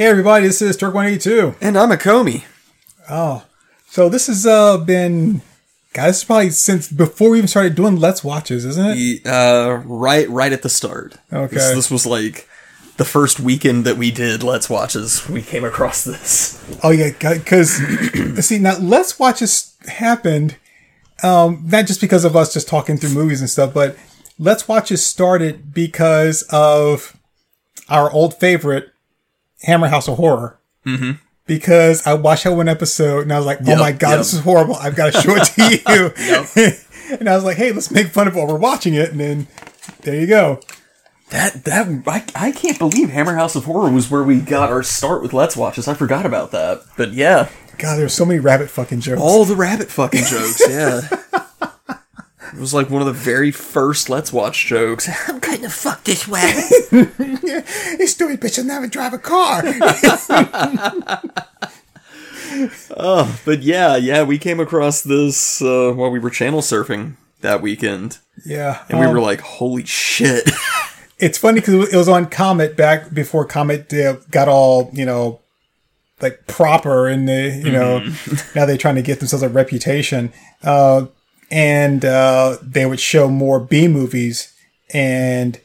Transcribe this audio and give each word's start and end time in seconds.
Hey 0.00 0.06
everybody, 0.06 0.46
this 0.46 0.62
is 0.62 0.78
Turk 0.78 0.94
One 0.94 1.04
Eighty 1.04 1.18
Two. 1.18 1.54
And 1.60 1.76
I'm 1.76 1.92
a 1.92 1.96
Comey. 1.98 2.44
Oh, 3.10 3.44
so 3.86 4.08
this 4.08 4.28
has 4.28 4.46
uh, 4.46 4.78
been, 4.78 5.42
guys, 5.92 6.06
this 6.06 6.18
is 6.20 6.24
probably 6.24 6.48
since 6.48 6.90
before 6.90 7.28
we 7.28 7.36
even 7.36 7.48
started 7.48 7.74
doing 7.74 7.96
Let's 7.96 8.24
Watches, 8.24 8.64
isn't 8.64 8.96
it? 8.96 9.26
Uh, 9.26 9.82
right, 9.84 10.26
right 10.30 10.54
at 10.54 10.62
the 10.62 10.70
start. 10.70 11.18
Okay. 11.30 11.54
This, 11.54 11.74
this 11.74 11.90
was 11.90 12.06
like 12.06 12.48
the 12.96 13.04
first 13.04 13.40
weekend 13.40 13.84
that 13.84 13.98
we 13.98 14.10
did 14.10 14.42
Let's 14.42 14.70
Watches. 14.70 15.28
We 15.28 15.42
came 15.42 15.64
across 15.64 16.02
this. 16.02 16.64
Oh 16.82 16.92
yeah, 16.92 17.10
because 17.10 17.76
see 18.40 18.58
now 18.58 18.78
Let's 18.78 19.18
Watches 19.18 19.76
happened, 19.86 20.56
um, 21.22 21.64
not 21.66 21.86
just 21.86 22.00
because 22.00 22.24
of 22.24 22.34
us 22.34 22.54
just 22.54 22.68
talking 22.68 22.96
through 22.96 23.10
movies 23.10 23.42
and 23.42 23.50
stuff, 23.50 23.74
but 23.74 23.98
Let's 24.38 24.66
Watches 24.66 25.04
started 25.04 25.74
because 25.74 26.40
of 26.50 27.18
our 27.90 28.10
old 28.10 28.32
favorite, 28.40 28.94
Hammer 29.62 29.88
House 29.88 30.08
of 30.08 30.16
Horror. 30.16 30.58
Mm-hmm. 30.86 31.12
Because 31.46 32.06
I 32.06 32.14
watched 32.14 32.44
that 32.44 32.52
one 32.52 32.68
episode 32.68 33.22
and 33.22 33.32
I 33.32 33.36
was 33.36 33.46
like, 33.46 33.58
oh 33.62 33.70
Yep, 33.70 33.78
my 33.78 33.92
god, 33.92 34.10
yep. 34.10 34.18
this 34.18 34.34
is 34.34 34.40
horrible. 34.40 34.76
I've 34.76 34.94
got 34.94 35.12
to 35.12 35.20
show 35.20 35.34
it 35.36 35.44
to 35.46 36.62
you. 37.08 37.16
and 37.18 37.28
I 37.28 37.34
was 37.34 37.44
like, 37.44 37.56
hey, 37.56 37.72
let's 37.72 37.90
make 37.90 38.06
fun 38.08 38.28
of 38.28 38.34
it 38.34 38.38
while 38.38 38.46
we're 38.46 38.54
watching 38.56 38.94
it. 38.94 39.10
And 39.10 39.18
then 39.20 39.46
there 40.02 40.14
you 40.14 40.26
go. 40.28 40.60
That 41.30 41.64
that 41.64 41.86
I, 42.06 42.24
I 42.48 42.52
can't 42.52 42.78
believe 42.78 43.10
Hammer 43.10 43.34
House 43.34 43.56
of 43.56 43.64
Horror 43.64 43.90
was 43.90 44.10
where 44.10 44.22
we 44.22 44.40
got 44.40 44.70
our 44.70 44.82
start 44.82 45.22
with 45.22 45.32
Let's 45.32 45.56
Watches. 45.56 45.86
I 45.88 45.94
forgot 45.94 46.24
about 46.26 46.50
that. 46.52 46.82
But 46.96 47.12
yeah, 47.12 47.48
God, 47.78 47.96
there's 47.96 48.14
so 48.14 48.24
many 48.24 48.38
rabbit 48.40 48.68
fucking 48.70 49.00
jokes. 49.00 49.20
all 49.20 49.44
the 49.44 49.56
rabbit 49.56 49.88
fucking 49.90 50.24
jokes. 50.24 50.60
Yeah. 50.68 51.00
It 52.52 52.58
was 52.58 52.74
like 52.74 52.90
one 52.90 53.00
of 53.02 53.06
the 53.06 53.12
very 53.12 53.50
first 53.50 54.08
Let's 54.10 54.32
Watch 54.32 54.66
jokes. 54.66 55.08
I'm 55.28 55.38
going 55.38 55.62
to 55.62 55.70
fuck 55.70 56.04
this 56.04 56.28
rabbit. 56.28 56.64
This 57.98 58.12
stupid 58.12 58.40
bitch 58.40 58.56
will 58.56 58.64
never 58.64 58.86
drive 58.86 59.12
a 59.12 59.18
car. 59.18 59.62
oh, 62.96 63.40
But 63.44 63.62
yeah, 63.62 63.96
yeah, 63.96 64.22
we 64.22 64.38
came 64.38 64.58
across 64.58 65.02
this 65.02 65.60
uh, 65.60 65.92
while 65.94 66.10
we 66.10 66.18
were 66.18 66.30
channel 66.30 66.60
surfing 66.60 67.16
that 67.40 67.60
weekend, 67.62 68.18
yeah. 68.44 68.84
and 68.88 68.98
we 68.98 69.06
um, 69.06 69.12
were 69.12 69.20
like, 69.20 69.40
"Holy 69.40 69.84
shit!" 69.84 70.50
it's 71.18 71.38
funny 71.38 71.60
because 71.60 71.92
it 71.92 71.96
was 71.96 72.08
on 72.08 72.26
Comet 72.26 72.76
back 72.76 73.12
before 73.12 73.44
Comet 73.44 73.92
uh, 73.92 74.14
got 74.30 74.48
all 74.48 74.90
you 74.92 75.04
know, 75.04 75.40
like 76.20 76.46
proper, 76.46 77.06
and 77.06 77.28
they 77.28 77.56
you 77.58 77.72
know 77.72 78.00
now 78.54 78.66
they're 78.66 78.76
trying 78.76 78.96
to 78.96 79.02
get 79.02 79.18
themselves 79.20 79.42
a 79.42 79.48
reputation. 79.48 80.32
Uh, 80.62 81.06
and 81.50 82.04
uh, 82.04 82.56
they 82.62 82.86
would 82.86 83.00
show 83.00 83.28
more 83.28 83.60
B 83.60 83.88
movies, 83.88 84.52
and 84.92 85.60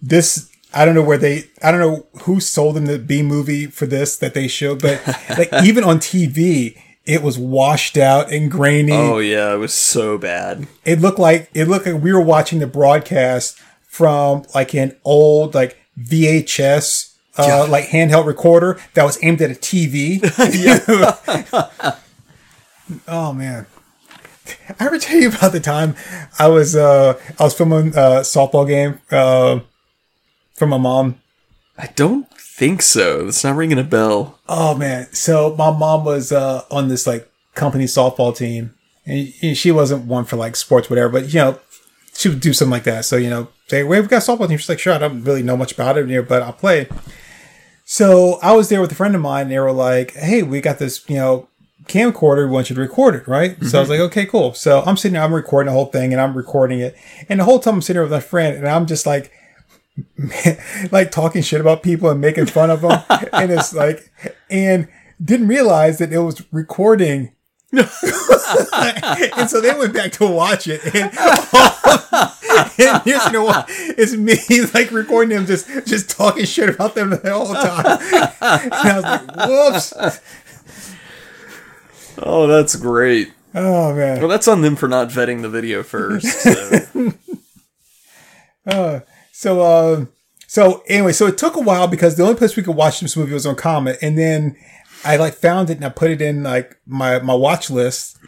this 0.00 0.50
I 0.72 0.84
don't 0.84 0.94
know 0.94 1.02
where 1.02 1.18
they 1.18 1.44
I 1.62 1.70
don't 1.70 1.80
know 1.80 2.06
who 2.22 2.40
sold 2.40 2.76
them 2.76 2.86
the 2.86 2.98
B 2.98 3.22
movie 3.22 3.66
for 3.66 3.86
this 3.86 4.16
that 4.18 4.34
they 4.34 4.48
showed, 4.48 4.80
but 4.82 5.00
like 5.38 5.52
even 5.64 5.84
on 5.84 5.98
TV. 5.98 6.80
It 7.06 7.22
was 7.22 7.38
washed 7.38 7.96
out 7.96 8.30
and 8.30 8.50
grainy. 8.50 8.92
oh 8.92 9.18
yeah, 9.18 9.54
it 9.54 9.56
was 9.56 9.72
so 9.72 10.16
bad. 10.18 10.68
it 10.84 11.00
looked 11.00 11.18
like 11.18 11.50
it 11.54 11.66
looked 11.66 11.86
like 11.86 12.00
we 12.00 12.12
were 12.12 12.20
watching 12.20 12.60
the 12.60 12.68
broadcast 12.68 13.58
from 13.88 14.44
like 14.54 14.74
an 14.74 14.94
old 15.02 15.54
like 15.54 15.78
VHS 15.98 17.10
uh, 17.38 17.66
like 17.68 17.86
handheld 17.86 18.26
recorder 18.26 18.78
that 18.94 19.04
was 19.04 19.18
aimed 19.24 19.40
at 19.42 19.50
a 19.50 19.54
TV. 19.54 20.20
oh 23.08 23.32
man. 23.32 23.66
I 24.78 24.86
ever 24.86 24.98
tell 24.98 25.16
you 25.18 25.28
about 25.28 25.52
the 25.52 25.60
time 25.60 25.96
I 26.38 26.48
was 26.48 26.76
uh 26.76 27.18
I 27.38 27.44
was 27.44 27.54
filming 27.54 27.88
a 27.88 28.22
softball 28.22 28.66
game 28.66 29.00
uh 29.10 29.60
for 30.54 30.66
my 30.66 30.78
mom 30.78 31.20
I 31.80 31.86
don't 31.96 32.28
think 32.38 32.82
so. 32.82 33.28
It's 33.28 33.42
not 33.42 33.56
ringing 33.56 33.78
a 33.78 33.84
bell. 33.84 34.38
Oh 34.46 34.74
man! 34.76 35.10
So 35.14 35.56
my 35.56 35.70
mom 35.70 36.04
was 36.04 36.30
uh, 36.30 36.64
on 36.70 36.88
this 36.88 37.06
like 37.06 37.30
company 37.54 37.84
softball 37.84 38.36
team, 38.36 38.74
and 39.06 39.56
she 39.56 39.70
wasn't 39.70 40.04
one 40.04 40.26
for 40.26 40.36
like 40.36 40.56
sports, 40.56 40.90
whatever. 40.90 41.08
But 41.08 41.32
you 41.32 41.40
know, 41.40 41.58
she 42.12 42.28
would 42.28 42.40
do 42.40 42.52
something 42.52 42.70
like 42.70 42.84
that. 42.84 43.06
So 43.06 43.16
you 43.16 43.30
know, 43.30 43.48
say, 43.68 43.82
"Wait, 43.82 44.00
we've 44.00 44.10
got 44.10 44.28
a 44.28 44.30
softball 44.30 44.46
team." 44.46 44.58
She's 44.58 44.68
like, 44.68 44.78
"Sure, 44.78 44.92
I 44.92 44.98
don't 44.98 45.24
really 45.24 45.42
know 45.42 45.56
much 45.56 45.72
about 45.72 45.96
it, 45.96 46.06
know, 46.06 46.22
but 46.22 46.42
I'll 46.42 46.52
play." 46.52 46.86
So 47.86 48.38
I 48.42 48.52
was 48.52 48.68
there 48.68 48.82
with 48.82 48.92
a 48.92 48.94
friend 48.94 49.14
of 49.14 49.22
mine, 49.22 49.44
and 49.44 49.52
they 49.52 49.58
were 49.58 49.72
like, 49.72 50.12
"Hey, 50.12 50.42
we 50.42 50.60
got 50.60 50.78
this, 50.78 51.08
you 51.08 51.16
know." 51.16 51.48
Camcorder 51.90 52.46
we 52.46 52.52
want 52.52 52.70
you 52.70 52.76
to 52.76 52.80
record 52.80 53.14
it 53.14 53.26
right 53.26 53.56
so 53.64 53.78
i 53.78 53.80
was 53.80 53.88
mm-hmm. 53.88 53.90
like 53.90 54.00
okay 54.00 54.24
cool 54.26 54.54
so 54.54 54.82
i'm 54.86 54.96
sitting 54.96 55.14
there 55.14 55.22
i'm 55.22 55.34
recording 55.34 55.66
the 55.66 55.72
whole 55.72 55.86
thing 55.86 56.12
and 56.12 56.20
i'm 56.20 56.36
recording 56.36 56.80
it 56.80 56.96
and 57.28 57.40
the 57.40 57.44
whole 57.44 57.58
time 57.58 57.74
i'm 57.74 57.82
sitting 57.82 57.94
there 57.94 58.02
with 58.02 58.12
my 58.12 58.20
friend 58.20 58.56
and 58.56 58.68
i'm 58.68 58.86
just 58.86 59.06
like 59.06 59.32
like 60.92 61.10
talking 61.10 61.42
shit 61.42 61.60
about 61.60 61.82
people 61.82 62.10
and 62.10 62.20
making 62.20 62.46
fun 62.46 62.70
of 62.70 62.82
them. 62.82 63.02
and 63.32 63.50
it's 63.50 63.74
like, 63.74 64.10
and 64.48 64.88
didn't 65.22 65.48
realize 65.48 65.98
that 65.98 66.12
it 66.12 66.18
was 66.18 66.42
recording. 66.52 67.32
and 67.72 67.88
so 69.48 69.60
they 69.60 69.72
went 69.78 69.94
back 69.94 70.10
to 70.10 70.26
watch 70.26 70.66
it. 70.66 70.84
And, 70.92 71.16
and 72.80 73.02
here's 73.04 73.26
you 73.26 73.32
know 73.32 73.44
what? 73.44 73.66
It's 73.68 74.16
me 74.16 74.36
like 74.74 74.90
recording 74.90 75.36
them 75.36 75.46
just 75.46 75.68
just 75.86 76.10
talking 76.10 76.46
shit 76.46 76.68
about 76.68 76.96
them 76.96 77.10
the 77.10 77.32
whole 77.32 77.54
time. 77.54 77.86
And 78.40 78.72
I 78.72 78.96
was 78.96 79.04
like, 79.04 79.92
whoops. 79.92 80.20
Oh, 82.18 82.46
that's 82.46 82.76
great. 82.76 83.32
Oh 83.54 83.94
man. 83.94 84.20
Well, 84.20 84.28
that's 84.28 84.48
on 84.48 84.62
them 84.62 84.76
for 84.76 84.88
not 84.88 85.08
vetting 85.08 85.42
the 85.42 85.48
video 85.48 85.82
first. 85.82 86.46
So. 88.70 89.02
So, 89.32 89.62
uh, 89.62 90.04
so 90.46 90.82
anyway, 90.86 91.12
so 91.12 91.26
it 91.26 91.38
took 91.38 91.56
a 91.56 91.60
while 91.60 91.88
because 91.88 92.16
the 92.16 92.22
only 92.24 92.34
place 92.34 92.56
we 92.56 92.62
could 92.62 92.76
watch 92.76 93.00
this 93.00 93.16
movie 93.16 93.32
was 93.32 93.46
on 93.46 93.56
Comet, 93.56 93.98
and 94.02 94.18
then 94.18 94.54
I 95.02 95.16
like 95.16 95.34
found 95.34 95.70
it 95.70 95.78
and 95.78 95.84
I 95.84 95.88
put 95.88 96.10
it 96.10 96.20
in 96.20 96.42
like 96.42 96.76
my 96.86 97.20
my 97.20 97.32
watch 97.34 97.70
list, 97.70 98.18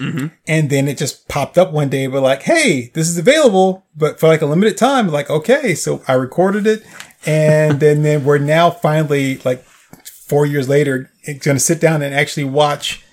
and 0.48 0.70
then 0.70 0.88
it 0.88 0.96
just 0.96 1.28
popped 1.28 1.58
up 1.58 1.70
one 1.70 1.90
day. 1.90 2.06
But 2.06 2.22
like, 2.22 2.42
hey, 2.42 2.90
this 2.94 3.08
is 3.08 3.18
available, 3.18 3.84
but 3.94 4.18
for 4.18 4.28
like 4.28 4.40
a 4.40 4.46
limited 4.46 4.78
time. 4.78 5.08
Like, 5.08 5.28
okay, 5.28 5.74
so 5.74 6.02
I 6.08 6.14
recorded 6.14 6.66
it, 6.66 6.82
and 7.26 7.78
then 7.78 8.02
then 8.02 8.24
we're 8.24 8.38
now 8.38 8.70
finally 8.70 9.36
like 9.44 9.62
four 10.04 10.46
years 10.46 10.68
later 10.68 11.10
going 11.26 11.56
to 11.56 11.60
sit 11.60 11.78
down 11.80 12.00
and 12.00 12.14
actually 12.14 12.44
watch 12.44 13.04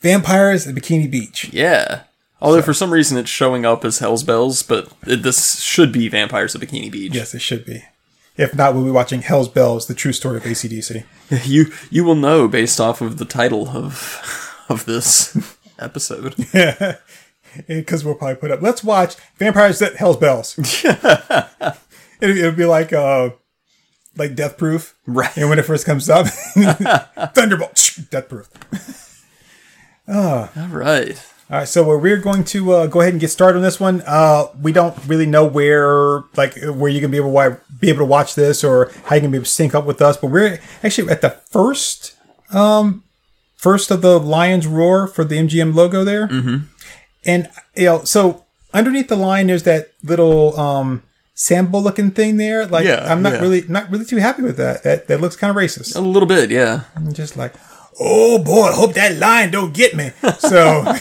Vampires 0.00 0.66
at 0.66 0.74
Bikini 0.74 1.10
Beach. 1.10 1.50
yeah. 1.52 2.02
Although 2.40 2.60
for 2.62 2.74
some 2.74 2.92
reason 2.92 3.16
it's 3.16 3.30
showing 3.30 3.64
up 3.64 3.82
as 3.84 3.98
Hell's 3.98 4.22
Bells, 4.22 4.62
but 4.62 4.92
it, 5.06 5.22
this 5.22 5.60
should 5.62 5.90
be 5.90 6.06
Vampires 6.08 6.54
of 6.54 6.60
Bikini 6.60 6.92
Beach. 6.92 7.14
Yes, 7.14 7.34
it 7.34 7.40
should 7.40 7.64
be. 7.64 7.82
If 8.36 8.54
not, 8.54 8.74
we'll 8.74 8.84
be 8.84 8.90
watching 8.90 9.22
Hell's 9.22 9.48
Bells: 9.48 9.86
The 9.86 9.94
True 9.94 10.12
Story 10.12 10.36
of 10.36 10.42
ACDC. 10.42 11.04
You 11.44 11.72
you 11.90 12.04
will 12.04 12.14
know 12.14 12.46
based 12.46 12.78
off 12.78 13.00
of 13.00 13.16
the 13.16 13.24
title 13.24 13.68
of 13.70 14.62
of 14.68 14.84
this 14.84 15.56
episode. 15.78 16.34
yeah, 16.54 16.96
because 17.66 18.04
we'll 18.04 18.14
probably 18.14 18.36
put 18.36 18.50
up. 18.50 18.60
Let's 18.60 18.84
watch 18.84 19.16
Vampires 19.38 19.80
at 19.80 19.96
Hell's 19.96 20.18
Bells. 20.18 20.56
it, 20.84 21.76
it'll 22.20 22.52
be 22.52 22.66
like 22.66 22.92
uh, 22.92 23.30
like 24.16 24.34
Death 24.34 24.58
Proof, 24.58 24.94
Right. 25.06 25.34
And 25.38 25.48
when 25.48 25.58
it 25.58 25.64
first 25.64 25.86
comes 25.86 26.08
up, 26.10 26.26
Thunderbolt, 27.34 27.98
Death 28.10 28.28
Proof. 28.28 28.48
All 30.08 30.48
right. 30.70 31.26
All 31.48 31.58
right, 31.58 31.68
so 31.68 31.84
we're, 31.84 31.98
we're 31.98 32.16
going 32.16 32.42
to 32.44 32.72
uh, 32.72 32.86
go 32.88 33.00
ahead 33.00 33.12
and 33.12 33.20
get 33.20 33.30
started 33.30 33.58
on 33.58 33.62
this 33.62 33.78
one. 33.78 34.02
Uh, 34.04 34.46
we 34.60 34.72
don't 34.72 34.96
really 35.06 35.26
know 35.26 35.44
where, 35.44 36.24
like, 36.36 36.56
where 36.60 36.90
you 36.90 37.00
can 37.00 37.12
be 37.12 37.18
able 37.18 37.32
to 37.32 37.60
be 37.78 37.88
able 37.88 38.00
to 38.00 38.04
watch 38.04 38.34
this 38.34 38.64
or 38.64 38.90
how 39.04 39.14
you 39.14 39.20
can 39.20 39.30
be 39.30 39.36
able 39.36 39.44
to 39.44 39.50
sync 39.50 39.72
up 39.72 39.84
with 39.86 40.02
us. 40.02 40.16
But 40.16 40.32
we're 40.32 40.58
actually 40.82 41.08
at 41.08 41.20
the 41.20 41.30
first, 41.30 42.16
um, 42.52 43.04
first 43.54 43.92
of 43.92 44.02
the 44.02 44.18
Lion's 44.18 44.66
Roar 44.66 45.06
for 45.06 45.22
the 45.22 45.36
MGM 45.36 45.72
logo 45.72 46.02
there. 46.02 46.26
Mm-hmm. 46.26 46.64
And 47.24 47.48
you 47.76 47.84
know, 47.84 48.02
so 48.02 48.44
underneath 48.74 49.06
the 49.06 49.16
line, 49.16 49.46
there's 49.46 49.62
that 49.64 49.90
little 50.02 50.58
um, 50.58 51.04
sambo 51.34 51.78
looking 51.78 52.10
thing 52.10 52.38
there. 52.38 52.66
Like, 52.66 52.86
Yeah, 52.86 53.06
I'm 53.08 53.22
not 53.22 53.34
yeah. 53.34 53.40
really 53.40 53.62
not 53.68 53.88
really 53.90 54.04
too 54.04 54.16
happy 54.16 54.42
with 54.42 54.56
that. 54.56 54.82
That 54.82 55.06
that 55.08 55.20
looks 55.20 55.36
kind 55.36 55.50
of 55.50 55.56
racist. 55.56 55.94
A 55.94 56.00
little 56.00 56.28
bit, 56.28 56.50
yeah. 56.50 56.82
I'm 56.96 57.12
just 57.12 57.36
like, 57.36 57.54
oh 57.98 58.38
boy, 58.38 58.70
hope 58.72 58.94
that 58.94 59.16
lion 59.16 59.50
don't 59.50 59.72
get 59.72 59.94
me. 59.94 60.10
So. 60.38 60.84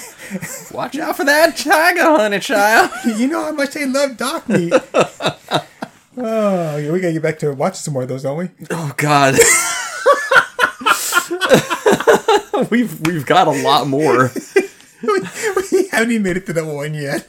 Watch 0.72 0.98
out 0.98 1.18
for 1.18 1.24
that 1.26 1.56
tiger, 1.56 2.02
honey 2.02 2.40
child. 2.40 2.92
you 3.18 3.28
know 3.28 3.44
how 3.44 3.52
much 3.52 3.74
they 3.74 3.86
love 3.86 4.18
doc 4.18 4.50
meat. 4.50 4.74
oh, 6.18 6.78
yeah, 6.78 6.92
we 6.92 7.00
gotta 7.00 7.14
get 7.14 7.22
back 7.22 7.40
to 7.40 7.54
watching 7.54 7.76
some 7.76 7.94
more 7.94 8.04
of 8.04 8.10
those, 8.10 8.24
don't 8.24 8.38
we? 8.38 8.50
Oh 8.72 8.92
God. 8.98 9.36
we've 12.72 13.00
we've 13.08 13.26
got 13.26 13.48
a 13.48 13.52
lot 13.52 13.88
more. 13.88 14.32
we 15.04 15.88
haven't 15.90 16.12
even 16.12 16.24
made 16.24 16.38
it 16.38 16.46
to 16.48 16.54
that 16.54 16.66
one 16.66 16.94
yet. 16.94 17.26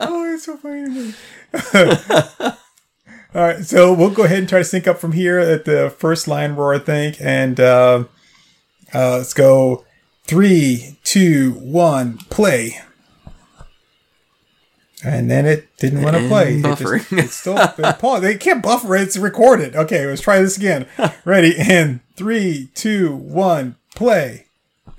oh, 0.00 0.32
it's 0.32 0.44
so 0.44 0.56
funny. 0.56 1.14
To 3.32 3.38
me. 3.38 3.40
All 3.40 3.46
right, 3.48 3.64
so 3.64 3.92
we'll 3.92 4.10
go 4.10 4.24
ahead 4.24 4.38
and 4.38 4.48
try 4.48 4.58
to 4.58 4.64
sync 4.64 4.86
up 4.86 4.98
from 4.98 5.12
here 5.12 5.38
at 5.38 5.64
the 5.64 5.90
first 5.98 6.28
line 6.28 6.52
roar, 6.54 6.74
I 6.74 6.78
think, 6.78 7.16
and 7.20 7.58
uh, 7.58 8.04
uh, 8.94 9.16
let's 9.18 9.34
go 9.34 9.84
three, 10.24 10.98
two, 11.04 11.52
one, 11.52 12.18
play. 12.30 12.78
And 15.04 15.28
then 15.28 15.46
it 15.46 15.68
didn't 15.78 16.02
want 16.02 16.14
to 16.14 16.20
And 16.20 16.28
play. 16.28 16.54
It 16.58 16.62
buffering. 16.62 17.18
it's 17.18 17.34
still 17.34 17.58
it 17.58 17.76
paused. 17.98 18.22
They 18.22 18.36
can't 18.36 18.62
buffer 18.62 18.94
it. 18.94 19.02
It's 19.02 19.16
recorded. 19.16 19.74
Okay, 19.74 20.06
let's 20.06 20.20
try 20.22 20.40
this 20.40 20.56
again. 20.56 20.86
Ready? 21.24 21.56
And 21.58 21.98
three, 22.14 22.70
two, 22.74 23.16
one, 23.16 23.74
play. 23.96 24.46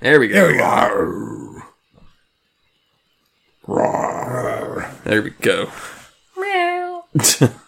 There 0.00 0.20
we 0.20 0.28
go. 0.28 0.34
There 0.34 0.46
we 0.48 0.58
go. 0.58 0.64
Rawr. 0.64 1.62
Rawr. 3.66 5.04
There 5.04 5.22
we 5.22 5.30
go. 5.30 5.70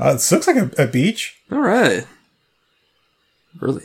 Uh, 0.00 0.14
this 0.14 0.32
looks 0.32 0.46
like 0.46 0.56
a, 0.56 0.70
a 0.78 0.86
beach. 0.86 1.36
All 1.52 1.58
right. 1.60 2.06
Really? 3.60 3.84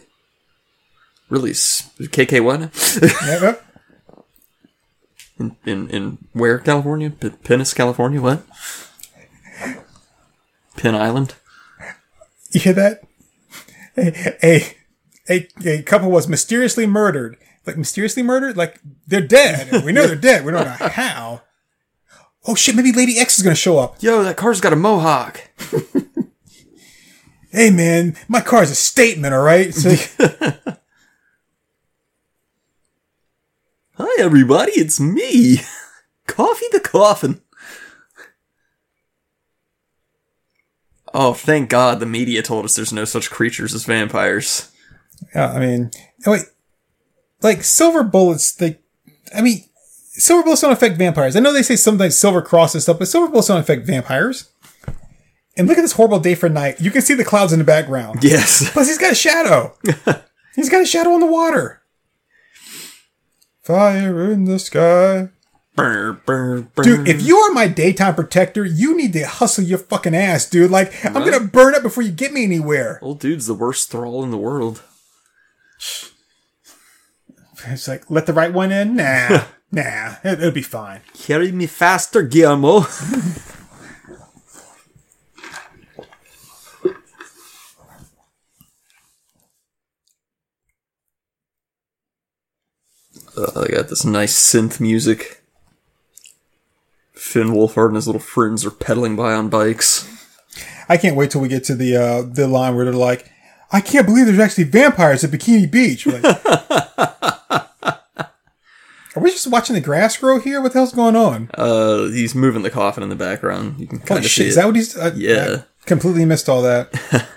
Really? 1.29 1.51
s- 1.51 1.89
KK 1.99 2.41
what? 2.43 2.71
Yeah, 3.27 3.41
yeah. 3.41 3.55
in, 5.39 5.55
in, 5.65 5.89
in 5.89 6.17
where, 6.33 6.59
California? 6.59 7.09
P- 7.09 7.29
Pinnis, 7.29 7.75
California? 7.75 8.21
What? 8.21 8.43
Pin 10.77 10.95
Island? 10.95 11.35
You 12.51 12.61
hear 12.61 12.73
that? 12.73 13.03
A, 13.97 14.35
a 14.45 14.75
a 15.29 15.47
a 15.65 15.81
couple 15.83 16.11
was 16.11 16.27
mysteriously 16.27 16.85
murdered. 16.85 17.37
Like 17.65 17.77
mysteriously 17.77 18.23
murdered? 18.23 18.55
Like 18.57 18.79
they're 19.07 19.21
dead. 19.25 19.83
We 19.85 19.91
know 19.91 20.05
they're 20.05 20.15
dead. 20.15 20.45
We 20.45 20.51
don't 20.51 20.65
know 20.65 20.87
how. 20.89 21.41
Oh 22.45 22.55
shit! 22.55 22.75
Maybe 22.75 22.91
Lady 22.91 23.17
X 23.17 23.37
is 23.37 23.43
gonna 23.43 23.55
show 23.55 23.79
up. 23.79 24.03
Yo, 24.03 24.21
that 24.23 24.37
car's 24.37 24.61
got 24.61 24.73
a 24.73 24.75
mohawk. 24.75 25.41
Hey 27.55 27.71
man, 27.71 28.17
my 28.27 28.41
car 28.41 28.63
is 28.63 28.71
a 28.71 28.75
statement. 28.75 29.33
All 29.33 29.41
right. 29.41 29.73
So 29.73 29.91
Hi, 33.93 34.21
everybody, 34.21 34.73
it's 34.73 34.99
me. 34.99 35.59
Coffee 36.27 36.65
the 36.73 36.81
Coffin. 36.81 37.39
Oh, 41.13 41.33
thank 41.33 41.69
God 41.69 42.01
the 42.01 42.05
media 42.05 42.41
told 42.41 42.65
us 42.65 42.75
there's 42.75 42.91
no 42.91 43.05
such 43.05 43.31
creatures 43.31 43.73
as 43.73 43.85
vampires. 43.85 44.69
yeah, 45.33 45.53
I 45.53 45.59
mean, 45.59 45.91
wait, 46.25 46.43
like 47.41 47.63
silver 47.63 48.03
bullets. 48.03 48.59
Like, 48.59 48.83
I 49.33 49.41
mean, 49.41 49.63
silver 50.11 50.43
bullets 50.43 50.59
don't 50.59 50.73
affect 50.73 50.97
vampires. 50.97 51.37
I 51.37 51.39
know 51.39 51.53
they 51.53 51.63
say 51.63 51.77
sometimes 51.77 52.17
silver 52.17 52.41
cross 52.41 52.73
and 52.73 52.83
stuff, 52.83 52.99
but 52.99 53.07
silver 53.07 53.29
bullets 53.29 53.47
don't 53.47 53.61
affect 53.61 53.87
vampires. 53.87 54.51
And 55.57 55.67
look 55.67 55.77
at 55.77 55.81
this 55.81 55.93
horrible 55.93 56.19
day 56.19 56.35
for 56.35 56.49
night. 56.49 56.81
You 56.81 56.91
can 56.91 57.01
see 57.01 57.13
the 57.13 57.23
clouds 57.23 57.53
in 57.53 57.59
the 57.59 57.65
background. 57.65 58.23
Yes. 58.23 58.69
Plus, 58.73 58.87
he's 58.87 58.97
got 58.97 59.13
a 59.13 59.15
shadow. 59.15 59.75
he's 60.55 60.69
got 60.69 60.81
a 60.81 60.85
shadow 60.85 61.11
on 61.11 61.21
the 61.21 61.25
water. 61.25 61.81
Fire 63.61 64.31
in 64.31 64.45
the 64.45 64.59
sky. 64.59 65.29
Brr, 65.75 66.13
brr, 66.25 66.61
brr. 66.61 66.83
Dude, 66.83 67.07
if 67.07 67.21
you 67.21 67.37
are 67.37 67.51
my 67.51 67.67
daytime 67.67 68.15
protector, 68.15 68.63
you 68.63 68.95
need 68.95 69.11
to 69.13 69.27
hustle 69.27 69.63
your 69.63 69.77
fucking 69.77 70.15
ass, 70.15 70.49
dude. 70.49 70.71
Like, 70.71 71.05
I'm 71.05 71.13
gonna 71.13 71.41
burn 71.41 71.75
up 71.75 71.83
before 71.83 72.03
you 72.03 72.11
get 72.11 72.31
me 72.31 72.45
anywhere. 72.45 72.99
Old 73.01 73.19
dude's 73.19 73.47
the 73.47 73.53
worst 73.53 73.91
thrall 73.91 74.23
in 74.23 74.31
the 74.31 74.37
world. 74.37 74.83
It's 77.67 77.87
like, 77.87 78.09
let 78.09 78.25
the 78.25 78.33
right 78.33 78.53
one 78.53 78.71
in? 78.71 78.95
Nah. 78.95 79.45
nah. 79.71 80.15
It, 80.23 80.39
it'll 80.39 80.51
be 80.51 80.61
fine. 80.61 81.01
Carry 81.13 81.51
me 81.51 81.65
faster, 81.67 82.21
Guillermo. 82.21 82.85
Uh, 93.37 93.61
I 93.61 93.67
got 93.67 93.89
this 93.89 94.05
nice 94.05 94.33
synth 94.35 94.79
music. 94.79 95.41
Finn 97.13 97.47
Wolfhard 97.49 97.87
and 97.87 97.95
his 97.95 98.07
little 98.07 98.21
friends 98.21 98.65
are 98.65 98.71
pedaling 98.71 99.15
by 99.15 99.33
on 99.33 99.49
bikes. 99.49 100.07
I 100.87 100.97
can't 100.97 101.15
wait 101.15 101.31
till 101.31 101.41
we 101.41 101.47
get 101.47 101.63
to 101.65 101.75
the 101.75 101.95
uh, 101.95 102.21
the 102.21 102.47
line 102.47 102.75
where 102.75 102.85
they're 102.85 102.93
like, 102.93 103.29
I 103.71 103.81
can't 103.81 104.05
believe 104.05 104.25
there's 104.27 104.39
actually 104.39 104.65
vampires 104.65 105.23
at 105.23 105.31
Bikini 105.31 105.69
Beach. 105.69 106.05
Like, 106.05 106.23
are 109.15 109.21
we 109.21 109.31
just 109.31 109.47
watching 109.47 109.73
the 109.73 109.81
grass 109.81 110.15
grow 110.17 110.39
here? 110.39 110.61
What 110.61 110.73
the 110.73 110.79
hell's 110.79 110.93
going 110.93 111.15
on? 111.15 111.49
Uh, 111.55 112.05
he's 112.09 112.35
moving 112.35 112.61
the 112.61 112.69
coffin 112.69 113.01
in 113.03 113.09
the 113.09 113.15
background. 113.15 113.79
You 113.79 113.87
can 113.87 113.99
kind 113.99 114.23
of 114.23 114.29
see 114.29 114.47
is 114.47 114.55
it. 114.55 114.59
that 114.59 114.67
what 114.67 114.75
he's? 114.75 114.95
Uh, 114.95 115.11
Yeah. 115.15 115.63
I 115.81 115.85
completely 115.87 116.25
missed 116.25 116.47
all 116.49 116.61
that. 116.61 116.93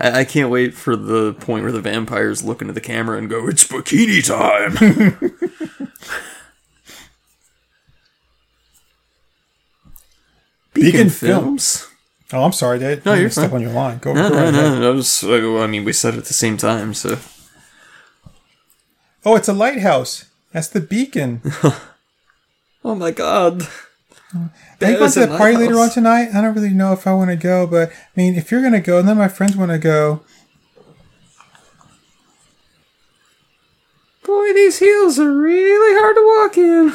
I-, 0.00 0.20
I 0.20 0.24
can't 0.24 0.50
wait 0.50 0.74
for 0.74 0.96
the 0.96 1.34
point 1.34 1.62
where 1.62 1.72
the 1.72 1.80
vampires 1.80 2.42
look 2.42 2.60
into 2.62 2.72
the 2.72 2.80
camera 2.80 3.18
and 3.18 3.28
go, 3.28 3.46
"It's 3.48 3.64
bikini 3.66 4.24
time." 4.24 5.30
Beacon 10.72 11.10
Films. 11.10 11.86
Oh, 12.32 12.44
I'm 12.44 12.52
sorry, 12.52 12.78
Dad. 12.78 13.04
No, 13.04 13.12
I 13.12 13.16
you're 13.16 13.30
fine. 13.30 13.50
on 13.50 13.60
your 13.60 13.72
line. 13.72 13.98
Go, 13.98 14.12
No, 14.12 14.28
go 14.28 14.34
no, 14.34 14.40
right 14.44 14.54
ahead. 14.54 14.80
no. 14.80 14.92
I 14.92 14.94
was. 14.94 15.24
Uh, 15.24 15.58
I 15.58 15.66
mean, 15.66 15.84
we 15.84 15.92
said 15.92 16.14
it 16.14 16.18
at 16.18 16.24
the 16.26 16.34
same 16.34 16.56
time, 16.56 16.94
so 16.94 17.18
Oh, 19.24 19.36
it's 19.36 19.48
a 19.48 19.52
lighthouse. 19.52 20.26
That's 20.52 20.68
the 20.68 20.80
beacon. 20.80 21.42
Oh 22.82 22.94
my 22.94 23.10
god. 23.10 23.68
You 24.32 24.50
That 24.78 24.98
going 24.98 25.10
to 25.10 25.20
the 25.20 25.26
party 25.26 25.56
later 25.56 25.78
on 25.78 25.90
tonight? 25.90 26.28
I 26.34 26.40
don't 26.40 26.54
really 26.54 26.70
know 26.70 26.92
if 26.92 27.06
I 27.06 27.12
want 27.14 27.30
to 27.30 27.36
go, 27.36 27.66
but 27.66 27.90
I 27.90 27.94
mean, 28.14 28.36
if 28.36 28.50
you're 28.50 28.60
going 28.60 28.72
to 28.72 28.80
go, 28.80 28.98
and 28.98 29.08
then 29.08 29.18
my 29.18 29.28
friends 29.28 29.56
want 29.56 29.70
to 29.72 29.78
go, 29.78 30.22
Boy, 34.24 34.52
these 34.52 34.78
heels 34.78 35.18
are 35.18 35.36
really 35.36 35.98
hard 35.98 36.14
to 36.14 36.22
walk 36.38 36.56
in. 36.56 36.94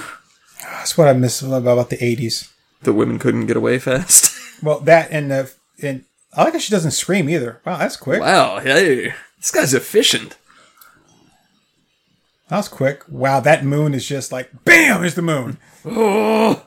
that's 0.61 0.97
what 0.97 1.09
I 1.09 1.13
miss 1.13 1.41
about 1.41 1.89
the 1.89 1.97
'80s. 1.97 2.51
The 2.83 2.93
women 2.93 3.19
couldn't 3.19 3.47
get 3.47 3.57
away 3.57 3.79
fast. 3.79 4.33
Well, 4.63 4.79
that 4.79 5.11
and 5.11 5.29
the 5.29 5.53
and 5.83 6.05
I 6.33 6.45
like 6.45 6.53
how 6.53 6.59
she 6.59 6.71
doesn't 6.71 6.91
scream 6.91 7.29
either. 7.29 7.61
Wow, 7.65 7.77
that's 7.77 7.97
quick. 7.97 8.21
wow, 8.21 8.59
hey, 8.59 9.13
this 9.37 9.51
guy's 9.51 9.73
efficient. 9.73 10.37
That 12.47 12.57
was 12.57 12.69
quick. 12.69 13.03
Wow, 13.09 13.41
that 13.41 13.65
moon 13.65 13.93
is 13.93 14.07
just 14.07 14.31
like 14.31 14.49
bam. 14.63 15.03
Is 15.03 15.15
the 15.15 15.21
moon. 15.21 15.57
Oh, 15.83 16.64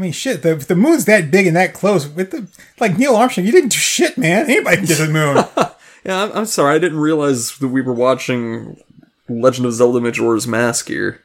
I 0.00 0.02
mean, 0.02 0.12
shit. 0.12 0.42
The, 0.42 0.54
the 0.54 0.74
moon's 0.74 1.04
that 1.04 1.30
big 1.30 1.46
and 1.46 1.54
that 1.56 1.74
close 1.74 2.08
with 2.08 2.30
the 2.30 2.48
like 2.80 2.96
Neil 2.96 3.14
Armstrong, 3.16 3.44
you 3.46 3.52
didn't 3.52 3.72
do 3.72 3.76
shit, 3.76 4.16
man. 4.16 4.44
Anybody 4.46 4.78
can 4.78 4.86
get 4.86 4.96
to 4.96 5.06
the 5.06 5.12
moon. 5.12 5.44
yeah. 6.04 6.22
I'm, 6.24 6.32
I'm 6.32 6.46
sorry, 6.46 6.74
I 6.74 6.78
didn't 6.78 7.00
realize 7.00 7.58
that 7.58 7.68
we 7.68 7.82
were 7.82 7.92
watching 7.92 8.80
Legend 9.28 9.66
of 9.66 9.74
Zelda: 9.74 10.00
Majora's 10.00 10.46
Mask 10.46 10.88
here. 10.88 11.20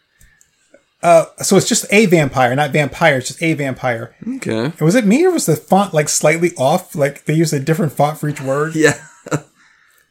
uh, 1.01 1.25
so 1.37 1.55
it's 1.55 1.69
just 1.69 1.85
a 1.89 2.05
vampire, 2.07 2.53
not 2.53 2.71
vampire. 2.71 3.19
It's 3.19 3.29
just 3.29 3.41
a 3.41 3.53
vampire. 3.53 4.13
Okay. 4.37 4.73
Was 4.83 4.95
it 4.95 5.05
me 5.05 5.25
or 5.25 5.31
was 5.31 5.45
the 5.45 5.55
font 5.55 5.93
like 5.93 6.09
slightly 6.09 6.51
off? 6.57 6.95
Like 6.95 7.23
they 7.23 7.33
used 7.33 7.53
a 7.53 7.59
different 7.61 7.93
font 7.93 8.19
for 8.19 8.27
each 8.27 8.41
word. 8.41 8.75
Yeah. 8.75 8.99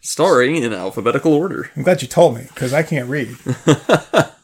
Starring 0.00 0.56
in 0.56 0.72
alphabetical 0.72 1.32
order. 1.34 1.70
I'm 1.76 1.82
glad 1.82 2.02
you 2.02 2.08
told 2.08 2.36
me 2.36 2.46
because 2.48 2.72
I 2.72 2.82
can't 2.82 3.08
read. 3.10 3.36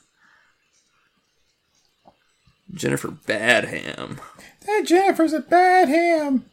Jennifer 2.75 3.09
Badham. 3.11 4.19
Hey, 4.65 4.83
Jennifer's 4.85 5.33
a 5.33 5.41
bad 5.41 5.89
ham. 5.89 6.45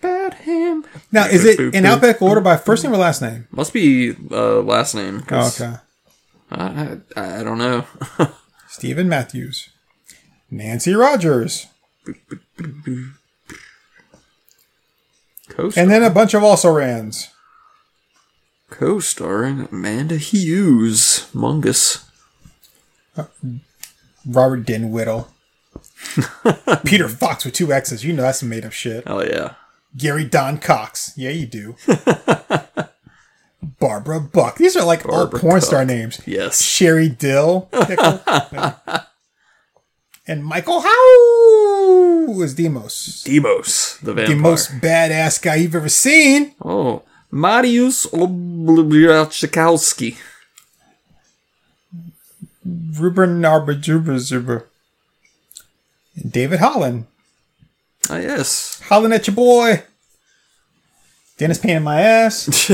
Badham. 0.00 0.84
Now, 1.10 1.26
is 1.26 1.44
it 1.44 1.58
in 1.74 1.86
alphabetical 1.86 2.28
order 2.28 2.40
by 2.40 2.56
first 2.56 2.82
name 2.84 2.92
or 2.92 2.96
last 2.98 3.22
name? 3.22 3.46
Must 3.50 3.72
be 3.72 4.14
uh, 4.30 4.60
last 4.60 4.94
name. 4.94 5.18
Oh, 5.22 5.26
'cause 5.26 5.60
okay. 5.60 5.76
I, 6.50 6.98
I, 7.16 7.40
I 7.40 7.42
don't 7.42 7.58
know. 7.58 7.86
Stephen 8.68 9.08
Matthews. 9.08 9.68
Nancy 10.50 10.92
Rogers. 10.94 11.66
Co 15.48 15.70
And 15.76 15.90
then 15.90 16.02
a 16.02 16.10
bunch 16.10 16.34
of 16.34 16.42
also 16.42 16.70
rans. 16.70 17.28
co-starring 18.70 19.68
Amanda 19.70 20.16
Hughes. 20.16 21.26
Mungus. 21.34 22.04
Robert 24.26 24.66
Dinwiddle. 24.66 25.28
Peter 26.84 27.08
Fox 27.08 27.44
with 27.44 27.54
two 27.54 27.72
X's. 27.72 28.04
You 28.04 28.12
know 28.12 28.22
that's 28.22 28.40
some 28.40 28.48
made 28.48 28.64
up 28.64 28.72
shit. 28.72 29.04
Oh 29.06 29.22
yeah. 29.22 29.54
Gary 29.96 30.24
Don 30.24 30.58
Cox. 30.58 31.12
Yeah, 31.16 31.30
you 31.30 31.46
do. 31.46 31.76
Barbara 33.62 34.20
Buck. 34.20 34.56
These 34.56 34.76
are 34.76 34.84
like 34.84 35.06
all 35.06 35.28
porn 35.28 35.60
star 35.60 35.84
names. 35.84 36.20
Yes. 36.26 36.62
Sherry 36.62 37.08
Dill. 37.08 37.68
And 40.24 40.44
Michael 40.44 40.80
Howe 40.80 42.26
was 42.32 42.54
Demos. 42.54 43.24
Demos, 43.24 43.98
the 44.02 44.14
vampire. 44.14 44.36
The 44.36 44.40
most 44.40 44.70
badass 44.80 45.42
guy 45.42 45.56
you've 45.56 45.74
ever 45.74 45.88
seen. 45.88 46.54
Oh, 46.64 47.02
Mariusz 47.32 48.06
Oblachikowski. 48.12 50.16
Ruben 52.64 53.42
Arbajuba 53.42 54.64
David 56.28 56.60
Holland. 56.60 57.06
Ah, 58.10 58.18
yes. 58.18 58.80
Hollin' 58.88 59.12
at 59.12 59.26
your 59.26 59.36
boy. 59.36 59.82
Dennis 61.38 61.58
Payne 61.58 61.78
in 61.78 61.82
my 61.82 62.00
ass. 62.00 62.46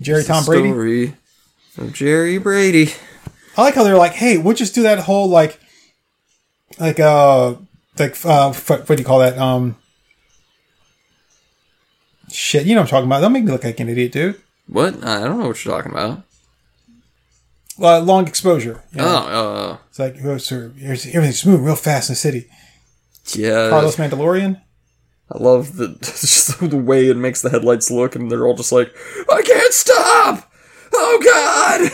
Jerry 0.00 0.24
Tom 0.24 0.44
Brady. 0.44 0.68
Story 0.70 1.16
of 1.78 1.92
Jerry 1.92 2.38
Brady. 2.38 2.92
I 3.56 3.62
like 3.62 3.74
how 3.74 3.82
they're 3.82 3.96
like, 3.96 4.12
hey, 4.12 4.38
we'll 4.38 4.54
just 4.54 4.74
do 4.74 4.82
that 4.84 5.00
whole 5.00 5.28
like, 5.28 5.58
like 6.78 7.00
uh, 7.00 7.56
like 7.98 8.24
uh, 8.24 8.50
f- 8.50 8.70
what 8.70 8.86
do 8.86 8.96
you 8.96 9.04
call 9.04 9.18
that? 9.18 9.36
Um, 9.38 9.76
shit, 12.30 12.64
you 12.64 12.74
know 12.74 12.80
what 12.82 12.86
I'm 12.86 12.90
talking 12.90 13.06
about. 13.08 13.20
Don't 13.20 13.32
make 13.32 13.44
me 13.44 13.52
look 13.52 13.64
like 13.64 13.80
an 13.80 13.88
idiot, 13.88 14.12
dude. 14.12 14.40
What? 14.66 15.04
I 15.04 15.26
don't 15.26 15.40
know 15.40 15.48
what 15.48 15.64
you're 15.64 15.74
talking 15.76 15.92
about. 15.92 16.22
Uh, 17.80 18.00
long 18.00 18.26
exposure. 18.28 18.82
you 18.92 18.98
know? 18.98 19.26
Oh, 19.28 19.54
uh, 19.72 19.76
It's 19.88 19.98
like 19.98 20.16
oh, 20.24 20.36
sir, 20.38 20.72
everything's 20.82 21.44
moving 21.46 21.64
real 21.64 21.76
fast 21.76 22.10
in 22.10 22.12
the 22.12 22.16
city. 22.18 22.46
yeah. 23.34 23.70
Carlos 23.70 23.96
Mandalorian. 23.96 24.60
I 25.32 25.38
love 25.42 25.76
the 25.76 25.88
just 26.02 26.58
the 26.60 26.76
way 26.76 27.08
it 27.08 27.16
makes 27.16 27.40
the 27.42 27.50
headlights 27.50 27.90
look, 27.90 28.14
and 28.16 28.30
they're 28.30 28.46
all 28.46 28.54
just 28.56 28.72
like, 28.72 28.92
"I 29.32 29.42
can't 29.42 29.72
stop! 29.72 30.52
Oh 30.92 31.20
God!" 31.24 31.90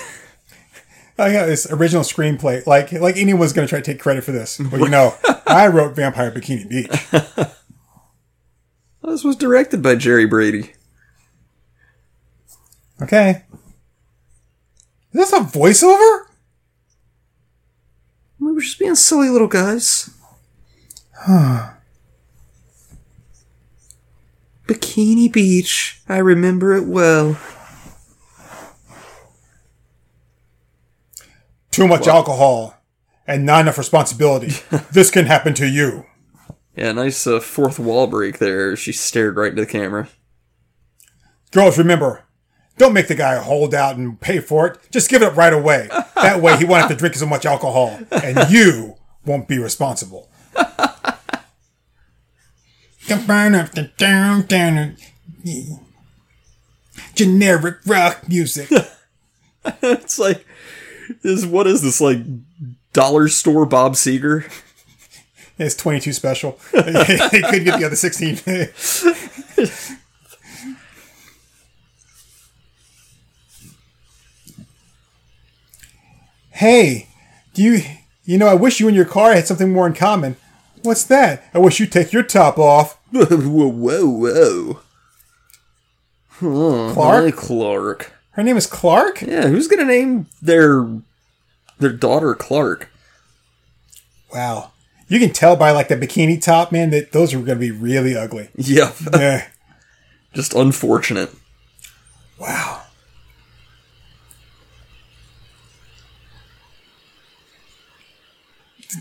I 1.19 1.33
got 1.33 1.47
this 1.47 1.71
original 1.71 2.03
screenplay. 2.03 2.67
Like, 2.67 2.93
like 2.93 3.17
anyone's 3.17 3.53
going 3.55 3.67
to 3.67 3.71
try 3.71 3.81
to 3.81 3.85
take 3.85 4.01
credit 4.01 4.25
for 4.25 4.33
this. 4.33 4.59
Well, 4.59 4.81
you 4.83 4.89
know, 4.89 5.15
I 5.47 5.67
wrote 5.69 5.95
Vampire 5.97 6.31
Bikini 6.31 6.69
Beach. 6.69 7.47
This 9.03 9.23
was 9.25 9.37
directed 9.37 9.83
by 9.83 9.95
Jerry 9.97 10.27
Brady. 10.27 10.73
Okay. 13.03 13.45
Is 15.13 15.31
this 15.31 15.33
a 15.33 15.41
voiceover? 15.41 16.27
We 18.39 18.53
were 18.53 18.61
just 18.61 18.79
being 18.79 18.95
silly 18.95 19.29
little 19.29 19.49
guys. 19.49 20.11
Huh. 21.15 21.71
Bikini 24.67 25.33
Beach. 25.33 26.03
I 26.09 26.19
remember 26.19 26.75
it 26.75 26.87
well. 26.87 27.39
Too 31.71 31.87
much 31.87 32.07
alcohol 32.07 32.75
and 33.27 33.45
not 33.45 33.63
enough 33.63 33.79
responsibility. 33.79 34.53
this 34.93 35.11
can 35.11 35.27
happen 35.27 35.55
to 35.55 35.69
you. 35.69 36.07
Yeah, 36.75 36.93
nice 36.93 37.27
uh, 37.27 37.41
fourth 37.41 37.79
wall 37.79 38.07
break 38.07 38.39
there. 38.39 38.77
She 38.77 38.93
stared 38.93 39.37
right 39.37 39.51
into 39.51 39.63
the 39.63 39.71
camera. 39.71 40.09
Girls, 41.51 41.79
remember, 41.79 42.26
don't 42.79 42.93
make 42.93 43.09
the 43.09 43.15
guy 43.15 43.37
hold 43.37 43.75
out 43.75 43.97
and 43.97 44.21
pay 44.21 44.41
for 44.41 44.67
it. 44.67 44.79
Just 44.91 45.09
give 45.09 45.23
it 45.23 45.27
up 45.27 45.37
right 45.37 45.53
away. 45.53 45.89
That 46.15 46.41
way 46.41 46.57
he 46.57 46.65
won't 46.65 46.83
have 46.83 46.91
to 46.91 46.97
drink 46.97 47.15
so 47.15 47.27
much 47.27 47.47
alcohol, 47.47 47.99
and 48.11 48.51
you 48.51 48.97
won't 49.25 49.49
be 49.49 49.59
responsible. 49.59 50.29
Burn 53.27 53.55
up 53.55 53.73
the 53.73 53.91
down, 53.97 54.47
down, 54.47 54.97
generic 57.15 57.77
rock 57.87 58.29
music. 58.29 58.71
It's 59.83 60.17
like, 60.17 60.47
is 61.25 61.45
what 61.45 61.67
is 61.67 61.83
this 61.83 62.01
like? 62.01 62.19
Dollar 62.93 63.27
store 63.27 63.67
Bob 63.67 63.95
Seger? 63.95 64.49
It's 65.59 65.75
22 65.75 66.13
special. 66.13 66.57
they 66.73 66.83
couldn't 66.83 67.65
get 67.65 67.81
the 67.81 67.87
other 67.87 67.97
16. 67.97 69.97
hey, 76.57 77.09
do 77.55 77.63
you, 77.63 77.83
you 78.25 78.39
know, 78.39 78.47
I 78.49 78.55
wish 78.55 78.81
you 78.81 78.89
and 78.89 78.97
your 78.97 79.05
car 79.05 79.33
had 79.35 79.47
something 79.47 79.73
more 79.73 79.87
in 79.87 79.95
common. 79.95 80.37
What's 80.83 81.05
that? 81.05 81.45
I 81.55 81.59
wish 81.59 81.81
you'd 81.81 81.93
take 81.93 82.13
your 82.13 82.23
top 82.23 82.59
off. 82.59 82.99
whoa, 83.13 83.69
whoa, 83.69 84.07
whoa! 84.07 84.81
Oh, 86.43 86.91
Clark? 86.93 87.25
hi, 87.25 87.31
Clark. 87.31 88.13
Her 88.33 88.43
name 88.43 88.57
is 88.57 88.67
Clark? 88.67 89.23
Yeah, 89.23 89.49
who's 89.49 89.69
gonna 89.69 89.85
name 89.85 90.27
their 90.43 90.87
their 91.79 91.93
daughter 91.93 92.35
Clark? 92.35 92.91
Wow. 94.33 94.73
You 95.09 95.19
can 95.21 95.31
tell 95.33 95.57
by 95.57 95.71
like 95.71 95.89
the 95.89 95.97
bikini 95.97 96.43
top, 96.43 96.73
man, 96.73 96.91
that 96.91 97.13
those 97.13 97.33
are 97.33 97.39
going 97.39 97.47
to 97.47 97.57
be 97.57 97.71
really 97.71 98.17
ugly. 98.17 98.49
Yeah, 98.57 98.93
Yeah. 99.15 99.47
just 100.35 100.53
unfortunate. 100.53 101.31
Wow. 102.39 102.83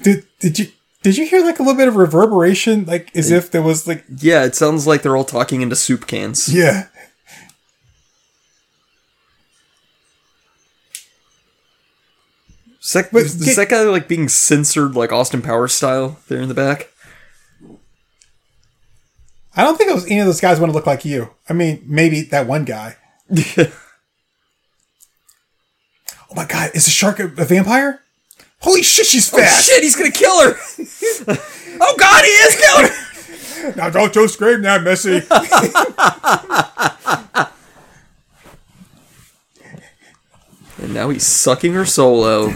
Did 0.01 0.25
did 0.39 0.59
you 0.59 0.67
did 1.03 1.17
you 1.17 1.25
hear 1.27 1.43
like 1.43 1.59
a 1.59 1.63
little 1.63 1.77
bit 1.77 1.87
of 1.87 1.95
reverberation, 1.95 2.85
like 2.85 3.15
as 3.15 3.31
if 3.31 3.51
there 3.51 3.61
was 3.61 3.87
like 3.87 4.03
Yeah, 4.19 4.43
it 4.45 4.55
sounds 4.55 4.87
like 4.87 5.01
they're 5.01 5.15
all 5.15 5.23
talking 5.25 5.61
into 5.61 5.75
soup 5.75 6.07
cans. 6.07 6.53
yeah. 6.53 6.87
Is 12.81 12.93
that, 12.93 13.11
But 13.11 13.23
is 13.23 13.43
get- 13.43 13.55
that 13.55 13.69
guy 13.69 13.81
like 13.83 14.07
being 14.07 14.29
censored 14.29 14.95
like 14.95 15.11
Austin 15.11 15.41
Powers 15.41 15.73
style 15.73 16.19
there 16.27 16.41
in 16.41 16.49
the 16.49 16.53
back? 16.53 16.89
I 19.57 19.63
don't 19.63 19.77
think 19.77 19.89
it 19.89 19.93
was 19.95 20.05
any 20.07 20.19
of 20.19 20.25
those 20.25 20.41
guys 20.41 20.59
want 20.59 20.71
to 20.71 20.75
look 20.75 20.85
like 20.85 21.05
you. 21.05 21.29
I 21.49 21.53
mean, 21.53 21.81
maybe 21.85 22.21
that 22.21 22.47
one 22.47 22.65
guy. 22.65 22.97
Oh 26.27 26.33
my 26.35 26.45
god, 26.45 26.71
is 26.73 26.85
the 26.85 26.91
shark 26.91 27.19
a, 27.19 27.25
a 27.25 27.45
vampire? 27.45 28.01
Holy 28.61 28.83
shit, 28.83 29.05
she's 29.05 29.29
fast! 29.29 29.39
Oh 29.39 29.43
fast! 29.45 29.69
shit, 29.69 29.83
he's 29.83 29.95
gonna 29.95 30.11
kill 30.11 30.41
her! 30.41 30.57
oh 31.81 31.95
god, 31.97 32.23
he 32.23 32.29
is 32.31 32.55
killing 32.61 32.87
her! 32.87 33.73
Now 33.75 33.89
don't 33.89 34.13
go 34.13 34.27
scream 34.27 34.61
that, 34.63 34.83
Missy. 34.83 35.21
And 40.77 40.93
now 40.93 41.09
he's 41.09 41.25
sucking 41.25 41.73
her 41.73 41.85
soul 41.85 42.25
out. 42.25 42.51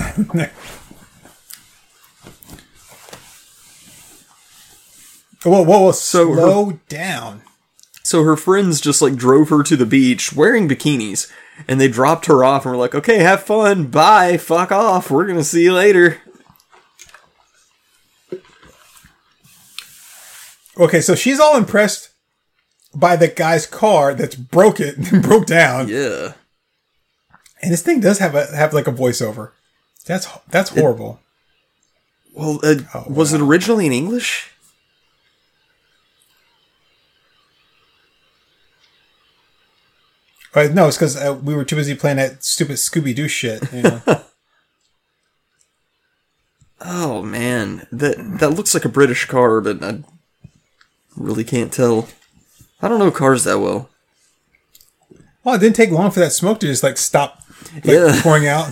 whoa, 5.43 5.63
whoa, 5.63 5.65
whoa! 5.79 5.91
So 5.93 6.29
her- 6.33 6.35
slow 6.35 6.79
down. 6.89 7.41
So 8.03 8.23
her 8.23 8.35
friends 8.35 8.81
just 8.81 9.01
like 9.01 9.15
drove 9.15 9.49
her 9.49 9.63
to 9.63 9.75
the 9.75 9.85
beach 9.85 10.33
wearing 10.33 10.67
bikinis, 10.67 11.31
and 11.67 11.79
they 11.79 11.87
dropped 11.87 12.25
her 12.27 12.43
off 12.43 12.65
and 12.65 12.71
were 12.73 12.79
like, 12.79 12.95
"Okay, 12.95 13.19
have 13.19 13.43
fun, 13.43 13.85
bye, 13.87 14.37
fuck 14.37 14.71
off, 14.71 15.09
we're 15.11 15.25
gonna 15.27 15.43
see 15.43 15.63
you 15.63 15.73
later." 15.73 16.17
Okay, 20.77 21.01
so 21.01 21.13
she's 21.15 21.39
all 21.39 21.57
impressed 21.57 22.09
by 22.95 23.15
the 23.15 23.27
guy's 23.27 23.65
car 23.65 24.13
that's 24.13 24.35
broken, 24.35 25.05
and 25.11 25.21
broke 25.29 25.45
down, 25.45 25.87
Yeah, 25.89 26.33
and 27.61 27.71
this 27.73 27.81
thing 27.81 27.99
does 27.99 28.19
have 28.19 28.35
a 28.35 28.45
have 28.55 28.73
like 28.73 28.87
a 28.87 28.91
voiceover. 28.93 29.51
That's 30.05 30.27
that's 30.49 30.69
horrible. 30.69 31.19
well, 32.33 32.59
uh, 32.63 32.75
Oh, 32.93 33.03
was 33.09 33.33
it 33.33 33.41
originally 33.41 33.85
in 33.85 33.91
English? 33.91 34.49
But 40.53 40.73
no, 40.73 40.87
it's 40.87 40.97
because 40.97 41.15
uh, 41.15 41.35
we 41.43 41.53
were 41.53 41.63
too 41.65 41.75
busy 41.75 41.93
playing 41.95 42.17
that 42.17 42.43
stupid 42.43 42.77
Scooby 42.77 43.13
Doo 43.15 43.27
shit. 43.27 43.61
You 43.73 43.81
know? 43.83 44.01
Oh 46.81 47.21
man, 47.21 47.85
that 47.91 48.15
that 48.39 48.51
looks 48.51 48.73
like 48.73 48.85
a 48.85 48.89
British 48.89 49.25
car, 49.25 49.59
but 49.59 49.83
I 49.83 49.99
really 51.17 51.43
can't 51.43 51.73
tell. 51.73 52.07
I 52.81 52.87
don't 52.87 52.99
know 52.99 53.11
cars 53.11 53.43
that 53.43 53.59
well. 53.59 53.89
well, 55.43 55.55
it 55.55 55.59
didn't 55.59 55.75
take 55.75 55.91
long 55.91 56.09
for 56.09 56.21
that 56.21 56.31
smoke 56.31 56.61
to 56.61 56.67
just 56.67 56.81
like 56.81 56.97
stop 56.97 57.41
like, 57.75 57.83
Yeah. 57.83 58.17
pouring 58.23 58.47
out. 58.47 58.71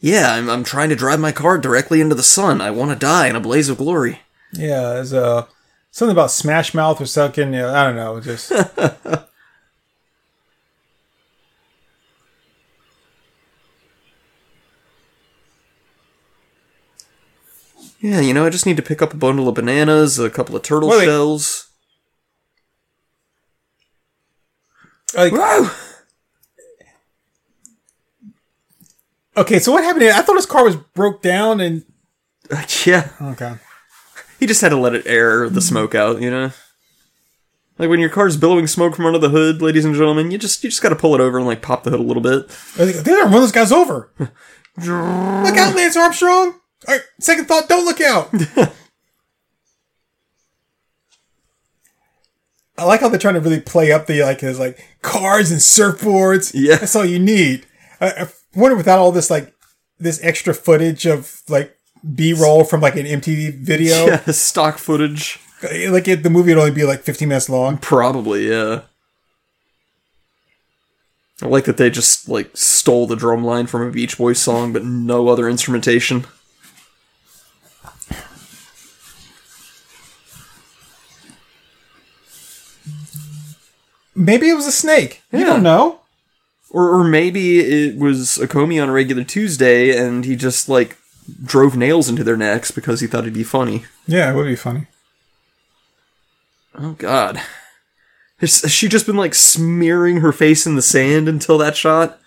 Yeah, 0.00 0.32
I'm 0.34 0.48
I'm 0.48 0.64
trying 0.64 0.88
to 0.88 0.96
drive 0.96 1.20
my 1.20 1.30
car 1.30 1.56
directly 1.58 2.00
into 2.00 2.16
the 2.16 2.22
sun. 2.24 2.60
I 2.60 2.72
want 2.72 2.90
to 2.90 2.96
die 2.96 3.28
in 3.28 3.36
a 3.36 3.40
blaze 3.40 3.68
of 3.68 3.78
glory. 3.78 4.20
yeah, 4.52 4.94
there's 4.94 5.12
uh, 5.12 5.46
something 5.90 6.12
about 6.12 6.30
Smash 6.30 6.74
Mouth 6.74 7.00
or 7.00 7.06
something. 7.06 7.52
You 7.52 7.60
know, 7.60 7.74
I 7.74 7.84
don't 7.84 7.96
know. 7.96 8.20
Just 8.20 8.52
Yeah, 18.00 18.20
you 18.20 18.32
know, 18.32 18.46
I 18.46 18.50
just 18.50 18.64
need 18.66 18.78
to 18.78 18.82
pick 18.82 19.02
up 19.02 19.12
a 19.12 19.16
bundle 19.16 19.48
of 19.48 19.54
bananas, 19.54 20.18
a 20.18 20.30
couple 20.30 20.56
of 20.56 20.62
turtle 20.62 20.88
Wait, 20.88 21.04
shells. 21.04 21.68
like 25.14 25.32
Whoa! 25.32 25.68
okay. 29.36 29.58
So 29.58 29.72
what 29.72 29.84
happened? 29.84 30.02
Here? 30.02 30.12
I 30.14 30.22
thought 30.22 30.36
his 30.36 30.46
car 30.46 30.64
was 30.64 30.76
broke 30.76 31.20
down 31.20 31.60
and 31.60 31.84
Yeah, 32.86 33.10
okay. 33.20 33.56
He 34.40 34.46
just 34.46 34.62
had 34.62 34.70
to 34.70 34.76
let 34.76 34.94
it 34.94 35.06
air 35.06 35.48
the 35.48 35.60
hmm. 35.60 35.60
smoke 35.60 35.94
out, 35.94 36.20
you 36.20 36.30
know. 36.30 36.50
Like 37.78 37.88
when 37.88 38.00
your 38.00 38.10
car's 38.10 38.36
billowing 38.36 38.66
smoke 38.66 38.96
from 38.96 39.06
under 39.06 39.18
the 39.18 39.30
hood, 39.30 39.62
ladies 39.62 39.84
and 39.84 39.94
gentlemen, 39.94 40.30
you 40.30 40.38
just 40.38 40.62
you 40.64 40.70
just 40.70 40.82
got 40.82 40.90
to 40.90 40.96
pull 40.96 41.14
it 41.14 41.20
over 41.20 41.38
and 41.38 41.46
like 41.46 41.62
pop 41.62 41.84
the 41.84 41.90
hood 41.90 42.00
a 42.00 42.02
little 42.02 42.22
bit. 42.22 42.50
I 42.78 42.84
like, 42.84 42.96
They're 42.96 43.16
gonna 43.18 43.30
run 43.30 43.40
those 43.40 43.52
guys 43.52 43.72
over. 43.72 44.12
look 44.18 45.56
out, 45.56 45.76
Lance 45.76 45.96
Armstrong. 45.96 46.54
All 46.88 46.94
right, 46.94 47.02
second 47.20 47.46
thought, 47.46 47.68
don't 47.68 47.84
look 47.84 48.00
out. 48.00 48.34
I 52.76 52.84
like 52.84 53.00
how 53.00 53.08
they're 53.10 53.18
trying 53.18 53.34
to 53.34 53.40
really 53.40 53.60
play 53.60 53.92
up 53.92 54.06
the 54.06 54.22
like 54.22 54.40
his 54.40 54.58
like 54.58 54.78
cars 55.02 55.50
and 55.50 55.60
surfboards. 55.60 56.52
Yeah. 56.54 56.76
that's 56.76 56.96
all 56.96 57.04
you 57.04 57.18
need. 57.18 57.66
I, 58.00 58.10
I 58.10 58.28
wonder 58.54 58.76
without 58.76 58.98
all 58.98 59.12
this 59.12 59.30
like 59.30 59.54
this 59.98 60.18
extra 60.22 60.54
footage 60.54 61.06
of 61.06 61.42
like 61.48 61.76
B 62.14 62.32
roll 62.32 62.64
from 62.64 62.80
like 62.80 62.96
an 62.96 63.06
MTV 63.06 63.54
video, 63.58 64.06
Yeah, 64.06 64.20
stock 64.30 64.78
footage. 64.78 65.38
like 65.62 66.08
it, 66.08 66.22
the 66.22 66.30
movie 66.30 66.54
would 66.54 66.60
only 66.60 66.70
be 66.70 66.84
like 66.84 67.02
15 67.02 67.28
minutes 67.28 67.48
long. 67.48 67.78
Probably, 67.78 68.48
yeah. 68.48 68.82
I 71.42 71.46
like 71.46 71.64
that 71.64 71.76
they 71.78 71.88
just 71.90 72.28
like 72.28 72.50
stole 72.54 73.06
the 73.06 73.16
drum 73.16 73.42
line 73.44 73.66
from 73.66 73.82
a 73.86 73.90
Beach 73.90 74.18
Boys 74.18 74.38
song, 74.38 74.72
but 74.72 74.84
no 74.84 75.28
other 75.28 75.48
instrumentation. 75.48 76.26
Maybe 84.14 84.48
it 84.48 84.54
was 84.54 84.66
a 84.66 84.72
snake. 84.72 85.22
You 85.32 85.44
don't 85.44 85.62
know. 85.62 86.00
Or, 86.70 86.90
or 87.00 87.04
maybe 87.04 87.60
it 87.60 87.96
was 87.96 88.38
a 88.38 88.46
Comey 88.46 88.80
on 88.82 88.88
a 88.88 88.92
regular 88.92 89.24
Tuesday, 89.24 89.96
and 89.96 90.24
he 90.24 90.36
just 90.36 90.68
like 90.68 90.98
drove 91.44 91.76
nails 91.76 92.08
into 92.08 92.24
their 92.24 92.36
necks 92.36 92.70
because 92.70 93.00
he 93.00 93.06
thought 93.06 93.24
it'd 93.24 93.34
be 93.34 93.42
funny. 93.42 93.84
Yeah, 94.06 94.30
it 94.30 94.36
would 94.36 94.46
be 94.46 94.56
funny. 94.56 94.86
Oh 96.74 96.92
God, 96.92 97.40
has, 98.38 98.62
has 98.62 98.72
she 98.72 98.88
just 98.88 99.06
been 99.06 99.16
like 99.16 99.34
smearing 99.34 100.18
her 100.18 100.32
face 100.32 100.66
in 100.66 100.76
the 100.76 100.82
sand 100.82 101.28
until 101.28 101.58
that 101.58 101.76
shot? 101.76 102.18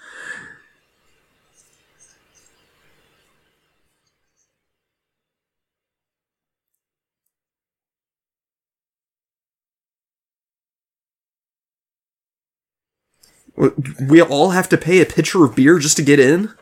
We 14.10 14.22
all 14.22 14.50
have 14.50 14.68
to 14.70 14.78
pay 14.78 15.00
a 15.00 15.06
pitcher 15.06 15.46
of 15.46 15.56
beer 15.56 15.80
just 15.80 15.96
to 15.98 16.04
get 16.04 16.20
in. 16.20 16.54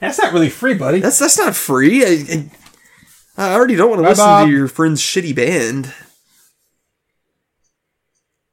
That's 0.00 0.18
not 0.18 0.32
really 0.32 0.48
free, 0.50 0.74
buddy. 0.74 1.00
That's 1.00 1.18
that's 1.18 1.38
not 1.38 1.56
free. 1.56 2.04
I, 2.04 2.24
I, 3.36 3.50
I 3.50 3.54
already 3.54 3.74
don't 3.76 3.90
want 3.90 4.02
to 4.02 4.08
listen 4.08 4.24
Bob. 4.24 4.46
to 4.46 4.52
your 4.52 4.68
friend's 4.68 5.00
shitty 5.02 5.34
band. 5.34 5.92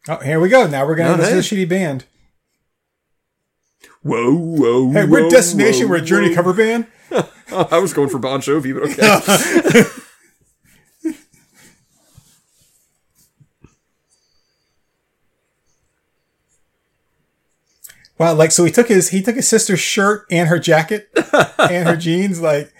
Oh, 0.07 0.17
here 0.17 0.39
we 0.39 0.49
go. 0.49 0.67
Now 0.67 0.85
we're 0.85 0.95
gonna 0.95 1.13
Oh, 1.13 1.15
listen 1.17 1.41
to 1.41 1.55
the 1.55 1.65
shitty 1.65 1.69
band. 1.69 2.05
Whoa, 4.03 4.33
whoa, 4.35 4.91
Hey, 4.91 5.05
we're 5.05 5.23
whoa, 5.23 5.29
Destination. 5.29 5.83
whoa, 5.87 5.89
we're 5.95 5.97
a 5.97 6.01
Journey 6.01 6.29
whoa. 6.29 6.35
cover 6.35 6.53
band. 6.53 6.85
I 7.51 7.79
was 7.79 7.93
going 7.93 8.09
for 8.09 8.19
Bon 8.19 8.39
Jovi, 8.39 8.73
but 8.73 8.83
okay. 8.91 9.89
Wow, 18.17 18.33
like 18.33 18.51
so 18.51 18.63
he 18.63 18.71
took 18.71 18.87
his 18.87 19.09
he 19.09 19.21
took 19.21 19.35
his 19.35 19.47
sister's 19.47 19.79
shirt 19.79 20.25
and 20.31 20.47
her 20.47 20.59
jacket 20.59 21.09
and 21.57 21.87
her 21.87 21.97
jeans. 21.97 22.41
Like 22.41 22.73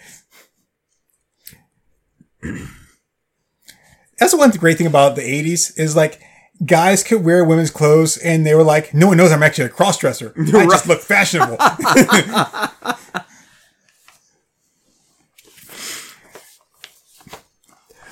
that's 4.17 4.31
the 4.31 4.37
one 4.37 4.51
great 4.51 4.77
thing 4.77 4.87
about 4.87 5.15
the 5.15 5.21
'80s 5.21 5.77
is 5.77 5.95
like 5.95 6.21
guys 6.63 7.03
could 7.03 7.23
wear 7.25 7.43
women's 7.43 7.71
clothes 7.71 8.17
and 8.17 8.45
they 8.45 8.55
were 8.55 8.63
like, 8.63 8.93
no 8.93 9.07
one 9.07 9.17
knows 9.17 9.33
I'm 9.33 9.43
actually 9.43 9.65
a 9.65 9.69
cross 9.69 9.97
dresser. 9.97 10.33
I 10.37 10.65
just 10.65 10.87
look 10.87 11.01
fashionable. 11.01 11.57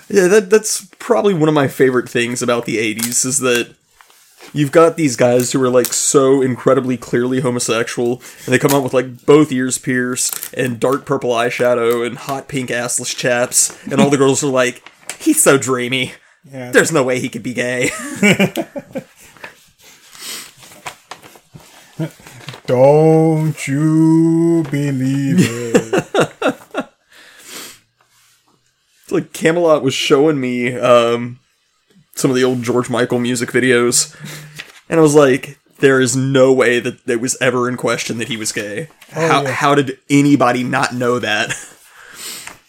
yeah, 0.10 0.28
that 0.28 0.50
that's 0.50 0.90
probably 1.00 1.34
one 1.34 1.48
of 1.48 1.56
my 1.56 1.70
favorite 1.70 2.10
things 2.10 2.42
about 2.42 2.66
the 2.66 2.78
'80s 2.96 3.26
is 3.26 3.40
that 3.40 3.76
you've 4.54 4.72
got 4.72 4.96
these 4.96 5.16
guys 5.16 5.52
who 5.52 5.62
are 5.64 5.70
like 5.70 5.92
so 5.94 6.42
incredibly 6.42 6.98
clearly 6.98 7.42
homosexual, 7.42 8.22
and 8.46 8.54
they 8.54 8.60
come 8.60 8.72
out 8.72 8.84
with 8.84 8.94
like 8.94 9.26
both 9.26 9.52
ears 9.52 9.78
pierced 9.78 10.54
and 10.54 10.80
dark 10.80 11.06
purple 11.06 11.32
eyeshadow 11.32 12.06
and 12.06 12.18
hot 12.18 12.48
pink 12.48 12.70
assless 12.70 13.16
chaps, 13.16 13.78
and 13.86 14.00
all 14.00 14.10
the 14.10 14.18
girls 14.18 14.44
are 14.44 14.48
like, 14.48 14.90
"He's 15.20 15.42
so 15.42 15.58
dreamy. 15.58 16.14
Yeah. 16.50 16.72
There's 16.72 16.92
no 16.92 17.04
way 17.04 17.20
he 17.20 17.30
could 17.30 17.44
be 17.44 17.54
gay." 17.54 17.90
Don't 22.66 23.68
you 23.68 24.64
believe 24.72 25.36
it? 25.40 26.06
It's 29.04 29.12
like 29.12 29.34
Camelot 29.34 29.84
was 29.84 29.94
showing 29.94 30.40
me 30.40 30.74
um, 30.78 31.40
some 32.16 32.32
of 32.32 32.36
the 32.36 32.44
old 32.44 32.64
George 32.64 32.90
Michael 32.90 33.20
music 33.20 33.52
videos, 33.52 34.16
and 34.90 35.00
I 35.00 35.04
was 35.04 35.16
like, 35.16 35.60
"There 35.80 36.00
is 36.00 36.16
no 36.16 36.54
way 36.54 36.80
that 36.80 37.08
it 37.08 37.22
was 37.22 37.38
ever 37.42 37.70
in 37.70 37.78
question 37.78 38.18
that 38.18 38.28
he 38.28 38.38
was 38.38 38.52
gay. 38.52 38.90
how 39.12 39.44
yeah. 39.44 39.52
how 39.52 39.76
did 39.76 39.98
anybody 40.10 40.64
not 40.64 40.94
know 40.94 41.20
that?" 41.20 41.54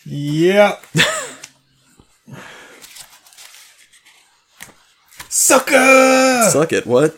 yep. 0.07 0.85
Sucker! 5.29 6.49
Suck 6.51 6.73
it. 6.73 6.87
What? 6.87 7.17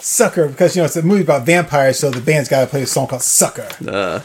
Sucker, 0.00 0.48
because 0.48 0.74
you 0.74 0.82
know 0.82 0.86
it's 0.86 0.96
a 0.96 1.02
movie 1.02 1.22
about 1.22 1.46
vampires, 1.46 1.98
so 1.98 2.10
the 2.10 2.20
band's 2.20 2.48
got 2.48 2.62
to 2.62 2.66
play 2.66 2.82
a 2.82 2.86
song 2.86 3.06
called 3.06 3.22
Sucker. 3.22 3.68
Uh, 3.86 4.20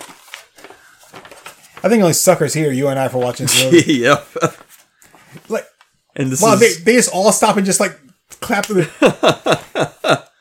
I 1.83 1.89
think 1.89 2.01
only 2.01 2.13
suckers 2.13 2.55
here, 2.55 2.71
you 2.71 2.87
and 2.87 2.97
I, 2.97 3.09
for 3.09 3.19
watching 3.19 3.45
this 3.45 3.63
movie. 3.71 3.93
yep. 3.93 4.27
like, 5.49 5.67
And 6.15 6.31
this 6.31 6.41
wow, 6.41 6.55
they, 6.55 6.67
is 6.67 6.83
they 6.83 6.93
just 6.95 7.13
all 7.13 7.31
stop 7.31 7.57
and 7.57 7.65
just 7.65 7.79
like 7.79 7.99
clap 8.41 8.65
to 8.67 8.73
the. 8.75 10.25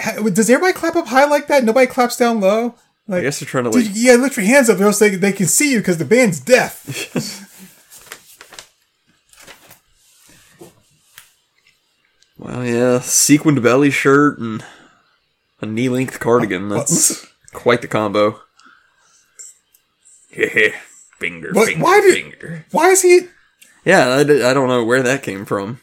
Ha- 0.00 0.22
Does 0.32 0.48
everybody 0.48 0.72
clap 0.74 0.94
up 0.94 1.08
high 1.08 1.24
like 1.24 1.48
that? 1.48 1.64
Nobody 1.64 1.88
claps 1.88 2.16
down 2.16 2.38
low. 2.40 2.76
I 3.08 3.12
Like, 3.14 3.22
guess 3.22 3.40
they're 3.40 3.48
trying 3.48 3.64
to 3.64 3.70
dude, 3.70 3.86
like. 3.88 3.96
you 3.96 4.06
gotta 4.10 4.22
lift 4.22 4.36
your 4.36 4.46
hands 4.46 4.70
up, 4.70 4.78
or 4.78 4.84
else 4.84 5.00
they, 5.00 5.16
they 5.16 5.32
can 5.32 5.46
see 5.46 5.72
you 5.72 5.78
because 5.78 5.98
the 5.98 6.04
band's 6.04 6.38
deaf. 6.38 7.44
Well, 12.36 12.64
yeah, 12.64 13.00
sequined 13.00 13.62
belly 13.62 13.90
shirt 13.90 14.38
and 14.38 14.64
a 15.60 15.66
knee 15.66 15.88
length 15.88 16.20
cardigan. 16.20 16.70
Uh, 16.70 16.76
that's 16.78 17.26
quite 17.52 17.82
the 17.82 17.88
combo. 17.88 18.40
Yeah, 20.36 20.68
finger, 21.18 21.50
But 21.52 21.66
finger, 21.66 21.84
why 21.84 22.00
did- 22.00 22.14
finger. 22.14 22.64
Why 22.70 22.88
is 22.90 23.02
he? 23.02 23.20
Yeah, 23.84 24.16
I 24.16 24.24
don't 24.24 24.68
know 24.68 24.84
where 24.84 25.02
that 25.02 25.22
came 25.22 25.44
from. 25.44 25.80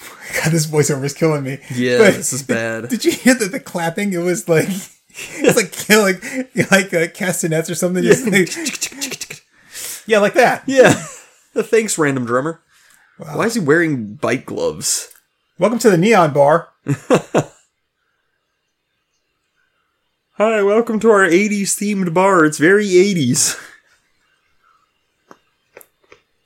God, 0.42 0.52
this 0.52 0.66
voiceover 0.66 1.04
is 1.04 1.14
killing 1.14 1.44
me. 1.44 1.58
Yeah, 1.74 1.98
But 1.98 2.14
this 2.14 2.32
is 2.32 2.42
bad. 2.42 2.88
Did 2.88 3.04
you 3.04 3.12
hear 3.12 3.34
the, 3.34 3.46
the 3.46 3.60
clapping? 3.60 4.12
It 4.12 4.18
was 4.18 4.48
like 4.48 4.68
it's 5.08 5.56
like 5.56 5.72
killing 5.72 6.16
like 6.70 6.94
uh, 6.94 7.08
castanets 7.12 7.68
or 7.68 7.74
something. 7.74 8.02
Just 8.02 8.26
like, 8.26 9.42
yeah, 10.06 10.18
like 10.18 10.34
that. 10.34 10.64
Yeah. 10.66 10.92
Thanks, 11.54 11.98
random 11.98 12.24
drummer. 12.24 12.60
Why 13.18 13.44
is 13.44 13.54
he 13.54 13.60
wearing 13.60 14.14
bike 14.14 14.46
gloves? 14.46 15.12
Welcome 15.58 15.78
to 15.80 15.90
the 15.90 15.98
Neon 15.98 16.32
Bar. 16.32 16.68
Hi, 20.36 20.62
welcome 20.62 20.98
to 21.00 21.10
our 21.10 21.28
80s 21.28 21.76
themed 21.76 22.14
bar. 22.14 22.44
It's 22.46 22.58
very 22.58 22.86
80s. 22.86 23.60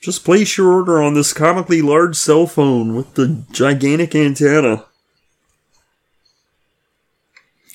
Just 0.07 0.25
place 0.25 0.57
your 0.57 0.73
order 0.73 1.03
on 1.03 1.15
this 1.15 1.33
comically 1.33 1.83
large 1.83 2.15
cell 2.15 2.47
phone 2.47 2.95
with 2.95 3.15
the 3.15 3.43
gigantic 3.51 4.15
antenna. 4.15 4.85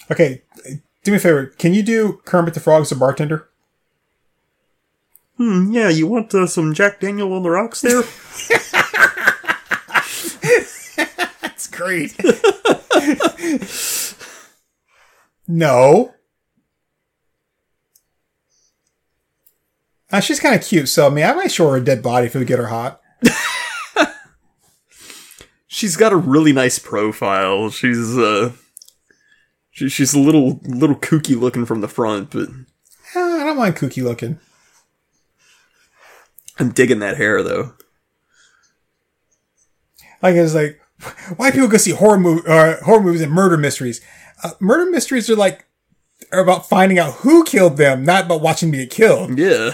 Okay, 0.09 0.41
do 1.03 1.11
me 1.11 1.17
a 1.17 1.19
favor. 1.19 1.47
Can 1.47 1.73
you 1.73 1.83
do 1.83 2.21
Kermit 2.23 2.53
the 2.53 2.61
Frog 2.61 2.83
as 2.83 2.91
a 2.93 2.95
bartender? 2.95 3.49
Hmm, 5.35 5.73
yeah, 5.73 5.89
you 5.89 6.07
want 6.07 6.33
uh, 6.33 6.47
some 6.47 6.73
Jack 6.73 7.01
Daniel 7.01 7.33
on 7.33 7.43
the 7.43 7.49
rocks 7.49 7.81
there? 7.81 8.01
That's 11.41 11.67
great. 11.67 12.15
no. 15.49 16.13
Uh, 20.11 20.19
she's 20.19 20.39
kind 20.39 20.55
of 20.55 20.61
cute, 20.61 20.89
so 20.89 21.07
I 21.07 21.09
mean, 21.09 21.25
I 21.25 21.33
might 21.33 21.51
show 21.51 21.69
her 21.69 21.77
a 21.77 21.83
dead 21.83 22.03
body 22.03 22.27
if 22.27 22.35
it 22.35 22.39
would 22.39 22.47
get 22.47 22.59
her 22.59 22.67
hot. 22.67 23.01
she's 25.67 25.95
got 25.95 26.11
a 26.11 26.17
really 26.17 26.53
nice 26.53 26.79
profile. 26.79 27.69
She's, 27.69 28.17
uh. 28.17 28.51
She, 29.71 29.87
she's 29.87 30.13
a 30.13 30.19
little 30.19 30.59
little 30.63 30.97
kooky 30.97 31.39
looking 31.39 31.65
from 31.65 31.79
the 31.79 31.87
front, 31.87 32.31
but 32.31 32.49
I 33.15 33.43
don't 33.45 33.57
mind 33.57 33.77
kooky 33.77 34.03
looking. 34.03 34.37
I'm 36.59 36.71
digging 36.71 36.99
that 36.99 37.15
hair 37.17 37.41
though. 37.41 37.73
Like 40.21 40.35
it's 40.35 40.53
like, 40.53 40.79
why 41.37 41.51
people 41.51 41.69
go 41.69 41.77
see 41.77 41.91
horror 41.91 42.19
movie, 42.19 42.47
uh, 42.47 42.77
horror 42.83 43.01
movies 43.01 43.21
and 43.21 43.31
murder 43.31 43.57
mysteries? 43.57 44.01
Uh, 44.43 44.51
murder 44.59 44.91
mysteries 44.91 45.29
are 45.29 45.35
like 45.37 45.65
are 46.31 46.41
about 46.41 46.67
finding 46.67 46.99
out 46.99 47.13
who 47.15 47.43
killed 47.43 47.77
them, 47.77 48.03
not 48.03 48.25
about 48.25 48.41
watching 48.41 48.71
me 48.71 48.79
get 48.79 48.91
killed. 48.91 49.39
Yeah. 49.39 49.71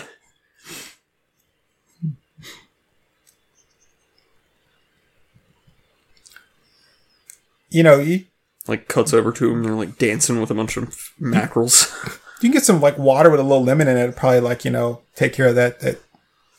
You 7.69 7.83
know, 7.83 7.99
you, 7.99 8.25
Like 8.67 8.87
cuts 8.87 9.13
over 9.13 9.31
to 9.31 9.51
him, 9.51 9.63
they're 9.63 9.73
like 9.73 9.97
dancing 9.97 10.39
with 10.39 10.51
a 10.51 10.55
bunch 10.55 10.77
of 10.77 11.11
mackerels. 11.19 11.91
you 12.41 12.49
can 12.49 12.51
get 12.51 12.63
some 12.63 12.81
like 12.81 12.97
water 12.97 13.29
with 13.29 13.39
a 13.39 13.43
little 13.43 13.63
lemon 13.63 13.87
in 13.87 13.97
it. 13.97 14.15
Probably 14.15 14.39
like 14.39 14.65
you 14.65 14.71
know 14.71 15.01
take 15.15 15.33
care 15.33 15.47
of 15.47 15.55
that 15.55 15.79
that 15.81 15.99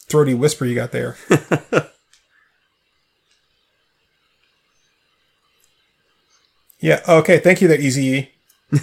throaty 0.08 0.34
whisper 0.34 0.64
you 0.64 0.74
got 0.74 0.92
there. 0.92 1.16
yeah. 6.80 7.00
Okay. 7.08 7.38
Thank 7.38 7.60
you, 7.60 7.68
there, 7.68 7.80
Easy. 7.80 8.30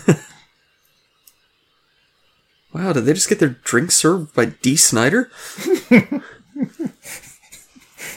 wow, 2.74 2.92
did 2.94 3.06
they 3.06 3.14
just 3.14 3.30
get 3.30 3.40
their 3.40 3.50
drink 3.64 3.92
served 3.92 4.34
by 4.34 4.46
Dee 4.46 4.76
Snider? 4.76 5.30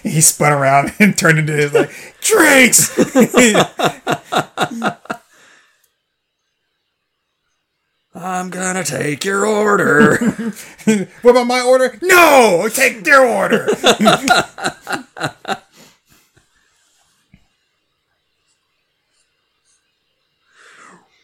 He 0.03 0.21
spun 0.21 0.53
around 0.53 0.93
and 0.99 1.17
turned 1.17 1.39
into 1.39 1.53
his 1.53 1.73
like 1.75 2.08
drinks. 2.21 2.99
I'm 8.15 8.51
gonna 8.51 8.83
take 8.83 9.25
your 9.25 9.47
order. 9.47 10.17
what 11.23 11.31
about 11.31 11.47
my 11.47 11.61
order? 11.61 11.97
No, 12.03 12.69
take 12.73 13.05
their 13.05 13.25
order. 13.25 13.69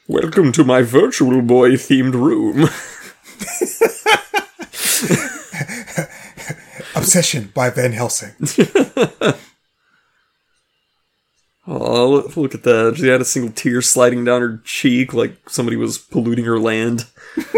Welcome 0.06 0.52
to 0.52 0.62
my 0.64 0.82
Virtual 0.82 1.42
Boy 1.42 1.70
themed 1.72 2.12
room. 2.14 2.68
Obsession 6.94 7.50
by 7.54 7.70
Van 7.70 7.90
Helsing. 7.92 8.34
Oh, 11.96 12.28
look, 12.34 12.56
at 12.56 12.64
that. 12.64 12.96
She 12.96 13.06
had 13.06 13.20
a 13.20 13.24
single 13.24 13.52
tear 13.52 13.80
sliding 13.80 14.24
down 14.24 14.40
her 14.40 14.60
cheek 14.64 15.14
like 15.14 15.48
somebody 15.48 15.76
was 15.76 15.96
polluting 15.96 16.44
her 16.44 16.58
land. 16.58 17.06
Look 17.36 17.54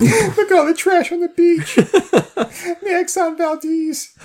at 0.00 0.52
all 0.52 0.66
the 0.66 0.74
trash 0.76 1.10
on 1.10 1.18
the 1.18 1.28
beach. 1.28 1.74
the 1.74 2.86
Exxon 2.86 3.36
Valdez. 3.36 4.16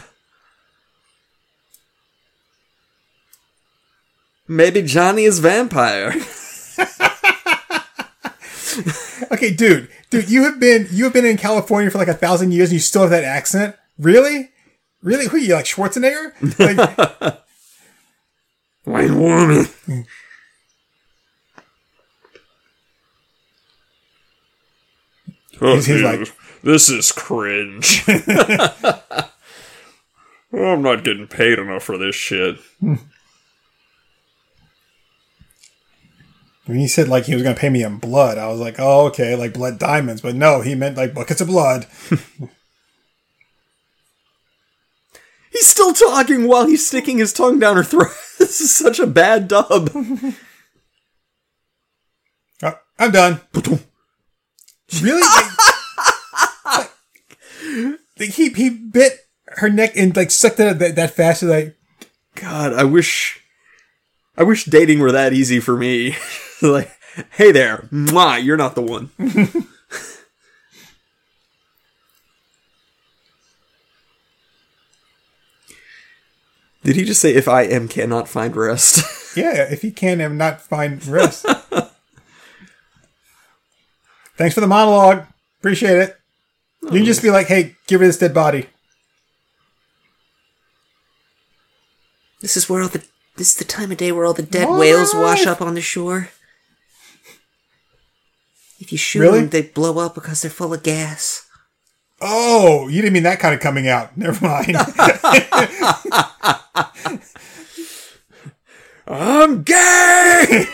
Maybe 4.47 4.83
Johnny 4.83 5.23
is 5.23 5.39
vampire. 5.39 6.13
Okay, 9.31 9.51
dude, 9.51 9.89
dude, 10.09 10.29
you 10.29 10.43
have 10.43 10.59
been 10.59 10.87
you 10.91 11.05
have 11.05 11.13
been 11.13 11.25
in 11.25 11.37
California 11.37 11.89
for 11.89 11.97
like 11.97 12.09
a 12.09 12.13
thousand 12.13 12.51
years, 12.51 12.69
and 12.69 12.73
you 12.73 12.79
still 12.79 13.01
have 13.01 13.11
that 13.11 13.23
accent. 13.23 13.75
Really, 13.97 14.49
really? 15.01 15.27
Who 15.27 15.37
are 15.37 15.39
you 15.39 15.55
like 15.55 15.65
Schwarzenegger? 15.65 16.33
Like, 16.59 17.44
White 18.85 19.11
woman. 19.11 19.67
He's- 25.59 25.85
he's 25.85 26.01
oh, 26.01 26.05
like- 26.05 26.31
this 26.63 26.89
is 26.89 27.11
cringe. 27.11 28.03
I'm 30.53 30.81
not 30.81 31.03
getting 31.03 31.27
paid 31.27 31.59
enough 31.59 31.83
for 31.83 31.97
this 31.97 32.15
shit. 32.15 32.57
when 32.79 32.99
he 36.67 36.87
said 36.87 37.07
like 37.07 37.25
he 37.25 37.33
was 37.35 37.43
gonna 37.43 37.55
pay 37.55 37.69
me 37.69 37.83
in 37.83 37.97
blood, 37.97 38.37
I 38.37 38.47
was 38.47 38.59
like, 38.59 38.75
oh, 38.79 39.07
okay, 39.07 39.35
like 39.35 39.53
blood 39.53 39.77
diamonds. 39.79 40.21
But 40.21 40.35
no, 40.35 40.61
he 40.61 40.75
meant 40.75 40.97
like 40.97 41.13
buckets 41.13 41.41
of 41.41 41.47
blood. 41.47 41.85
He's 45.55 45.67
still 45.67 45.93
talking 45.93 46.49
while 46.49 46.67
he's 46.67 46.85
sticking 46.85 47.17
his 47.17 47.31
tongue 47.31 47.59
down 47.59 47.77
her 47.77 47.83
throat. 47.83 48.11
this 48.39 48.59
is 48.59 48.75
such 48.75 48.99
a 48.99 49.07
bad 49.07 49.47
dub. 49.47 49.89
Oh, 52.63 52.79
I'm 52.97 53.11
done. 53.11 53.41
really? 55.01 55.21
Like, 56.65 57.99
like, 58.17 58.29
he 58.29 58.49
he 58.49 58.69
bit 58.69 59.19
her 59.47 59.69
neck 59.69 59.97
and 59.97 60.15
like 60.15 60.31
sucked 60.31 60.61
it 60.61 60.67
up 60.67 60.77
that, 60.77 60.95
that 60.95 61.11
fast. 61.11 61.43
Like, 61.43 61.75
God, 62.35 62.71
I 62.71 62.85
wish 62.85 63.41
I 64.37 64.43
wish 64.43 64.63
dating 64.63 64.99
were 64.99 65.11
that 65.11 65.33
easy 65.33 65.59
for 65.59 65.75
me. 65.75 66.15
like, 66.61 66.89
hey 67.31 67.51
there, 67.51 67.89
mwah, 67.91 68.41
you're 68.41 68.55
not 68.55 68.75
the 68.75 68.81
one. 68.81 69.11
Did 76.85 76.95
he 76.97 77.03
just 77.03 77.19
say 77.19 77.33
if 77.33 77.47
I 77.47 77.63
am 77.63 77.87
cannot 77.87 78.29
find 78.29 78.55
rest? 78.55 79.01
yeah, 79.35 79.63
if 79.63 79.81
he 79.81 79.89
can 79.89 80.21
am 80.21 80.37
not 80.37 80.61
find 80.61 81.03
rest. 81.07 81.43
Thanks 84.37 84.53
for 84.53 84.61
the 84.61 84.67
monologue. 84.67 85.25
Appreciate 85.59 85.97
it. 85.97 86.15
You 86.83 86.89
can 86.89 87.05
just 87.05 87.23
be 87.23 87.31
like, 87.31 87.47
hey, 87.47 87.75
give 87.87 88.01
me 88.01 88.07
this 88.07 88.19
dead 88.19 88.35
body. 88.35 88.67
This 92.41 92.55
is 92.55 92.69
where 92.69 92.83
all 92.83 92.89
the 92.89 93.03
this 93.35 93.49
is 93.49 93.55
the 93.55 93.65
time 93.65 93.91
of 93.91 93.97
day 93.97 94.11
where 94.11 94.23
all 94.25 94.33
the 94.33 94.43
dead 94.43 94.67
All 94.67 94.77
whales 94.79 95.15
wash 95.15 95.47
up 95.47 95.61
on 95.63 95.73
the 95.73 95.81
shore. 95.81 96.29
If 98.79 98.91
you 98.91 98.99
shoot 98.99 99.21
Really? 99.21 99.39
them, 99.39 99.49
they 99.49 99.63
blow 99.63 99.97
up 100.05 100.13
because 100.13 100.43
they're 100.43 100.51
full 100.51 100.71
of 100.73 100.83
gas. 100.83 101.44
Oh, 102.21 102.87
you 102.87 103.01
didn't 103.01 103.13
mean 103.13 103.23
that 103.23 103.39
kind 103.39 103.53
of 103.53 103.59
coming 103.59 103.87
out. 103.87 104.15
Never 104.17 104.45
mind. 104.45 104.77
I'm 109.07 109.61
gay! 109.63 110.73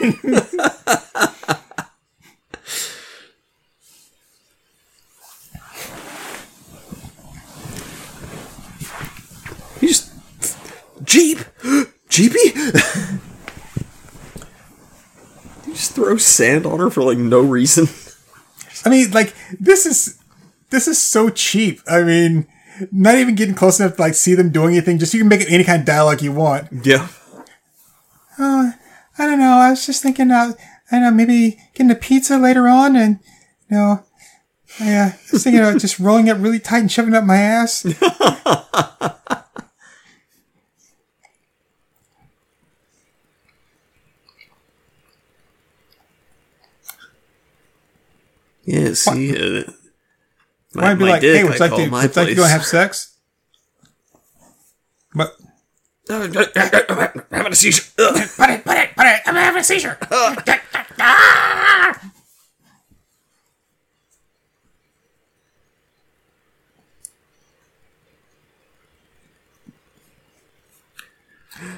you 9.82 9.88
just. 9.88 10.12
Jeep! 11.04 11.40
Jeepy? 12.08 12.40
you 15.66 15.74
just 15.74 15.94
throw 15.94 16.16
sand 16.18 16.66
on 16.66 16.80
her 16.80 16.90
for 16.90 17.04
like 17.04 17.18
no 17.18 17.42
reason. 17.42 17.88
I 18.86 18.90
mean, 18.90 19.12
like 19.12 19.34
this 19.60 19.86
is 19.86 20.21
this 20.72 20.88
is 20.88 21.02
so 21.02 21.30
cheap. 21.30 21.80
I 21.88 22.02
mean, 22.02 22.48
not 22.92 23.16
even 23.16 23.36
getting 23.36 23.56
close 23.56 23.80
enough 23.80 23.96
to 23.96 24.02
like 24.02 24.16
see 24.16 24.34
them 24.34 24.50
doing 24.50 24.76
anything. 24.76 24.98
Just 24.98 25.14
you 25.14 25.20
can 25.20 25.30
make 25.30 25.42
it 25.42 25.52
any 25.52 25.64
kind 25.64 25.82
of 25.82 25.86
dialogue 25.86 26.22
you 26.22 26.32
want. 26.32 26.68
Yeah. 26.84 27.08
I 29.22 29.26
don't 29.28 29.40
know. 29.40 29.58
I 29.58 29.70
was 29.70 29.86
just 29.86 30.02
thinking, 30.02 30.32
uh, 30.32 30.54
I 30.92 30.96
don't 30.96 31.02
know, 31.04 31.12
maybe 31.12 31.60
getting 31.76 31.92
a 31.92 31.96
pizza 31.96 32.38
later 32.40 32.68
on, 32.68 32.96
and 32.96 33.20
you 33.70 33.78
know, 33.78 34.04
I 34.80 34.96
uh, 34.96 35.12
was 35.32 35.44
thinking 35.44 35.60
about 35.60 35.80
just 35.80 36.00
rolling 36.00 36.28
it 36.28 36.38
really 36.38 36.60
tight 36.60 36.80
and 36.80 36.92
shoving 36.92 37.14
it 37.14 37.18
up 37.18 37.24
my 37.24 37.38
ass. 37.38 37.86
Yeah, 48.64 49.64
see. 50.74 50.80
Uh, 50.80 50.86
I'd 50.86 50.98
be 50.98 51.06
my 51.06 51.12
like, 51.12 51.22
dick, 51.22 51.38
hey, 51.38 51.44
would 51.44 51.54
I 51.54 51.56
you 51.56 51.60
like 51.60 51.70
call 51.70 51.80
to, 51.80 51.92
my 51.92 52.02
would 52.04 52.16
you 52.16 52.22
like 52.22 52.30
to 52.30 52.36
go 52.36 52.44
have 52.46 52.66
sex? 52.66 53.18
But 55.14 55.36
I'm 56.10 56.34
having 57.32 57.52
a 57.52 57.56
seizure. 57.56 57.84
Put 57.98 58.18
it, 58.18 58.30
put 58.36 58.50
it, 58.50 58.96
put 58.96 59.06
it. 59.06 59.22
I'm 59.26 59.36
having 59.36 59.62
a 59.62 59.64
seizure. 59.64 59.98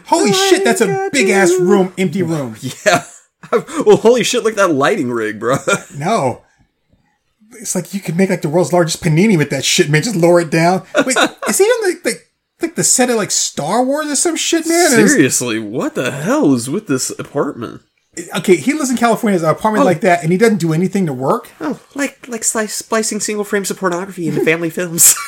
Holy 0.06 0.32
shit, 0.32 0.64
that's 0.64 0.82
a 0.82 1.10
big 1.12 1.30
ass 1.30 1.52
room, 1.60 1.94
empty 1.98 2.24
room. 2.24 2.56
Yeah. 2.86 3.04
well, 3.86 3.98
holy 3.98 4.24
shit! 4.24 4.44
Look 4.44 4.54
at 4.54 4.58
that 4.58 4.74
lighting 4.74 5.12
rig, 5.12 5.38
bro. 5.38 5.58
No. 5.98 6.43
It's 7.60 7.76
like 7.76 7.94
you 7.94 8.00
could 8.00 8.16
make 8.16 8.30
like 8.30 8.42
the 8.42 8.50
world's 8.50 8.74
largest 8.74 9.04
panini 9.04 9.38
with 9.38 9.50
that 9.50 9.66
shit, 9.66 9.90
man. 9.90 10.04
Just 10.04 10.16
lower 10.16 10.42
it 10.42 10.50
down. 10.50 10.86
Wait, 11.06 11.18
is 11.50 11.58
he 11.58 11.64
on 11.64 11.92
the 11.92 12.02
like 12.04 12.32
like 12.62 12.76
the 12.76 12.84
set 12.84 13.10
of 13.10 13.18
like 13.18 13.32
Star 13.32 13.84
Wars 13.84 14.08
or 14.08 14.16
some 14.16 14.36
shit, 14.36 14.68
man? 14.68 14.90
Seriously, 14.90 15.60
what 15.60 15.96
the 15.96 16.12
hell 16.12 16.54
is 16.54 16.70
with 16.70 16.88
this 16.88 17.10
apartment? 17.20 17.82
okay, 18.38 18.56
he 18.56 18.74
lives 18.74 18.92
in 18.92 18.98
California, 18.98 19.34
has 19.34 19.44
an 19.44 19.50
apartment 19.50 19.84
oh. 19.84 19.86
like 19.86 20.02
that, 20.02 20.24
and 20.24 20.32
he 20.32 20.38
doesn't 20.38 20.60
do 20.60 20.74
anything 20.74 21.06
to 21.08 21.14
work. 21.14 21.50
Oh, 21.60 21.80
like 21.96 22.28
like 22.28 22.44
slice, 22.44 22.74
splicing 22.74 23.20
single 23.20 23.44
frames 23.44 23.72
of 23.72 23.78
pornography 23.78 24.28
into 24.28 24.44
family 24.44 24.70
films. 24.72 25.16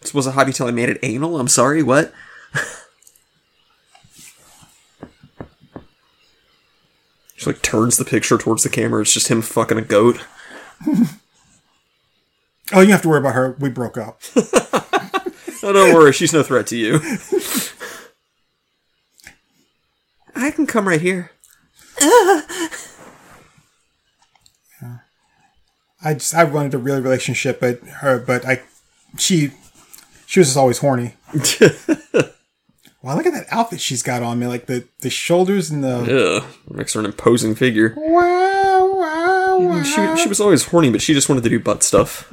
This 0.00 0.12
was 0.12 0.26
a 0.26 0.32
hobby 0.32 0.52
till 0.52 0.66
I 0.66 0.70
made 0.70 0.90
it 0.90 0.98
anal. 1.02 1.40
I'm 1.40 1.48
sorry. 1.48 1.82
What? 1.82 2.12
She 7.44 7.50
like 7.50 7.62
turns 7.62 7.98
the 7.98 8.04
picture 8.04 8.38
towards 8.38 8.62
the 8.62 8.70
camera. 8.70 9.02
It's 9.02 9.12
just 9.12 9.28
him 9.28 9.42
fucking 9.42 9.76
a 9.78 9.82
goat. 9.82 10.20
Oh, 12.72 12.80
you 12.80 12.90
have 12.92 13.02
to 13.02 13.08
worry 13.08 13.18
about 13.18 13.34
her. 13.34 13.56
We 13.58 13.68
broke 13.68 13.98
up. 13.98 14.20
Oh, 15.66 15.72
don't 15.72 15.94
worry, 15.94 16.12
she's 16.12 16.34
no 16.34 16.42
threat 16.42 16.66
to 16.66 16.76
you. 16.76 17.00
I 20.36 20.50
can 20.50 20.66
come 20.66 20.86
right 20.86 21.00
here. 21.00 21.30
I 26.04 26.12
just 26.12 26.34
I 26.34 26.44
wanted 26.44 26.74
a 26.74 26.78
real 26.78 27.00
relationship, 27.00 27.60
but 27.60 27.78
her, 27.80 28.18
but 28.18 28.44
I, 28.44 28.60
she, 29.16 29.52
she 30.26 30.40
was 30.40 30.48
just 30.48 30.58
always 30.58 30.80
horny. 30.80 31.14
Wow, 33.04 33.16
look 33.16 33.26
at 33.26 33.34
that 33.34 33.46
outfit 33.50 33.82
she's 33.82 34.02
got 34.02 34.22
on 34.22 34.38
me, 34.38 34.46
like 34.46 34.64
the 34.64 34.88
the 35.00 35.10
shoulders 35.10 35.70
and 35.70 35.84
the. 35.84 36.06
Yeah, 36.08 36.74
makes 36.74 36.94
her 36.94 37.00
an 37.00 37.06
imposing 37.06 37.54
figure. 37.54 37.92
Wow, 37.94 38.94
wow, 38.94 39.58
wow. 39.58 39.82
She, 39.82 40.22
she 40.22 40.28
was 40.30 40.40
always 40.40 40.64
horny, 40.64 40.88
but 40.88 41.02
she 41.02 41.12
just 41.12 41.28
wanted 41.28 41.44
to 41.44 41.50
do 41.50 41.60
butt 41.60 41.82
stuff. 41.82 42.32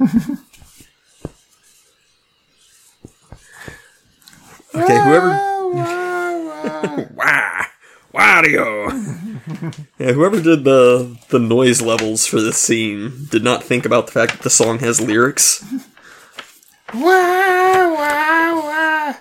okay, 4.74 4.98
whoever. 4.98 5.28
Wah! 7.16 7.66
Wario! 8.14 8.88
yeah, 9.98 10.12
whoever 10.12 10.40
did 10.40 10.64
the 10.64 11.18
the 11.28 11.38
noise 11.38 11.82
levels 11.82 12.24
for 12.24 12.40
this 12.40 12.56
scene 12.56 13.26
did 13.30 13.44
not 13.44 13.62
think 13.62 13.84
about 13.84 14.06
the 14.06 14.12
fact 14.12 14.32
that 14.32 14.40
the 14.40 14.48
song 14.48 14.78
has 14.78 15.02
lyrics. 15.02 15.62
Wow, 16.94 17.94
wow, 17.94 18.62
wow. 18.64 19.16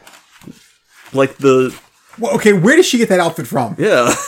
Like 1.14 1.38
the 1.38 1.78
Well, 2.20 2.34
okay, 2.36 2.54
where 2.54 2.76
did 2.76 2.86
she 2.86 2.98
get 2.98 3.10
that 3.10 3.20
outfit 3.20 3.48
from? 3.48 3.76
yeah. 3.78 4.14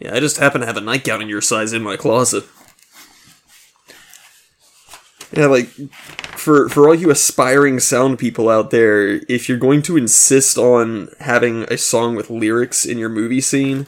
Yeah, 0.00 0.14
I 0.14 0.20
just 0.20 0.36
happen 0.36 0.60
to 0.60 0.66
have 0.68 0.76
a 0.76 0.80
nightgown 0.80 1.20
in 1.22 1.28
your 1.28 1.40
size 1.40 1.72
in 1.72 1.82
my 1.82 1.96
closet. 1.96 2.44
Yeah, 5.32 5.46
like 5.46 5.66
for 6.36 6.68
for 6.68 6.86
all 6.88 6.94
you 6.94 7.10
aspiring 7.10 7.80
sound 7.80 8.18
people 8.18 8.48
out 8.48 8.70
there, 8.70 9.20
if 9.28 9.48
you're 9.48 9.58
going 9.58 9.82
to 9.82 9.96
insist 9.96 10.56
on 10.56 11.08
having 11.18 11.64
a 11.64 11.76
song 11.76 12.14
with 12.14 12.30
lyrics 12.30 12.84
in 12.86 12.96
your 12.96 13.08
movie 13.08 13.40
scene, 13.40 13.86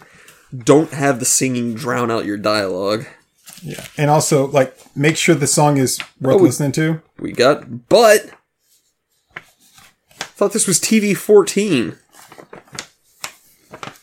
don't 0.57 0.91
have 0.93 1.19
the 1.21 1.25
singing 1.25 1.75
drown 1.75 2.11
out 2.11 2.27
your 2.27 2.37
dialogue. 2.37 3.07
Yeah, 3.63 3.85
and 3.97 4.11
also 4.11 4.49
like 4.49 4.77
make 4.97 5.17
sure 5.17 5.35
the 5.37 5.47
song 5.47 5.77
is 5.79 5.99
worth 6.21 6.35
Oh, 6.35 6.39
we- 6.39 6.49
listening 6.49 6.73
to. 6.73 7.01
We 7.21 7.33
got 7.33 7.89
but 7.89 8.31
thought 10.41 10.55
this 10.55 10.67
was 10.67 10.81
TV 10.81 11.15
14. 11.15 11.99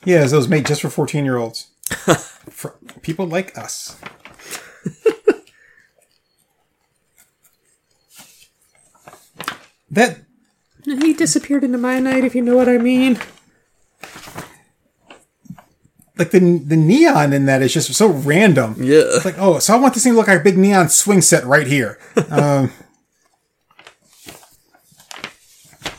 Yeah, 0.06 0.24
it 0.24 0.32
was 0.32 0.48
made 0.48 0.68
just 0.68 0.82
for 0.84 0.90
fourteen 0.92 1.26
year 1.26 1.38
olds, 1.38 1.72
for 1.90 2.76
people 3.02 3.26
like 3.26 3.58
us. 3.58 4.00
that 9.90 10.20
He 10.86 11.16
disappeared 11.16 11.64
into 11.64 11.80
my 11.80 12.00
night, 12.00 12.24
if 12.24 12.36
you 12.36 12.44
know 12.44 12.56
what 12.56 12.70
I 12.70 12.78
mean. 12.78 13.18
like 16.20 16.30
the 16.30 16.40
the 16.40 16.78
neon 16.78 17.34
in 17.34 17.48
that 17.48 17.64
is 17.64 17.74
just 17.74 17.92
so 17.96 18.10
random. 18.10 18.76
Yeah. 18.78 19.02
It's 19.06 19.26
like, 19.26 19.40
oh, 19.40 19.58
so 19.58 19.74
I 19.74 19.78
want 19.80 19.96
this 19.96 20.04
thing 20.04 20.14
to 20.14 20.18
look 20.18 20.28
like 20.28 20.42
a 20.42 20.44
big 20.44 20.58
neon 20.58 20.90
swing 20.90 21.22
set 21.22 21.46
right 21.46 21.66
here. 21.66 21.98
Um, 22.30 22.72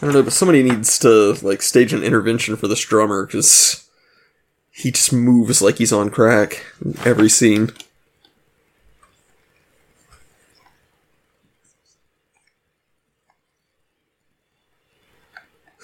I 0.00 0.06
don't 0.06 0.14
know, 0.14 0.22
but 0.22 0.32
somebody 0.32 0.62
needs 0.62 0.96
to 1.00 1.34
like 1.42 1.60
stage 1.60 1.92
an 1.92 2.04
intervention 2.04 2.54
for 2.56 2.68
this 2.68 2.84
drummer 2.84 3.26
because 3.26 3.88
he 4.70 4.92
just 4.92 5.12
moves 5.12 5.60
like 5.60 5.78
he's 5.78 5.92
on 5.92 6.10
crack 6.10 6.64
in 6.84 6.96
every 7.04 7.28
scene. 7.28 7.70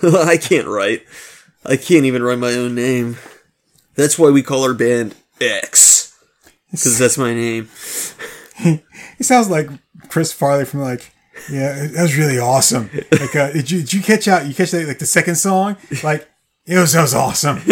I 0.02 0.36
can't 0.36 0.68
write. 0.68 1.02
I 1.64 1.76
can't 1.76 2.04
even 2.04 2.22
write 2.22 2.38
my 2.38 2.52
own 2.52 2.74
name. 2.74 3.16
That's 3.94 4.18
why 4.18 4.30
we 4.30 4.42
call 4.42 4.62
our 4.62 4.74
band 4.74 5.14
X. 5.40 6.16
Because 6.70 6.98
that's 6.98 7.16
my 7.16 7.32
name. 7.32 7.68
it 8.58 9.24
sounds 9.24 9.48
like 9.48 9.68
Chris 10.08 10.32
Farley 10.32 10.66
from 10.66 10.80
like, 10.80 11.13
yeah, 11.50 11.86
that 11.88 12.02
was 12.02 12.16
really 12.16 12.38
awesome. 12.38 12.90
Like, 13.12 13.36
uh, 13.36 13.52
did 13.52 13.70
you 13.70 13.80
did 13.80 13.92
you 13.92 14.02
catch 14.02 14.28
out? 14.28 14.46
You 14.46 14.54
catch 14.54 14.70
that 14.70 14.86
like 14.86 14.98
the 14.98 15.06
second 15.06 15.36
song? 15.36 15.76
Like, 16.02 16.28
it 16.66 16.78
was 16.78 16.92
that 16.92 17.02
was 17.02 17.14
awesome. 17.14 17.60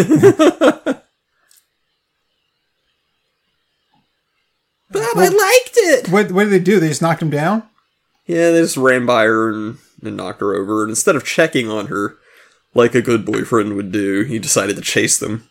Bob, 4.91 5.17
I 5.17 5.29
liked 5.29 5.77
it! 5.77 6.09
What 6.11 6.33
what 6.33 6.45
did 6.45 6.53
they 6.53 6.59
do? 6.59 6.79
They 6.79 6.89
just 6.89 7.03
knocked 7.03 7.23
him 7.23 7.31
down. 7.31 7.63
Yeah, 8.27 8.51
they 8.51 8.61
just 8.61 8.77
ran 8.77 9.07
by 9.07 9.25
her 9.25 9.51
and, 9.51 9.79
and 10.03 10.17
knocked 10.17 10.41
her 10.41 10.55
over. 10.55 10.83
And 10.83 10.91
instead 10.91 11.17
of 11.17 11.25
checking 11.25 11.71
on 11.71 11.87
her 11.87 12.19
like 12.75 12.95
a 12.95 13.03
good 13.03 13.25
boyfriend 13.25 13.75
would 13.75 13.91
do, 13.93 14.23
he 14.23 14.39
decided 14.39 14.77
to 14.77 14.83
chase 14.83 15.19
them. 15.19 15.49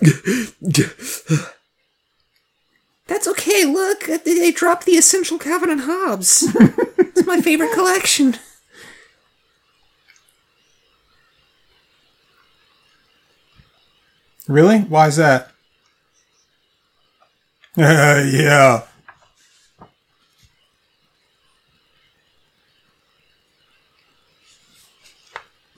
That's 3.06 3.26
okay, 3.28 3.64
look, 3.64 4.04
they 4.24 4.52
dropped 4.52 4.86
the 4.86 4.92
Essential 4.92 5.38
Calvin 5.38 5.70
and 5.70 5.82
Hobbes. 5.82 6.48
it's 6.98 7.26
my 7.26 7.40
favorite 7.40 7.72
collection. 7.72 8.36
Really? 14.48 14.80
Why 14.80 15.06
is 15.08 15.16
that? 15.16 15.48
Uh, 17.74 18.22
yeah. 18.30 18.82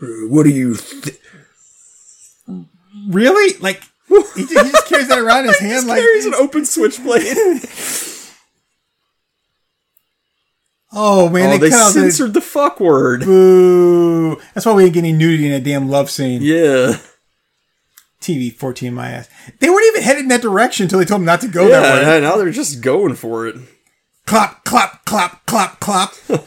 What 0.00 0.42
do 0.42 0.50
you 0.50 0.74
th- 0.74 1.20
Really? 3.08 3.58
Like 3.58 3.82
he 4.36 4.42
just, 4.46 4.66
he 4.66 4.70
just 4.72 4.86
carries 4.86 5.08
that 5.08 5.18
around 5.18 5.40
in 5.40 5.48
his 5.48 5.58
hand 5.60 5.86
like 5.86 6.00
carries 6.00 6.26
an 6.26 6.34
open 6.34 6.64
switchblade? 6.64 7.36
Oh 10.96 11.28
man, 11.28 11.48
oh, 11.48 11.58
they, 11.58 11.70
they 11.70 11.74
out 11.74 11.86
the 11.88 11.92
censored 12.02 12.34
the 12.34 12.40
fuck 12.40 12.78
word. 12.78 13.22
boo. 13.24 14.36
That's 14.54 14.64
why 14.64 14.74
we 14.74 14.84
didn't 14.84 14.94
get 14.94 15.00
any 15.00 15.12
nudity 15.12 15.46
in 15.46 15.50
that 15.50 15.64
damn 15.64 15.88
love 15.88 16.08
scene. 16.08 16.40
Yeah. 16.40 16.98
TV 18.20 18.54
fourteen 18.54 18.94
my 18.94 19.10
ass. 19.10 19.28
They 19.58 19.68
weren't 19.68 19.86
even 19.88 20.02
headed 20.04 20.22
in 20.22 20.28
that 20.28 20.40
direction 20.40 20.84
until 20.84 21.00
they 21.00 21.04
told 21.04 21.22
them 21.22 21.26
not 21.26 21.40
to 21.40 21.48
go 21.48 21.66
Yeah, 21.66 21.80
that 21.80 22.06
way. 22.06 22.20
now 22.20 22.36
they're 22.36 22.50
just 22.52 22.80
going 22.80 23.16
for 23.16 23.48
it. 23.48 23.56
Clap, 24.24 24.62
clap, 24.64 25.04
clap, 25.04 25.44
clap, 25.46 25.80
clap. 25.80 26.14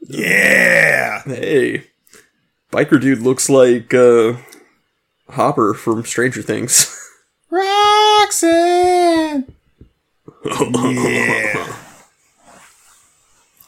yeah. 0.00 1.22
Hey. 1.24 1.84
Biker 2.72 2.98
dude 3.00 3.20
looks 3.20 3.48
like 3.50 3.92
uh 3.92 4.34
Hopper 5.28 5.74
from 5.74 6.04
Stranger 6.04 6.40
Things. 6.42 6.88
Roxanne. 7.50 9.44
yeah. 10.44 11.76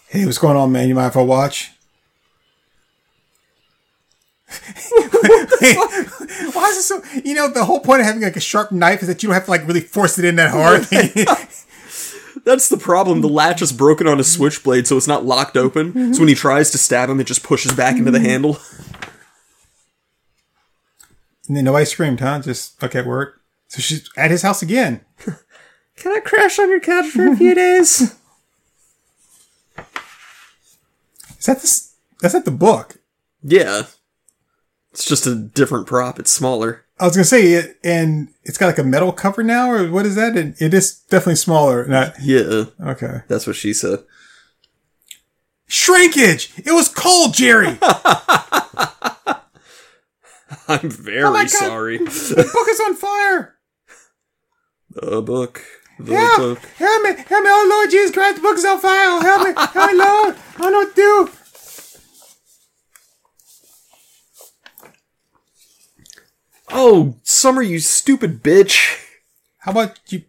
Hey, 0.08 0.24
what's 0.26 0.38
going 0.38 0.56
on, 0.56 0.70
man? 0.70 0.86
You 0.88 0.94
mind 0.94 1.08
if 1.10 1.16
I 1.16 1.22
watch? 1.22 1.72
Why 4.92 6.68
is 6.70 6.76
it 6.76 6.82
so? 6.82 7.02
You 7.24 7.34
know, 7.34 7.48
the 7.48 7.64
whole 7.64 7.80
point 7.80 7.98
of 7.98 8.06
having 8.06 8.22
like 8.22 8.36
a 8.36 8.40
sharp 8.40 8.70
knife 8.70 9.02
is 9.02 9.08
that 9.08 9.24
you 9.24 9.26
don't 9.28 9.34
have 9.34 9.46
to 9.46 9.50
like 9.50 9.66
really 9.66 9.80
force 9.80 10.16
it 10.20 10.24
in 10.24 10.36
that 10.36 10.52
hard. 10.52 10.84
That's 12.44 12.68
the 12.68 12.76
problem. 12.76 13.22
The 13.22 13.28
latch 13.28 13.60
is 13.60 13.72
broken 13.72 14.06
on 14.06 14.18
his 14.18 14.30
switchblade, 14.30 14.86
so 14.86 14.96
it's 14.96 15.08
not 15.08 15.24
locked 15.24 15.56
open. 15.56 16.14
So 16.14 16.20
when 16.20 16.28
he 16.28 16.36
tries 16.36 16.70
to 16.70 16.78
stab 16.78 17.10
him, 17.10 17.18
it 17.18 17.26
just 17.26 17.42
pushes 17.42 17.72
back 17.72 17.96
into 17.96 18.12
the 18.12 18.20
handle. 18.20 18.58
And 21.48 21.56
then 21.56 21.64
nobody 21.64 21.84
screamed, 21.84 22.20
huh? 22.20 22.40
Just 22.40 22.80
like 22.82 22.94
at 22.94 23.06
work. 23.06 23.40
So 23.68 23.80
she's 23.80 24.08
at 24.16 24.30
his 24.30 24.42
house 24.42 24.62
again. 24.62 25.00
Can 25.96 26.12
I 26.16 26.20
crash 26.20 26.58
on 26.58 26.68
your 26.70 26.80
couch 26.80 27.06
for 27.06 27.26
a 27.30 27.36
few 27.36 27.54
days? 27.56 28.00
Is 31.38 31.46
that 31.46 31.60
this? 31.60 31.94
That's 32.20 32.34
not 32.34 32.44
the 32.44 32.50
book. 32.50 32.96
Yeah. 33.42 33.82
It's 34.92 35.04
just 35.04 35.26
a 35.26 35.34
different 35.34 35.86
prop. 35.86 36.18
It's 36.18 36.30
smaller. 36.30 36.84
I 36.98 37.04
was 37.06 37.16
gonna 37.16 37.24
say 37.24 37.52
it, 37.54 37.76
and 37.82 38.28
it's 38.44 38.56
got 38.56 38.66
like 38.66 38.78
a 38.78 38.84
metal 38.84 39.10
cover 39.12 39.42
now, 39.42 39.68
or 39.70 39.90
what 39.90 40.06
is 40.06 40.14
that? 40.14 40.36
And 40.36 40.54
it 40.60 40.72
is 40.72 41.00
definitely 41.10 41.34
smaller. 41.36 41.84
Not 41.86 42.14
Yeah, 42.22 42.66
okay. 42.80 43.22
that's 43.28 43.46
what 43.48 43.56
she 43.56 43.72
said. 43.74 43.98
Shrinkage. 45.66 46.52
It 46.58 46.72
was 46.72 46.88
cold, 46.88 47.34
Jerry. 47.34 47.78
I'm 50.68 50.90
very 50.90 51.24
Oh 51.24 51.46
sorry. 51.46 51.98
the 51.98 52.50
book 52.52 52.68
is 52.68 52.80
on 52.80 52.94
fire. 52.96 53.56
The 54.90 55.22
book. 55.22 55.62
The 55.98 56.16
Help! 56.16 56.36
book. 56.38 56.58
Help 56.76 57.02
me! 57.04 57.10
Help 57.10 57.44
me! 57.44 57.50
Oh 57.50 57.66
Lord 57.70 57.90
Jesus 57.90 58.10
Christ! 58.12 58.36
The 58.36 58.42
book 58.42 58.56
is 58.58 58.64
on 58.64 58.80
fire! 58.80 59.20
Help 59.20 59.48
me! 59.48 59.54
Help 59.56 59.92
me, 59.92 59.98
Lord! 59.98 60.36
I 60.36 60.58
don't 60.58 60.72
know 60.72 60.78
what 60.78 60.94
to 60.96 61.00
do. 61.00 61.30
Oh, 66.70 67.16
Summer, 67.22 67.62
you 67.62 67.78
stupid 67.78 68.42
bitch. 68.42 68.98
How 69.58 69.70
about 69.72 69.98
you 70.12 70.22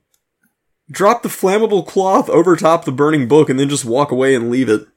drop 0.92 1.24
the 1.24 1.30
flammable 1.30 1.86
cloth 1.86 2.30
over 2.30 2.56
top 2.56 2.86
the 2.86 2.92
burning 2.92 3.28
book 3.28 3.50
and 3.50 3.60
then 3.60 3.70
just 3.70 3.86
walk 3.86 4.12
away 4.12 4.36
and 4.36 4.52
leave 4.52 4.70
it. 4.70 4.88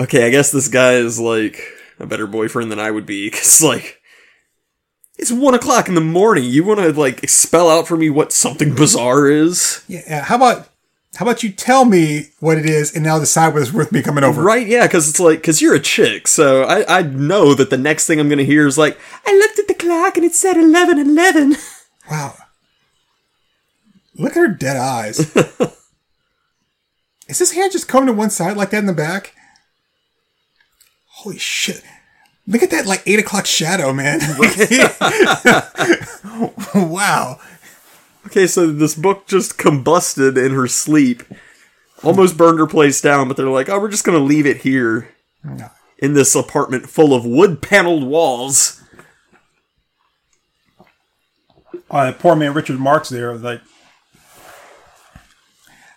Okay, 0.00 0.26
I 0.26 0.30
guess 0.30 0.52
this 0.52 0.68
guy 0.68 0.94
is 0.94 1.18
like 1.18 1.60
a 1.98 2.06
better 2.06 2.26
boyfriend 2.26 2.70
than 2.70 2.78
I 2.78 2.90
would 2.90 3.06
be, 3.06 3.28
because, 3.28 3.62
like, 3.62 4.00
it's 5.18 5.32
one 5.32 5.54
o'clock 5.54 5.88
in 5.88 5.94
the 5.94 6.00
morning. 6.00 6.44
You 6.44 6.64
want 6.64 6.80
to, 6.80 6.92
like, 6.92 7.28
spell 7.28 7.68
out 7.68 7.88
for 7.88 7.96
me 7.96 8.08
what 8.08 8.32
something 8.32 8.74
bizarre 8.74 9.28
is? 9.28 9.84
Yeah. 9.88 10.22
How 10.24 10.36
about 10.36 10.68
how 11.16 11.24
about 11.24 11.42
you 11.42 11.50
tell 11.50 11.84
me 11.84 12.28
what 12.38 12.58
it 12.58 12.66
is, 12.66 12.94
and 12.94 13.02
now 13.02 13.18
decide 13.18 13.48
whether 13.48 13.62
it's 13.62 13.72
worth 13.72 13.90
me 13.90 14.02
coming 14.02 14.22
over? 14.22 14.40
Right, 14.40 14.66
yeah, 14.66 14.86
because 14.86 15.08
it's 15.08 15.18
like, 15.18 15.40
because 15.40 15.60
you're 15.60 15.74
a 15.74 15.80
chick, 15.80 16.28
so 16.28 16.62
I, 16.62 16.98
I 16.98 17.02
know 17.02 17.54
that 17.54 17.70
the 17.70 17.78
next 17.78 18.06
thing 18.06 18.20
I'm 18.20 18.28
going 18.28 18.38
to 18.38 18.44
hear 18.44 18.68
is 18.68 18.78
like, 18.78 18.96
I 19.26 19.34
looked 19.36 19.58
at 19.58 19.66
the 19.66 19.74
clock 19.74 20.16
and 20.16 20.24
it 20.24 20.34
said 20.34 20.56
11 20.56 20.98
11. 20.98 21.56
Wow. 22.10 22.36
Look 24.14 24.30
at 24.30 24.38
her 24.38 24.48
dead 24.48 24.78
eyes. 24.78 25.18
is 27.28 27.38
this 27.38 27.52
hand 27.52 27.72
just 27.72 27.86
coming 27.86 28.06
to 28.06 28.14
one 28.14 28.30
side 28.30 28.56
like 28.56 28.70
that 28.70 28.78
in 28.78 28.86
the 28.86 28.94
back? 28.94 29.34
Holy 31.18 31.36
shit. 31.36 31.82
Look 32.46 32.62
at 32.62 32.70
that 32.70 32.86
like 32.86 33.02
eight 33.06 33.18
o'clock 33.18 33.44
shadow, 33.44 33.92
man. 33.92 34.20
wow. 36.90 37.40
Okay, 38.26 38.46
so 38.46 38.68
this 38.68 38.94
book 38.94 39.26
just 39.26 39.58
combusted 39.58 40.38
in 40.38 40.52
her 40.52 40.68
sleep, 40.68 41.24
almost 42.04 42.36
burned 42.36 42.60
her 42.60 42.68
place 42.68 43.00
down, 43.00 43.26
but 43.26 43.36
they're 43.36 43.48
like, 43.48 43.68
oh, 43.68 43.80
we're 43.80 43.90
just 43.90 44.04
going 44.04 44.16
to 44.16 44.24
leave 44.24 44.46
it 44.46 44.58
here 44.58 45.12
in 45.98 46.14
this 46.14 46.36
apartment 46.36 46.88
full 46.88 47.12
of 47.12 47.26
wood 47.26 47.60
paneled 47.62 48.04
walls. 48.04 48.80
Uh, 51.90 52.12
poor 52.16 52.36
man 52.36 52.54
Richard 52.54 52.78
Marx 52.78 53.08
there 53.08 53.32
was 53.32 53.42
like, 53.42 53.60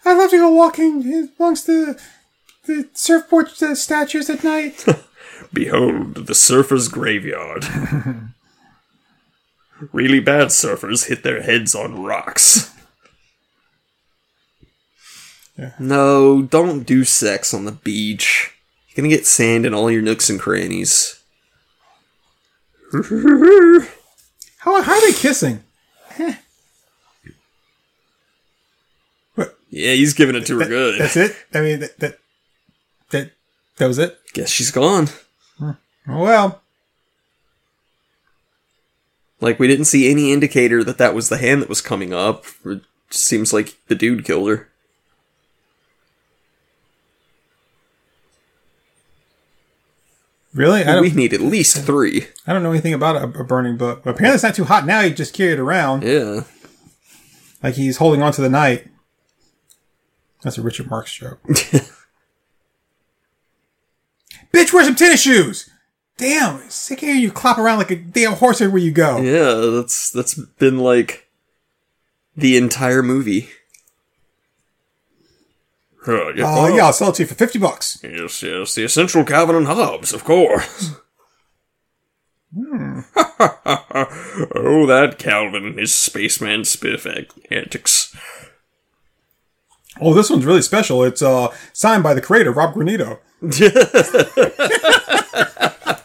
I 0.03 0.15
love 0.15 0.31
to 0.31 0.37
go 0.37 0.49
walking 0.49 1.29
amongst 1.37 1.67
the 1.67 2.01
the 2.65 2.89
surfboard 2.93 3.49
uh, 3.61 3.75
statues 3.75 4.29
at 4.31 4.43
night. 4.43 4.83
Behold, 5.53 6.15
the 6.15 6.35
surfer's 6.35 6.87
graveyard. 6.87 7.65
really 9.91 10.19
bad 10.19 10.47
surfers 10.47 11.07
hit 11.07 11.23
their 11.23 11.41
heads 11.41 11.75
on 11.75 12.03
rocks. 12.03 12.73
No, 15.79 16.41
don't 16.41 16.83
do 16.83 17.03
sex 17.03 17.53
on 17.53 17.65
the 17.65 17.71
beach. 17.71 18.51
You're 18.89 19.03
gonna 19.03 19.15
get 19.15 19.27
sand 19.27 19.65
in 19.65 19.73
all 19.73 19.91
your 19.91 20.01
nooks 20.01 20.29
and 20.29 20.39
crannies. 20.39 21.21
how, 22.91 24.81
how 24.81 24.93
are 24.93 25.01
they 25.01 25.13
kissing? 25.13 25.63
Yeah, 29.71 29.93
he's 29.93 30.13
giving 30.13 30.35
it 30.35 30.45
to 30.47 30.59
her 30.59 30.67
good. 30.67 30.99
That's 30.99 31.15
it. 31.15 31.33
I 31.53 31.61
mean, 31.61 31.79
that 31.79 31.97
that 31.99 32.19
that, 33.11 33.31
that 33.77 33.87
was 33.87 33.99
it. 33.99 34.19
Guess 34.33 34.49
she's 34.49 34.69
gone. 34.69 35.07
Oh, 36.11 36.23
well, 36.23 36.61
Like, 39.39 39.57
we 39.59 39.67
didn't 39.67 39.85
see 39.85 40.11
any 40.11 40.31
indicator 40.31 40.83
that 40.83 40.97
that 40.99 41.15
was 41.15 41.29
the 41.29 41.37
hand 41.37 41.61
that 41.61 41.69
was 41.69 41.81
coming 41.81 42.13
up. 42.13 42.45
It 42.65 42.81
seems 43.09 43.51
like 43.53 43.75
the 43.87 43.95
dude 43.95 44.23
killed 44.25 44.49
her. 44.49 44.69
really, 50.53 50.83
I 50.83 50.99
we 50.99 51.11
need 51.11 51.33
at 51.33 51.41
least 51.41 51.77
three. 51.85 52.27
I 52.45 52.53
don't 52.53 52.63
know 52.63 52.71
anything 52.71 52.93
about 52.93 53.15
a, 53.17 53.23
a 53.39 53.43
burning 53.43 53.77
book. 53.77 54.03
But 54.03 54.11
apparently, 54.11 54.35
it's 54.35 54.43
not 54.43 54.55
too 54.55 54.65
hot 54.65 54.85
now. 54.85 55.01
You 55.01 55.11
just 55.13 55.33
carry 55.33 55.53
it 55.53 55.59
around 55.59 56.03
Yeah. 56.03 56.43
like 57.63 57.75
he's 57.75 57.97
holding 57.97 58.21
on 58.21 58.33
to 58.33 58.41
the 58.41 58.49
night. 58.49 58.87
That's 60.43 60.57
a 60.57 60.61
Richard 60.61 60.89
Marx 60.89 61.13
joke. 61.13 61.39
Bitch, 64.53 64.73
wear 64.73 64.83
some 64.83 64.95
tennis 64.95 65.21
shoes. 65.21 65.69
Damn, 66.21 66.69
sick 66.69 66.99
of 66.99 67.07
hearing 67.07 67.23
you 67.23 67.31
clap 67.31 67.57
around 67.57 67.79
like 67.79 67.89
a 67.89 67.95
damn 67.95 68.33
horse 68.33 68.61
everywhere 68.61 68.83
you 68.83 68.91
go. 68.91 69.19
Yeah, 69.19 69.71
that's 69.75 70.11
that's 70.11 70.35
been 70.35 70.77
like 70.77 71.27
the 72.37 72.57
entire 72.57 73.01
movie. 73.01 73.49
Uh, 76.07 76.31
yeah, 76.33 76.43
Oh 76.45 76.67
yeah, 76.67 76.85
I'll 76.85 76.93
sell 76.93 77.09
it 77.09 77.15
to 77.15 77.23
you 77.23 77.27
for 77.27 77.33
fifty 77.33 77.57
bucks. 77.57 77.99
Yes, 78.03 78.43
yes, 78.43 78.75
the 78.75 78.83
essential 78.83 79.23
Calvin 79.23 79.55
and 79.55 79.65
Hobbes, 79.65 80.13
of 80.13 80.23
course. 80.23 80.91
oh, 82.55 83.03
that 84.85 85.15
Calvin 85.17 85.65
and 85.65 85.79
his 85.79 85.95
spaceman 85.95 86.61
spiff 86.61 87.07
antics. 87.49 88.15
Oh, 89.99 90.13
this 90.13 90.29
one's 90.29 90.45
really 90.45 90.61
special. 90.61 91.03
It's 91.03 91.23
uh 91.23 91.47
signed 91.73 92.03
by 92.03 92.13
the 92.13 92.21
creator, 92.21 92.51
Rob 92.51 92.75
Granito. 92.75 93.17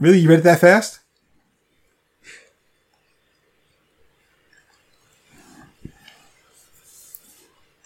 Really, 0.00 0.18
you 0.18 0.28
read 0.28 0.40
it 0.40 0.42
that 0.42 0.60
fast? 0.60 1.00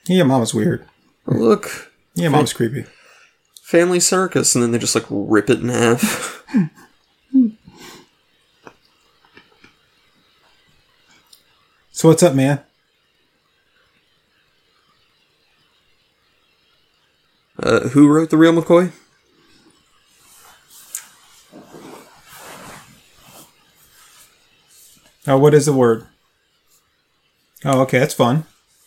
Yeah, 0.06 0.22
mom 0.24 0.40
was 0.40 0.54
weird. 0.54 0.86
Look, 1.26 1.90
Yeah, 2.14 2.28
mom's 2.28 2.52
creepy. 2.52 2.84
family 3.62 4.00
circus, 4.00 4.54
and 4.54 4.62
then 4.62 4.70
they 4.72 4.78
just 4.78 4.94
like 4.94 5.06
rip 5.08 5.48
it 5.48 5.60
in 5.60 5.68
half. 5.70 6.44
So 11.92 12.08
what's 12.08 12.22
up, 12.22 12.34
man? 12.34 12.60
Uh, 17.62 17.80
who 17.90 18.08
wrote 18.08 18.30
the 18.30 18.36
real 18.36 18.52
McCoy? 18.52 18.92
Oh, 25.26 25.38
what 25.38 25.54
is 25.54 25.66
the 25.66 25.72
word? 25.72 26.06
Oh, 27.64 27.80
okay, 27.82 27.98
that's 27.98 28.14
fun. 28.14 28.44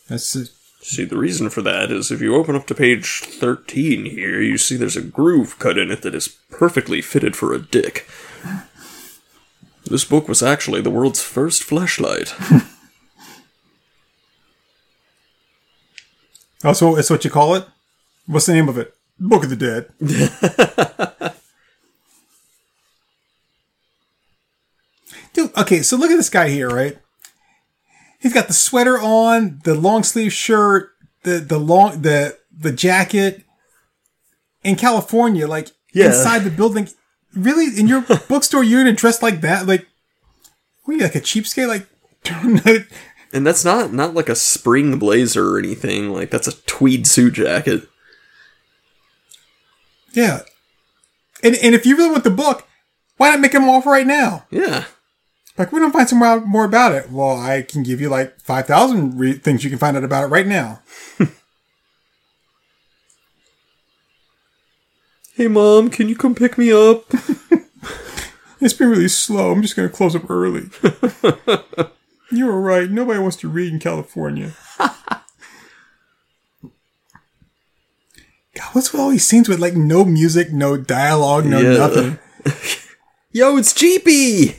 That's 0.07 0.35
uh, 0.35 0.45
See, 0.87 1.03
the 1.03 1.17
reason 1.17 1.49
for 1.49 1.61
that 1.63 1.91
is 1.91 2.11
if 2.11 2.21
you 2.21 2.33
open 2.35 2.55
up 2.55 2.65
to 2.67 2.75
page 2.75 3.19
13 3.19 4.05
here, 4.05 4.39
you 4.41 4.57
see 4.57 4.77
there's 4.77 4.95
a 4.95 5.01
groove 5.01 5.59
cut 5.59 5.77
in 5.77 5.91
it 5.91 6.01
that 6.03 6.15
is 6.15 6.37
perfectly 6.49 7.01
fitted 7.01 7.35
for 7.35 7.53
a 7.53 7.59
dick. 7.59 8.07
This 9.83 10.05
book 10.05 10.29
was 10.29 10.41
actually 10.41 10.79
the 10.81 10.89
world's 10.89 11.21
first 11.21 11.61
flashlight. 11.63 12.33
oh, 16.63 16.71
so 16.71 16.95
that's 16.95 17.09
what 17.09 17.25
you 17.25 17.31
call 17.31 17.55
it. 17.55 17.65
What's 18.25 18.45
the 18.45 18.53
name 18.53 18.69
of 18.69 18.77
it? 18.77 18.95
Book 19.19 19.43
of 19.43 19.49
the 19.49 19.57
Dead. 19.57 19.89
Dude, 25.33 25.46
okay, 25.57 25.81
so 25.81 25.97
look 25.97 26.11
at 26.11 26.17
this 26.17 26.29
guy 26.29 26.49
here, 26.49 26.69
right? 26.69 26.97
He's 28.19 28.33
got 28.33 28.47
the 28.47 28.53
sweater 28.53 28.97
on, 28.99 29.61
the 29.63 29.75
long 29.75 30.03
sleeve 30.03 30.33
shirt, 30.33 30.89
the 31.23 31.39
the 31.39 31.59
long 31.59 32.01
the 32.01 32.37
the 32.55 32.71
jacket. 32.71 33.43
In 34.63 34.75
California, 34.75 35.47
like 35.47 35.69
Yeah. 35.93 36.07
inside 36.07 36.39
the 36.39 36.49
building, 36.49 36.89
really 37.33 37.79
in 37.79 37.87
your 37.87 38.01
bookstore, 38.29 38.63
you're 38.63 38.81
gonna 38.83 38.93
dress 38.95 39.21
like 39.21 39.41
that? 39.41 39.65
Like, 39.67 39.85
what 40.83 40.93
are 40.93 40.97
you 40.97 41.03
like 41.03 41.15
a 41.15 41.21
cheapskate? 41.21 41.67
Like, 41.67 41.87
And 43.33 43.45
that's 43.45 43.63
not 43.63 43.93
not 43.93 44.13
like 44.15 44.29
a 44.29 44.35
spring 44.35 44.97
blazer 44.99 45.47
or 45.47 45.59
anything. 45.59 46.11
Like 46.11 46.31
that's 46.31 46.47
a 46.47 46.55
tweed 46.65 47.05
suit 47.07 47.33
jacket. 47.35 47.87
yeah. 50.13 50.41
And 51.43 51.55
and 51.61 51.75
if 51.75 51.85
you 51.85 51.95
really 51.95 52.11
want 52.11 52.23
the 52.23 52.29
book, 52.31 52.67
why 53.17 53.29
not 53.29 53.39
make 53.39 53.53
him 53.53 53.69
offer 53.69 53.89
right 53.91 54.07
now? 54.07 54.45
Yeah. 54.49 54.85
Like, 55.57 55.71
we 55.71 55.79
don't 55.79 55.91
find 55.91 56.07
some 56.07 56.19
more 56.47 56.65
about 56.65 56.91
it. 56.93 57.09
Well, 57.11 57.35
I 57.37 57.63
can 57.63 57.81
give 57.83 57.99
you 57.99 58.09
like 58.09 58.39
5,000 58.41 59.17
re- 59.17 59.33
things 59.33 59.63
you 59.63 59.69
can 59.71 59.79
find 59.79 59.97
out 59.97 60.03
about 60.03 60.23
it 60.25 60.27
right 60.27 60.47
now. 60.47 60.81
Hey 65.35 65.47
mom, 65.47 65.89
can 65.91 66.09
you 66.09 66.15
come 66.15 66.33
pick 66.33 66.57
me 66.57 66.71
up? 66.71 67.05
It's 68.59 68.73
been 68.73 68.89
really 68.89 69.07
slow. 69.07 69.51
I'm 69.51 69.61
just 69.61 69.75
going 69.75 69.87
to 69.87 69.95
close 69.95 70.15
up 70.15 70.27
early. 70.31 70.71
you 72.31 72.47
were 72.47 72.59
right. 72.59 72.89
Nobody 72.89 73.19
wants 73.19 73.37
to 73.37 73.47
read 73.47 73.71
in 73.71 73.77
California. 73.79 74.53
God, 74.79 74.89
what's 78.71 78.91
with 78.91 78.99
all 78.99 79.11
these 79.11 79.27
scenes 79.27 79.47
with 79.47 79.59
like 79.59 79.75
no 79.75 80.03
music, 80.03 80.51
no 80.51 80.75
dialogue, 80.75 81.45
no 81.45 81.59
Yeah. 81.59 81.77
nothing? 81.77 82.17
Yo, 83.31 83.57
it's 83.57 83.73
Cheapy! 83.75 84.55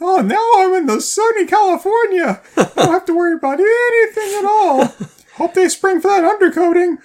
Oh, 0.00 0.20
now 0.20 0.50
I'm 0.56 0.74
in 0.74 0.86
the 0.86 1.00
sunny 1.00 1.46
California. 1.46 2.40
I 2.56 2.64
don't 2.76 2.92
have 2.92 3.04
to 3.06 3.16
worry 3.16 3.34
about 3.34 3.58
anything 3.60 4.38
at 4.38 4.44
all. 4.44 4.84
Hope 5.34 5.54
they 5.54 5.68
spring 5.68 6.00
for 6.00 6.08
that 6.08 6.22
undercoating. 6.40 6.98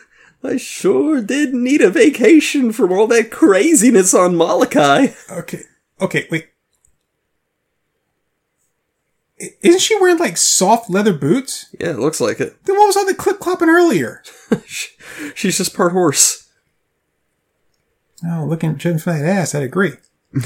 I 0.44 0.58
sure 0.58 1.22
did 1.22 1.54
need 1.54 1.82
a 1.82 1.90
vacation 1.90 2.72
from 2.72 2.92
all 2.92 3.08
that 3.08 3.32
craziness 3.32 4.14
on 4.14 4.36
Molokai. 4.36 5.08
Okay. 5.32 5.62
Okay, 6.02 6.28
wait. 6.30 6.50
I- 9.42 9.56
Isn't 9.62 9.80
she 9.82 9.96
wearing 10.00 10.18
like 10.20 10.38
soft 10.38 10.90
leather 10.90 11.14
boots? 11.14 11.74
Yeah, 11.80 11.92
it 11.92 12.00
looks 12.00 12.20
like 12.22 12.40
it. 12.40 12.64
Then 12.66 12.76
what 12.78 12.88
was 12.88 12.98
all 12.98 13.06
the 13.06 13.16
clip 13.16 13.40
clopping 13.40 13.68
earlier? 13.70 14.22
She's 15.34 15.58
just 15.58 15.74
part 15.76 15.94
horse. 15.94 16.50
Oh, 18.26 18.46
looking 18.48 18.78
judging 18.78 19.00
from 19.00 19.20
that 19.20 19.26
ass, 19.26 19.56
I'd 19.56 19.64
agree. 19.64 19.94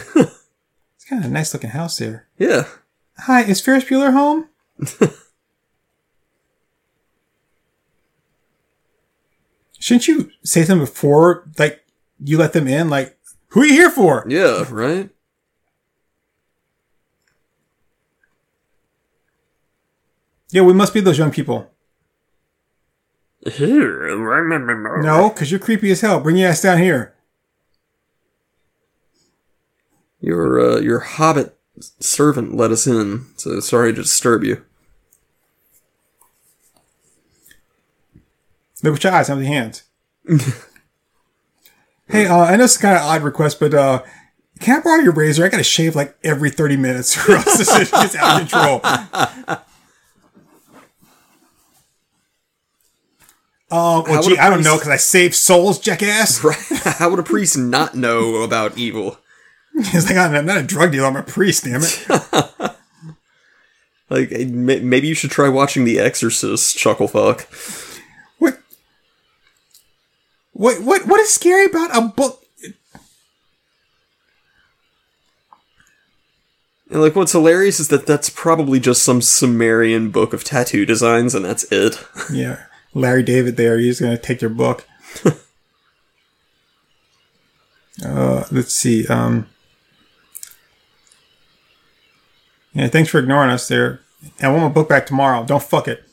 kind 1.10 1.24
of 1.24 1.32
nice 1.32 1.54
looking 1.54 1.70
house 1.72 1.98
there. 1.98 2.28
Yeah. 2.38 2.66
Hi, 3.20 3.44
is 3.44 3.62
Ferris 3.62 3.84
Bueller 3.86 4.12
home? 4.14 4.48
Shouldn't 9.80 10.08
you 10.08 10.32
say 10.44 10.64
something 10.64 10.86
before, 10.86 11.48
like, 11.58 11.84
you 12.24 12.38
let 12.38 12.54
them 12.54 12.68
in? 12.68 12.90
Like, 12.90 13.18
who 13.50 13.62
are 13.62 13.66
you 13.66 13.74
here 13.74 13.90
for? 13.92 14.26
Yeah, 14.28 14.66
right? 14.70 15.10
Yeah, 20.50 20.62
we 20.64 20.74
must 20.74 20.94
be 20.94 21.00
those 21.02 21.18
young 21.18 21.32
people. 21.32 21.72
No. 23.46 25.02
No, 25.02 25.30
because 25.30 25.52
you're 25.52 25.60
creepy 25.60 25.92
as 25.92 26.02
hell. 26.02 26.20
Bring 26.20 26.38
your 26.38 26.50
ass 26.50 26.62
down 26.62 26.80
here. 26.80 27.14
Your 30.20 30.60
uh, 30.60 30.80
your 30.80 31.00
hobbit 31.00 31.58
servant 32.00 32.56
let 32.56 32.72
us 32.72 32.88
in, 32.88 33.26
so 33.38 33.60
sorry 33.60 33.94
to 33.94 34.02
disturb 34.02 34.44
you. 34.44 34.64
Look 38.84 38.94
with 38.94 39.04
your 39.04 39.14
eyes, 39.14 39.30
not 39.30 39.38
with 39.38 39.46
your 39.46 39.54
hands. 39.54 39.84
hey, 42.08 42.28
uh, 42.28 42.38
I 42.38 42.56
know 42.56 42.64
it's 42.64 42.78
kind 42.78 42.96
of 42.96 43.02
odd 43.04 43.24
request, 43.24 43.60
but 43.60 43.74
uh, 43.74 44.04
can 44.60 44.80
I 44.80 44.84
borrow 44.84 45.02
your 45.02 45.14
razor? 45.14 45.46
I 45.46 45.50
gotta 45.50 45.64
shave 45.64 45.96
like 45.96 46.18
every 46.24 46.50
30 46.50 46.78
minutes 46.78 47.18
or 47.28 47.36
else 47.36 47.58
this 47.58 47.72
shit 47.76 47.92
gets 47.92 48.16
out 48.16 48.42
of 48.42 48.50
control. 48.50 48.82
Um, 48.90 49.60
well, 53.72 54.06
How 54.06 54.22
gee, 54.22 54.38
I 54.38 54.50
don't 54.50 54.64
know 54.64 54.76
because 54.76 54.90
I 54.90 54.98
save 54.98 55.36
souls, 55.36 55.80
jackass. 55.80 56.44
Right? 56.44 56.58
How 56.84 57.10
would 57.10 57.20
a 57.20 57.24
priest 57.24 57.58
not 57.58 57.96
know 57.96 58.38
about 58.44 58.78
evil? 58.78 59.18
He's 59.92 60.08
like, 60.10 60.18
I'm 60.18 60.46
not 60.46 60.58
a 60.58 60.64
drug 60.64 60.92
dealer, 60.92 61.08
I'm 61.08 61.16
a 61.16 61.24
priest, 61.24 61.64
damn 61.64 61.82
it. 61.84 62.76
Like, 64.10 64.32
maybe 64.32 65.08
you 65.08 65.14
should 65.14 65.32
try 65.32 65.50
watching 65.50 65.84
The 65.84 66.00
Exorcist, 66.00 66.78
chucklefuck. 66.78 67.46
What? 68.38 68.60
What? 70.54 70.82
What? 70.82 71.06
What 71.08 71.20
is 71.20 71.34
scary 71.34 71.66
about 71.66 71.96
a 71.96 72.02
book? 72.08 72.42
And 76.90 77.02
like, 77.02 77.18
what's 77.18 77.34
hilarious 77.34 77.82
is 77.82 77.90
that 77.90 78.06
that's 78.06 78.30
probably 78.30 78.80
just 78.80 79.04
some 79.04 79.22
Sumerian 79.22 80.10
book 80.10 80.32
of 80.32 80.46
tattoo 80.46 80.86
designs, 80.86 81.36
and 81.36 81.44
that's 81.44 81.66
it. 81.72 82.02
Yeah, 82.32 82.64
Larry 82.94 83.24
David 83.24 83.58
there. 83.58 83.78
He's 83.78 84.00
gonna 84.00 84.18
take 84.18 84.42
your 84.42 84.50
book. 84.50 84.88
uh, 88.06 88.46
let's 88.52 88.74
see. 88.74 89.06
Um, 89.08 89.48
yeah, 92.78 92.88
thanks 92.88 93.10
for 93.10 93.20
ignoring 93.20 93.50
us 93.50 93.68
there. 93.68 94.02
I 94.42 94.50
want 94.50 94.62
my 94.64 94.70
book 94.70 94.88
back 94.90 95.06
tomorrow. 95.06 95.44
Don't 95.46 95.64
fuck 95.64 95.88
it. 95.88 96.04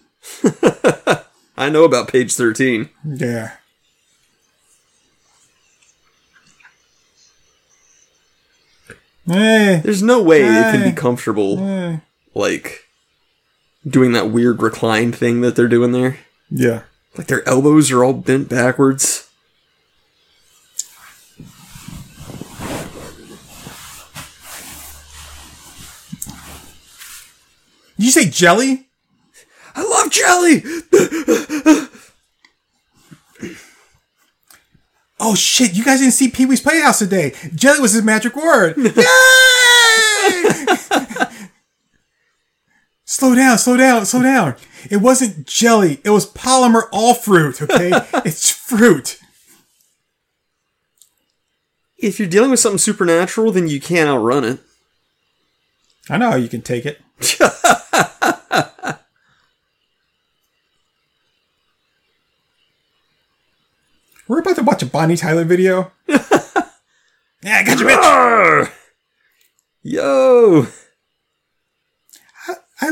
I 1.57 1.69
know 1.71 1.85
about 1.85 2.09
page 2.09 2.35
thirteen. 2.35 2.89
Yeah. 3.05 3.53
Hey, 9.27 9.81
There's 9.83 10.03
no 10.03 10.23
way 10.23 10.43
it 10.43 10.73
can 10.73 10.83
be 10.83 10.95
comfortable, 10.95 11.57
hey. 11.57 12.01
like 12.35 12.85
doing 13.87 14.13
that 14.13 14.31
weird 14.31 14.61
recline 14.61 15.13
thing 15.13 15.41
that 15.41 15.57
they're 15.57 15.69
doing 15.69 15.93
there. 15.93 16.19
Yeah. 16.51 16.83
Like 17.17 17.29
their 17.29 17.47
elbows 17.49 17.91
are 17.91 18.05
all 18.05 18.13
bent 18.13 18.49
backwards. 18.51 19.29
Did 27.94 27.94
you 28.05 28.11
say 28.11 28.29
jelly? 28.29 28.89
I 29.75 29.83
love 29.83 30.11
jelly. 30.11 30.63
Oh 35.21 35.35
shit! 35.35 35.75
You 35.75 35.85
guys 35.85 36.01
didn't 36.01 36.13
see 36.13 36.29
Pee 36.29 36.45
Wee's 36.45 36.61
Playhouse 36.61 36.99
today. 36.99 37.35
Jelly 37.55 37.81
was 37.81 37.93
his 37.93 38.03
magic 38.03 38.37
word. 38.37 38.77
Yay! 38.77 38.95
slow 43.05 43.35
down, 43.35 43.57
slow 43.59 43.77
down, 43.77 44.05
slow 44.07 44.23
down. 44.23 44.57
It 44.91 44.99
wasn't 44.99 45.47
jelly. 45.47 46.01
It 46.05 46.11
was 46.11 46.31
Polaner 46.31 46.83
all 46.93 47.15
fruit. 47.15 47.63
Okay, 47.63 47.91
it's 48.25 48.51
fruit. 48.51 49.19
If 51.97 52.19
you're 52.19 52.29
dealing 52.29 52.51
with 52.51 52.61
something 52.61 52.79
supernatural, 52.79 53.53
then 53.53 53.69
you 53.69 53.81
can't 53.81 54.11
outrun 54.11 54.45
it. 54.45 54.61
I 56.11 56.19
know 56.19 56.33
how 56.33 56.37
you 56.37 56.49
can 56.49 56.61
take 56.61 56.85
it. 56.85 57.01
We're 64.27 64.41
about 64.41 64.57
to 64.57 64.63
watch 64.63 64.83
a 64.83 64.87
Bonnie 64.87 65.17
Tyler 65.17 65.45
video. 65.45 65.93
yeah, 66.09 66.19
I 67.45 67.63
got 67.63 67.79
you, 67.79 67.87
bitch. 67.87 68.73
Yo! 69.83 70.67
I, 72.81 72.89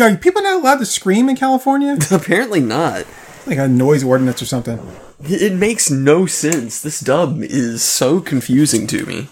are 0.00 0.16
people 0.16 0.42
not 0.42 0.60
allowed 0.60 0.78
to 0.78 0.86
scream 0.86 1.28
in 1.28 1.36
California? 1.36 1.96
Apparently 2.10 2.60
not. 2.60 3.06
like 3.46 3.58
a 3.58 3.66
noise 3.66 4.04
ordinance 4.04 4.42
or 4.42 4.46
something. 4.46 4.78
It 5.20 5.54
makes 5.54 5.90
no 5.90 6.26
sense. 6.26 6.82
This 6.82 7.00
dub 7.00 7.42
is 7.42 7.82
so 7.82 8.20
confusing 8.20 8.86
to 8.88 9.06
me. 9.06 9.28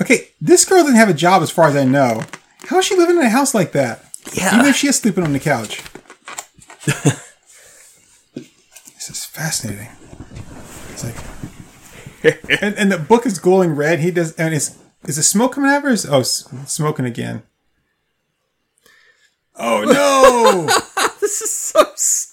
Okay, 0.00 0.28
this 0.40 0.64
girl 0.64 0.80
doesn't 0.82 0.96
have 0.96 1.10
a 1.10 1.14
job 1.14 1.42
as 1.42 1.50
far 1.50 1.68
as 1.68 1.76
I 1.76 1.84
know. 1.84 2.22
How 2.66 2.78
is 2.78 2.86
she 2.86 2.96
living 2.96 3.16
in 3.16 3.22
a 3.22 3.28
house 3.28 3.54
like 3.54 3.72
that? 3.72 4.04
Yeah. 4.32 4.54
Even 4.54 4.66
if 4.66 4.76
she 4.76 4.88
is 4.88 4.96
sleeping 4.96 5.24
on 5.24 5.32
the 5.32 5.40
couch. 5.40 5.82
this 6.84 7.20
is 9.10 9.24
fascinating. 9.24 9.88
It's 10.90 11.04
like, 11.04 11.16
and, 12.62 12.74
and 12.76 12.92
the 12.92 12.98
book 12.98 13.26
is 13.26 13.38
glowing 13.38 13.74
red. 13.74 14.00
He 14.00 14.10
does, 14.10 14.34
and 14.36 14.54
is 14.54 14.76
is 15.04 15.16
the 15.16 15.22
smoke 15.22 15.54
coming 15.54 15.70
out 15.70 15.78
of 15.78 15.82
her? 15.84 15.90
Is- 15.90 16.06
Oh, 16.06 16.22
smoking 16.22 17.06
again. 17.06 17.42
Oh 19.56 19.82
no! 19.84 20.68
This 21.20 21.42
is 21.42 21.50
so 21.50 21.84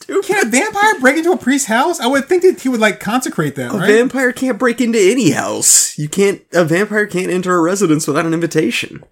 stupid. 0.07 0.25
Can 0.25 0.47
a 0.47 0.49
vampire 0.49 0.99
break 0.99 1.17
into 1.17 1.31
a 1.31 1.37
priest's 1.37 1.67
house? 1.67 1.99
I 1.99 2.07
would 2.07 2.25
think 2.25 2.43
that 2.43 2.61
he 2.61 2.69
would 2.69 2.79
like 2.79 2.99
consecrate 2.99 3.55
them, 3.55 3.75
A 3.75 3.79
right? 3.79 3.87
vampire 3.87 4.31
can't 4.31 4.57
break 4.57 4.79
into 4.81 4.99
any 4.99 5.31
house. 5.31 5.97
You 5.97 6.07
can't. 6.07 6.41
A 6.53 6.63
vampire 6.63 7.05
can't 7.07 7.29
enter 7.31 7.55
a 7.55 7.61
residence 7.61 8.07
without 8.07 8.25
an 8.25 8.33
invitation. 8.33 9.03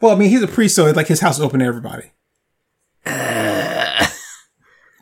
Well, 0.00 0.12
I 0.12 0.18
mean, 0.18 0.30
he's 0.30 0.42
a 0.42 0.48
priest, 0.48 0.74
so 0.76 0.90
like 0.90 1.08
his 1.08 1.20
house 1.20 1.38
is 1.38 1.44
open 1.44 1.60
to 1.60 1.66
everybody. 1.66 2.12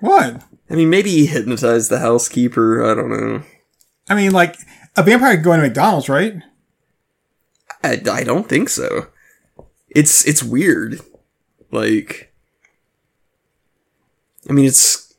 what? 0.01 0.43
I 0.71 0.75
mean, 0.75 0.91
maybe 0.91 1.11
he 1.11 1.27
hypnotized 1.27 1.91
the 1.91 1.99
housekeeper. 1.99 2.85
I 2.85 2.95
don't 2.95 3.11
know. 3.11 3.43
I 4.09 4.15
mean, 4.15 4.33
like 4.33 4.57
a 4.97 5.03
vampire 5.03 5.37
could 5.37 5.45
go 5.45 5.53
into 5.53 5.67
McDonald's, 5.67 6.09
right? 6.09 6.35
I, 7.83 8.01
I 8.11 8.25
don't 8.25 8.49
think 8.49 8.69
so. 8.69 9.09
It's 9.89 10.27
it's 10.27 10.43
weird. 10.43 11.01
Like, 11.73 12.33
I 14.49 14.53
mean, 14.53 14.65
it's 14.65 15.10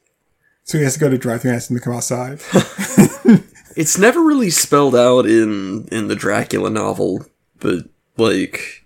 So 0.72 0.78
he 0.78 0.86
has 0.86 0.93
to 0.93 1.01
go 1.01 1.09
to 1.09 1.17
drive 1.17 1.41
through 1.41 1.51
and 1.51 1.57
ask 1.57 1.67
them 1.67 1.76
to 1.76 1.84
come 1.84 1.91
outside. 1.91 2.39
it's 3.76 3.97
never 3.97 4.22
really 4.22 4.49
spelled 4.49 4.95
out 4.95 5.26
in 5.26 5.86
in 5.91 6.07
the 6.07 6.15
Dracula 6.15 6.69
novel, 6.69 7.26
but 7.59 7.89
like, 8.15 8.86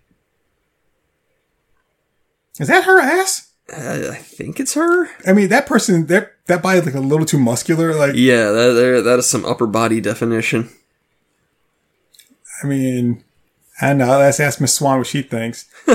Is 2.60 2.70
that 2.70 2.86
her 2.86 3.00
ass? 3.00 3.52
I, 3.72 4.08
I 4.08 4.16
think 4.16 4.60
it's 4.60 4.74
her. 4.74 5.10
I 5.28 5.34
mean, 5.34 5.50
that 5.50 5.68
person, 5.68 6.08
that 6.08 6.32
that 6.48 6.64
body 6.64 6.82
like 6.82 6.96
a 6.96 7.00
little 7.00 7.24
too 7.24 7.38
muscular. 7.38 7.94
Like, 7.94 8.16
Yeah, 8.16 8.50
that 8.50 8.74
there 8.74 9.00
that 9.04 9.20
is 9.20 9.30
some 9.30 9.46
upper 9.46 9.68
body 9.68 10.02
definition. 10.02 10.72
I 12.64 12.66
mean, 12.66 13.24
I 13.80 13.90
don't 13.90 14.00
know. 14.00 14.18
Let's 14.18 14.40
ask 14.40 14.60
Miss 14.60 14.74
Swan 14.74 14.98
what 14.98 15.06
she 15.06 15.22
thinks. 15.22 15.70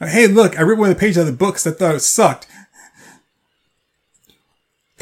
hey, 0.00 0.26
look, 0.26 0.58
I 0.58 0.62
read 0.62 0.80
one 0.80 0.90
of 0.90 0.96
the 0.96 1.00
pages 1.00 1.18
out 1.18 1.20
of 1.20 1.26
the 1.28 1.32
books. 1.32 1.64
I 1.64 1.70
thought 1.70 1.94
it 1.94 2.00
sucked. 2.00 2.48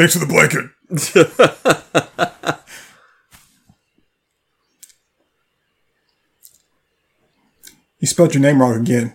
Thanks 0.03 0.15
for 0.15 0.19
the 0.19 0.27
blanket. 0.27 0.69
you 8.01 8.09
spelled 8.09 8.35
your 8.35 8.43
name 8.43 8.61
wrong 8.61 8.81
again. 8.81 9.13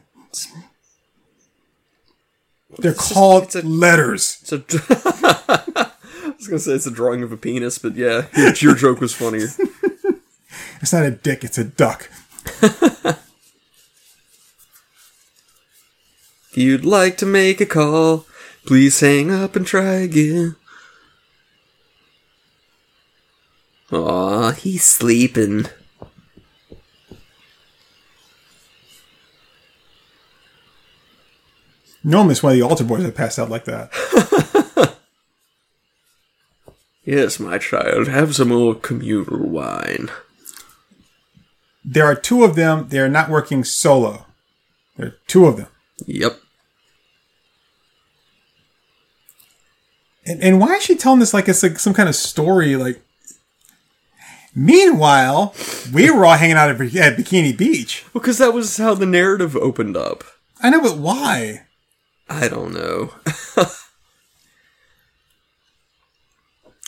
They're 2.79 2.93
called 2.93 3.43
it's 3.43 3.55
a- 3.55 3.63
letters. 3.63 4.39
It's 4.43 4.53
a. 4.53 4.63
I 6.25 6.31
was 6.37 6.47
gonna 6.47 6.59
say 6.59 6.71
it's 6.71 6.87
a 6.87 6.91
drawing 6.91 7.21
of 7.21 7.33
a 7.33 7.37
penis, 7.37 7.79
but 7.79 7.97
yeah, 7.97 8.27
your, 8.37 8.53
your 8.53 8.75
joke 8.75 9.01
was 9.01 9.13
funnier. 9.13 9.49
It's 10.79 10.93
not 10.93 11.03
a 11.03 11.11
dick, 11.11 11.43
it's 11.43 11.57
a 11.57 11.65
duck. 11.65 12.09
If 12.61 13.19
you'd 16.53 16.85
like 16.85 17.17
to 17.17 17.25
make 17.25 17.59
a 17.59 17.65
call, 17.65 18.27
please 18.65 18.99
hang 18.99 19.31
up 19.31 19.55
and 19.55 19.65
try 19.65 19.95
again. 19.95 20.55
Aw, 23.91 24.51
he's 24.51 24.83
sleeping. 24.83 25.67
Normally, 32.03 32.33
it's 32.33 32.43
one 32.43 32.53
of 32.53 32.57
the 32.57 32.65
altar 32.65 32.83
boys 32.83 33.03
that 33.03 33.15
passed 33.15 33.39
out 33.39 33.49
like 33.49 33.65
that. 33.65 33.91
Yes, 37.07 37.39
my 37.39 37.57
child, 37.57 38.09
have 38.09 38.35
some 38.35 38.49
more 38.49 38.75
communal 38.75 39.47
wine. 39.47 40.09
There 41.85 42.03
are 42.03 42.15
two 42.15 42.43
of 42.43 42.55
them. 42.55 42.89
They 42.89 42.99
are 42.99 43.07
not 43.07 43.29
working 43.29 43.63
solo. 43.63 44.25
There 44.97 45.07
are 45.07 45.15
two 45.25 45.45
of 45.45 45.55
them. 45.55 45.67
Yep. 46.05 46.37
And, 50.25 50.43
and 50.43 50.59
why 50.59 50.75
is 50.75 50.83
she 50.83 50.97
telling 50.97 51.19
this 51.21 51.33
like 51.33 51.47
it's 51.47 51.63
like 51.63 51.79
some 51.79 51.93
kind 51.93 52.09
of 52.09 52.15
story? 52.15 52.75
Like, 52.75 53.01
meanwhile, 54.57 55.53
we 55.93 56.09
were 56.11 56.25
all 56.25 56.35
hanging 56.35 56.57
out 56.57 56.69
at, 56.69 56.81
at 56.81 57.17
Bikini 57.17 57.55
Beach. 57.57 58.03
Well, 58.13 58.21
because 58.21 58.39
that 58.39 58.53
was 58.53 58.77
how 58.77 58.93
the 58.93 59.05
narrative 59.05 59.55
opened 59.55 59.95
up. 59.95 60.23
I 60.61 60.69
know, 60.69 60.81
but 60.81 60.97
why? 60.97 61.67
I 62.29 62.47
don't 62.47 62.73
know. 62.73 63.13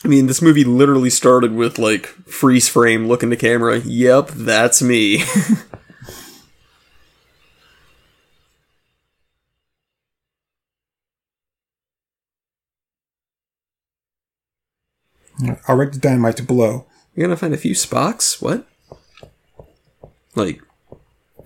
I 0.03 0.07
mean, 0.07 0.27
this 0.27 0.41
movie 0.41 0.63
literally 0.63 1.09
started 1.09 1.53
with 1.53 1.77
like 1.77 2.07
freeze 2.27 2.67
frame, 2.69 3.07
look 3.07 3.21
in 3.21 3.29
the 3.29 3.35
camera. 3.37 3.77
Yep, 3.79 4.29
that's 4.29 4.81
me. 4.81 5.23
I'll 15.67 15.75
wreck 15.75 15.91
the 15.91 15.99
dynamite 15.99 16.37
to 16.37 16.43
blow. 16.43 16.85
You're 17.15 17.27
gonna 17.27 17.37
find 17.37 17.53
a 17.53 17.57
few 17.57 17.73
Spocks? 17.73 18.41
What? 18.41 18.67
Like, 20.35 20.61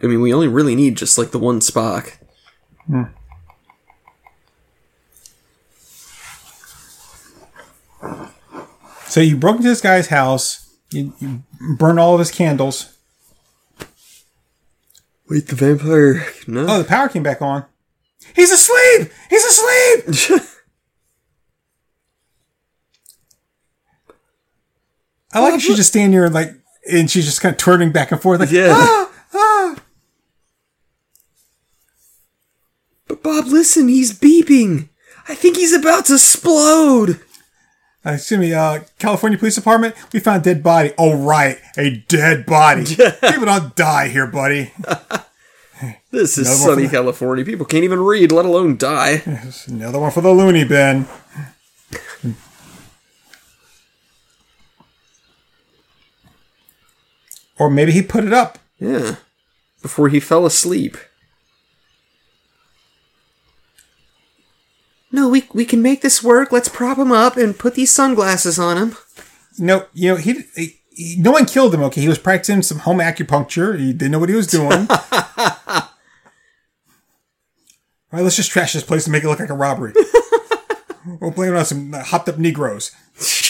I 0.02 0.08
mean, 0.08 0.22
we 0.22 0.34
only 0.34 0.48
really 0.48 0.76
need 0.76 0.96
just 0.96 1.18
like 1.18 1.32
the 1.32 1.40
one 1.40 1.60
Spock. 1.60 2.18
Hmm. 2.88 3.04
So 9.08 9.22
you 9.22 9.38
broke 9.38 9.58
into 9.58 9.70
this 9.70 9.82
guy's 9.82 10.08
house. 10.08 10.76
You, 10.90 11.14
you 11.20 11.44
burned 11.78 12.00
all 12.00 12.14
of 12.14 12.20
his 12.20 12.32
candles. 12.32 12.98
Wait, 15.30 15.48
the 15.48 15.56
vampire? 15.56 16.26
No. 16.48 16.66
Oh, 16.68 16.80
the 16.80 16.84
power 16.84 17.10
came 17.10 17.24
back 17.24 17.42
on. 17.42 17.66
He's 18.36 18.52
asleep. 18.52 19.12
He's 19.30 19.44
asleep. 19.44 20.42
I 25.34 25.40
like 25.40 25.54
how 25.54 25.60
she's 25.60 25.78
just 25.78 25.90
standing 25.90 26.12
there 26.12 26.30
like, 26.30 26.54
and 26.92 27.10
she's 27.10 27.26
just 27.26 27.42
kind 27.42 27.54
of 27.54 27.58
twirling 27.60 27.92
back 27.92 28.12
and 28.12 28.22
forth 28.22 28.40
like, 28.40 28.52
Yeah. 28.52 28.70
ah, 28.72 29.12
ah. 29.34 29.76
but 33.08 33.24
Bob, 33.24 33.46
listen, 33.48 33.88
he's 33.88 34.18
beeping. 34.18 34.90
I 35.28 35.36
think 35.36 35.58
he's 35.58 35.74
about 35.74 36.06
to 36.06 36.14
explode. 36.14 37.20
Uh, 38.06 38.12
excuse 38.12 38.40
me, 38.40 38.54
uh, 38.54 38.82
California 39.00 39.38
Police 39.40 39.56
Department, 39.56 39.96
we 40.12 40.20
found 40.20 40.42
a 40.42 40.44
dead 40.44 40.62
body. 40.62 40.92
Oh, 40.98 41.16
right, 41.16 41.58
a 41.78 42.04
dead 42.10 42.46
body. 42.46 42.84
People 42.96 43.46
don't 43.46 43.76
die 43.76 44.10
here, 44.10 44.28
buddy. 44.28 44.72
This 46.12 46.38
is 46.38 46.48
Another 46.48 46.76
sunny 46.82 46.88
California. 46.88 47.44
People 47.44 47.66
can't 47.66 47.84
even 47.84 48.00
read, 48.00 48.32
let 48.32 48.46
alone 48.46 48.78
die. 48.78 49.22
Another 49.68 50.00
one 50.00 50.12
for 50.12 50.22
the 50.22 50.30
loony 50.32 50.64
bin. 50.64 51.08
Or 57.60 57.70
maybe 57.70 57.92
he 57.92 58.02
put 58.02 58.24
it 58.24 58.34
up. 58.34 58.60
Yeah. 58.80 59.16
Before 59.82 60.10
he 60.10 60.20
fell 60.20 60.46
asleep. 60.46 60.98
No, 65.12 65.30
we 65.30 65.48
we 65.54 65.66
can 65.66 65.82
make 65.82 66.02
this 66.02 66.24
work. 66.24 66.52
Let's 66.52 66.70
prop 66.70 66.98
him 66.98 67.12
up 67.12 67.38
and 67.38 67.58
put 67.58 67.76
these 67.76 67.92
sunglasses 67.92 68.58
on 68.58 68.78
him. 68.78 68.96
No, 69.60 69.86
you 69.94 70.10
know, 70.10 70.16
he, 70.16 70.34
he, 70.56 70.80
he- 70.90 71.16
no 71.20 71.32
one 71.32 71.46
killed 71.46 71.74
him, 71.74 71.84
okay? 71.84 72.02
He 72.02 72.08
was 72.08 72.18
practicing 72.18 72.64
some 72.64 72.80
home 72.80 72.98
acupuncture. 72.98 73.78
He 73.80 73.94
didn't 73.94 74.12
know 74.12 74.20
what 74.20 74.30
he 74.30 74.36
was 74.36 74.48
doing. 74.48 74.88
All 74.90 74.98
right, 78.12 78.24
let's 78.24 78.36
just 78.36 78.52
trash 78.52 78.74
this 78.74 78.84
place 78.84 79.06
and 79.06 79.12
make 79.12 79.24
it 79.24 79.28
look 79.28 79.40
like 79.40 79.50
a 79.50 79.54
robbery. 79.56 79.94
We'll 81.20 81.32
blame 81.32 81.54
it 81.54 81.58
on 81.58 81.66
some 81.66 81.92
hopped 81.92 82.30
up 82.30 82.38
Negroes. 82.38 82.92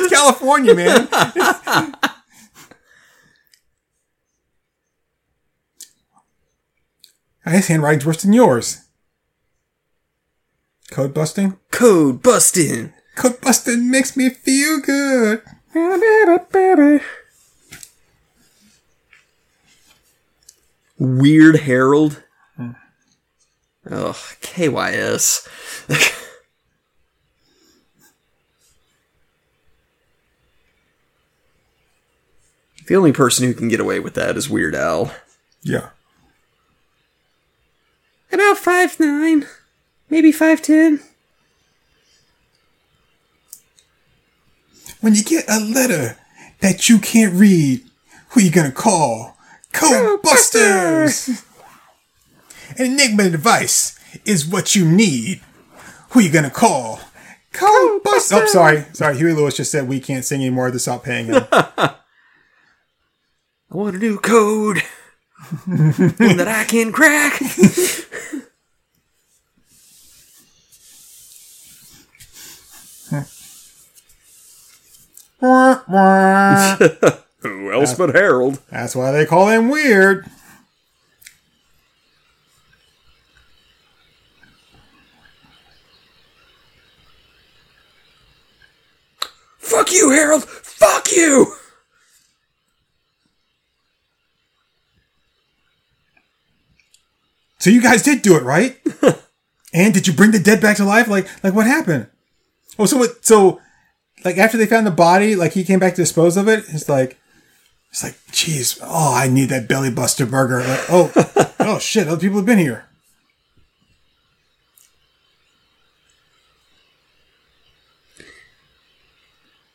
it's 0.00 0.12
California, 0.12 0.74
man. 0.74 1.08
His 7.46 7.68
handwriting's 7.68 8.04
worse 8.04 8.22
than 8.22 8.32
yours. 8.32 8.82
Code 10.90 11.14
busting? 11.14 11.58
Code 11.70 12.22
busting. 12.22 12.92
Code 13.14 13.40
busting 13.40 13.88
makes 13.90 14.16
me 14.16 14.30
feel 14.30 14.80
good. 14.80 15.42
Weird 20.98 21.56
Harold. 21.60 22.22
Hmm. 22.56 22.70
Ugh, 23.90 24.16
KYS. 24.40 25.46
the 32.86 32.96
only 32.96 33.12
person 33.12 33.46
who 33.46 33.54
can 33.54 33.68
get 33.68 33.80
away 33.80 34.00
with 34.00 34.14
that 34.14 34.36
is 34.36 34.48
Weird 34.48 34.74
Al. 34.74 35.12
Yeah. 35.62 35.90
About 38.32 38.58
five 38.58 38.98
nine, 39.00 39.46
maybe 40.10 40.32
five 40.32 40.62
ten. 40.62 41.00
When 45.00 45.14
you 45.14 45.22
get 45.22 45.44
a 45.48 45.60
letter 45.60 46.16
that 46.60 46.88
you 46.88 46.98
can't 46.98 47.34
read, 47.34 47.82
who 48.30 48.40
you 48.40 48.50
gonna 48.50 48.72
call? 48.72 49.36
Code 49.72 50.22
Busters! 50.22 51.44
An 52.78 52.92
Enigma 52.92 53.30
device 53.30 53.98
is 54.24 54.46
what 54.46 54.74
you 54.74 54.84
need. 54.84 55.40
Who 56.10 56.20
you 56.20 56.30
gonna 56.30 56.50
call? 56.50 57.00
Code 57.52 58.02
Busters! 58.02 58.40
Oh, 58.42 58.46
sorry. 58.46 58.84
Sorry, 58.92 59.16
Huey 59.16 59.32
Lewis 59.32 59.56
just 59.56 59.70
said 59.70 59.88
we 59.88 60.00
can't 60.00 60.24
sing 60.24 60.40
anymore. 60.40 60.70
To 60.70 60.78
stop 60.78 61.04
paying 61.04 61.26
him. 61.26 61.46
I 63.70 63.76
want 63.76 63.96
a 63.96 63.98
new 63.98 64.18
code. 64.18 64.82
One 65.66 66.36
that 66.36 66.48
I 66.48 66.64
can 66.64 66.92
crack. 66.92 67.40
Wah, 75.40 75.80
wah. 75.88 76.76
Who 77.40 77.72
else 77.72 77.94
but 77.94 78.14
Harold? 78.14 78.60
That's 78.70 78.96
why 78.96 79.12
they 79.12 79.26
call 79.26 79.48
him 79.48 79.68
weird. 79.68 80.26
Fuck 89.58 89.92
you, 89.92 90.10
Harold! 90.10 90.44
Fuck 90.44 91.12
you! 91.12 91.52
So 97.66 97.70
you 97.70 97.82
guys 97.82 98.04
did 98.04 98.22
do 98.22 98.36
it, 98.36 98.44
right? 98.44 98.78
and 99.74 99.92
did 99.92 100.06
you 100.06 100.12
bring 100.12 100.30
the 100.30 100.38
dead 100.38 100.60
back 100.60 100.76
to 100.76 100.84
life? 100.84 101.08
Like, 101.08 101.26
like 101.42 101.52
what 101.52 101.66
happened? 101.66 102.06
Oh, 102.78 102.86
so 102.86 102.96
what? 102.96 103.26
So, 103.26 103.60
like 104.24 104.38
after 104.38 104.56
they 104.56 104.66
found 104.66 104.86
the 104.86 104.92
body, 104.92 105.34
like 105.34 105.54
he 105.54 105.64
came 105.64 105.80
back 105.80 105.96
to 105.96 106.02
dispose 106.02 106.36
of 106.36 106.46
it. 106.46 106.62
It's 106.68 106.88
like, 106.88 107.18
it's 107.90 108.04
like, 108.04 108.16
geez, 108.30 108.78
oh, 108.84 109.12
I 109.16 109.26
need 109.26 109.48
that 109.48 109.66
belly 109.66 109.90
buster 109.90 110.26
burger. 110.26 110.60
Like, 110.60 110.84
oh, 110.88 111.54
oh 111.58 111.80
shit, 111.80 112.06
other 112.06 112.20
people 112.20 112.36
have 112.36 112.46
been 112.46 112.58
here. 112.58 112.84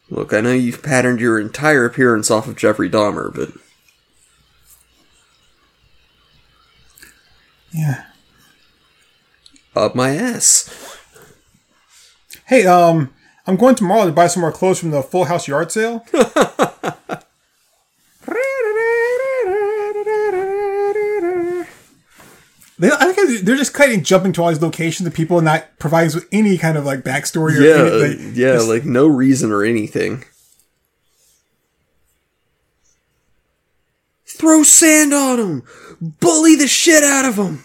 Look, 0.10 0.32
I 0.32 0.40
know 0.40 0.54
you've 0.54 0.82
patterned 0.82 1.20
your 1.20 1.38
entire 1.38 1.84
appearance 1.84 2.32
off 2.32 2.48
of 2.48 2.56
Jeffrey 2.56 2.90
Dahmer, 2.90 3.36
but 3.36 3.50
Yeah. 7.74 8.06
Up 9.76 9.96
my 9.96 10.16
ass. 10.16 10.98
Hey, 12.48 12.66
um, 12.66 13.14
I'm 13.48 13.56
going 13.56 13.76
tomorrow 13.76 14.06
to 14.06 14.12
buy 14.12 14.28
some 14.28 14.42
more 14.42 14.52
clothes 14.52 14.80
from 14.80 14.92
the 14.92 15.02
Full 15.02 15.26
House 15.26 15.48
yard 15.48 15.72
sale. 15.72 16.06
They, 22.80 22.90
I 22.90 23.12
think 23.14 23.42
they're 23.42 23.56
just 23.58 23.76
kind 23.76 23.92
of 23.94 24.02
jumping 24.02 24.34
to 24.34 24.42
all 24.42 24.50
these 24.50 24.62
locations 24.62 25.06
of 25.06 25.14
people 25.14 25.38
and 25.38 25.46
not 25.46 25.68
providing 25.78 26.08
us 26.08 26.16
with 26.16 26.28
any 26.32 26.58
kind 26.58 26.78
of 26.80 26.86
like 26.86 27.02
backstory 27.02 27.58
or 27.58 27.62
Yeah, 27.62 28.06
anything. 28.06 28.32
yeah, 28.36 28.58
like 28.60 28.86
no 28.86 29.06
reason 29.06 29.52
or 29.52 29.64
anything. 29.64 30.24
Throw 34.38 34.64
sand 34.64 35.14
on 35.14 35.40
him! 35.40 35.64
Bully 36.20 36.56
the 36.56 36.68
shit 36.68 37.04
out 37.04 37.26
of 37.26 37.36
him! 37.36 37.64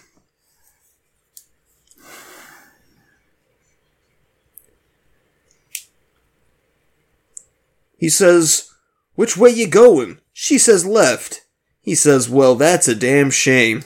He 7.98 8.08
says, 8.08 8.70
Which 9.14 9.36
way 9.36 9.50
you 9.50 9.66
going? 9.66 10.20
She 10.32 10.58
says 10.58 10.84
left. 10.84 11.46
He 11.80 11.94
says, 11.94 12.28
Well, 12.28 12.54
that's 12.54 12.88
a 12.88 12.94
damn 12.94 13.30
shame. 13.30 13.84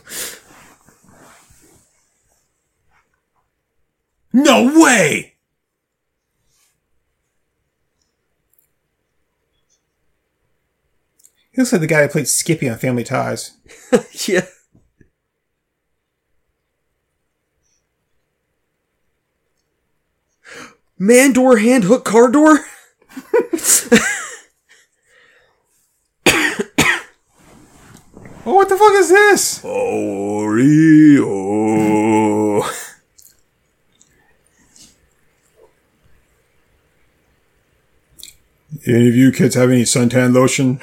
No 4.33 4.81
way! 4.81 5.30
He 11.61 11.62
looks 11.62 11.72
like 11.72 11.82
the 11.82 11.86
guy 11.86 12.00
that 12.00 12.12
played 12.12 12.26
Skippy 12.26 12.70
on 12.70 12.78
Family 12.78 13.04
Ties. 13.04 13.58
yeah. 14.26 14.46
Man 20.98 21.34
door, 21.34 21.58
hand 21.58 21.84
hook, 21.84 22.06
car 22.06 22.30
door? 22.30 22.61
Oh, 28.46 28.54
what 28.54 28.70
the 28.70 28.76
fuck 28.76 28.92
is 28.94 29.11
this? 29.11 29.61
Oreo. 29.62 30.62
Any 38.86 39.08
of 39.08 39.14
you 39.14 39.30
kids 39.30 39.54
have 39.56 39.68
any 39.68 39.82
suntan 39.82 40.32
lotion? 40.32 40.80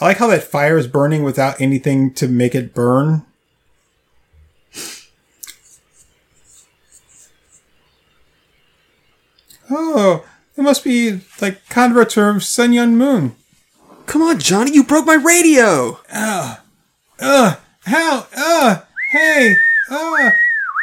I 0.00 0.06
like 0.06 0.18
how 0.18 0.26
that 0.26 0.42
fire 0.42 0.76
is 0.76 0.86
burning 0.86 1.22
without 1.22 1.60
anything 1.60 2.12
to 2.14 2.26
make 2.26 2.54
it 2.54 2.74
burn. 2.74 3.22
Oh, 9.70 10.24
it 10.56 10.62
must 10.62 10.84
be 10.84 11.20
like 11.40 11.66
convert 11.68 12.10
to 12.10 12.40
Sun 12.40 12.72
Myung 12.72 12.92
Moon. 12.92 13.36
Come 14.06 14.22
on, 14.22 14.38
Johnny, 14.38 14.72
you 14.74 14.84
broke 14.84 15.06
my 15.06 15.14
radio! 15.14 15.98
Uh, 16.10 16.56
how? 17.18 18.26
Uh, 18.36 18.80
hey, 19.12 19.54
uh. 19.90 20.30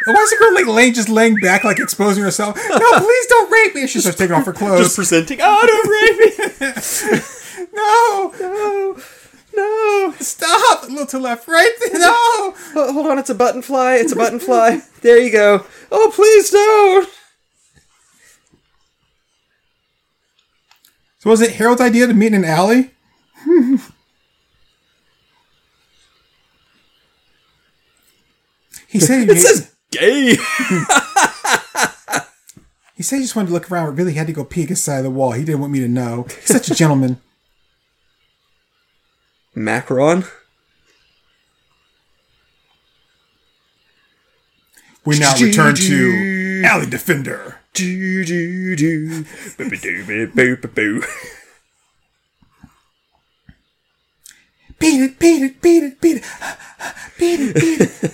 Why 0.06 0.16
is 0.16 0.32
the 0.32 0.38
girl 0.40 0.56
like 0.56 0.66
laying 0.66 0.94
just 0.94 1.10
laying 1.10 1.36
back, 1.36 1.64
like 1.64 1.80
exposing 1.80 2.24
herself? 2.24 2.56
No, 2.56 2.80
please 2.98 3.28
don't 3.28 3.52
rape 3.52 3.76
me. 3.76 3.86
She 3.86 4.00
starts 4.00 4.18
taking 4.18 4.36
off 4.36 4.46
her 4.46 4.54
clothes. 4.54 4.80
Just 4.80 4.96
presenting, 4.96 5.40
oh, 5.42 5.68
don't 5.68 6.60
rape 6.60 7.16
me! 7.16 7.22
no, 7.74 8.34
no, 8.40 8.98
no! 9.56 10.14
Stop! 10.20 10.84
A 10.84 10.88
little 10.88 11.06
to 11.08 11.20
left, 11.20 11.48
right. 11.48 11.72
No. 11.94 12.54
Oh, 12.76 12.94
hold 12.94 13.08
on, 13.08 13.20
it's 13.20 13.30
a 13.30 13.36
button 13.36 13.62
fly, 13.62 13.96
it's 13.96 14.14
a 14.14 14.16
button 14.16 14.40
fly. 14.40 14.82
There 15.02 15.20
you 15.20 15.32
go. 15.32 15.66
Oh, 15.92 16.12
please 16.14 16.50
don't! 16.50 17.10
So 21.20 21.30
was 21.30 21.42
it 21.42 21.52
Harold's 21.52 21.82
idea 21.82 22.08
to 22.08 22.14
meet 22.14 22.34
in 22.34 22.44
an 22.44 22.46
alley? 22.46 22.92
he 28.88 29.00
said 29.00 29.30
he, 29.30 29.32
It 29.36 29.40
says 29.40 29.72
gay! 29.92 30.36
he 32.96 33.04
said 33.04 33.18
he 33.18 33.22
just 33.22 33.36
wanted 33.36 33.50
to 33.50 33.54
look 33.54 33.70
around, 33.72 33.86
but 33.88 33.98
really 33.98 34.14
he 34.14 34.18
had 34.18 34.28
to 34.28 34.34
go 34.34 34.44
peek 34.44 34.70
inside 34.72 35.04
the 35.04 35.12
wall. 35.12 35.32
He 35.34 35.44
didn't 35.44 35.62
want 35.62 35.74
me 35.74 35.80
to 35.82 35.88
know. 35.88 36.24
He's 36.24 36.46
such 36.46 36.72
a 36.72 36.76
gentleman. 36.76 37.22
Macron? 39.56 40.26
We 45.04 45.18
now 45.20 45.34
return 45.40 45.76
to 45.76 46.62
Alley 46.66 46.86
Defender. 46.86 47.58
Do 47.74 48.24
do 48.26 48.76
do. 48.76 49.26
Beat 54.80 55.02
it, 55.02 55.20
beat 55.20 55.42
it, 55.44 55.62
beat 55.62 55.84
it, 55.84 56.02
beat 56.02 56.18
it, 56.18 56.24
beat 57.18 57.40
it, 57.40 57.56
beat 57.56 57.82
it. 57.82 58.14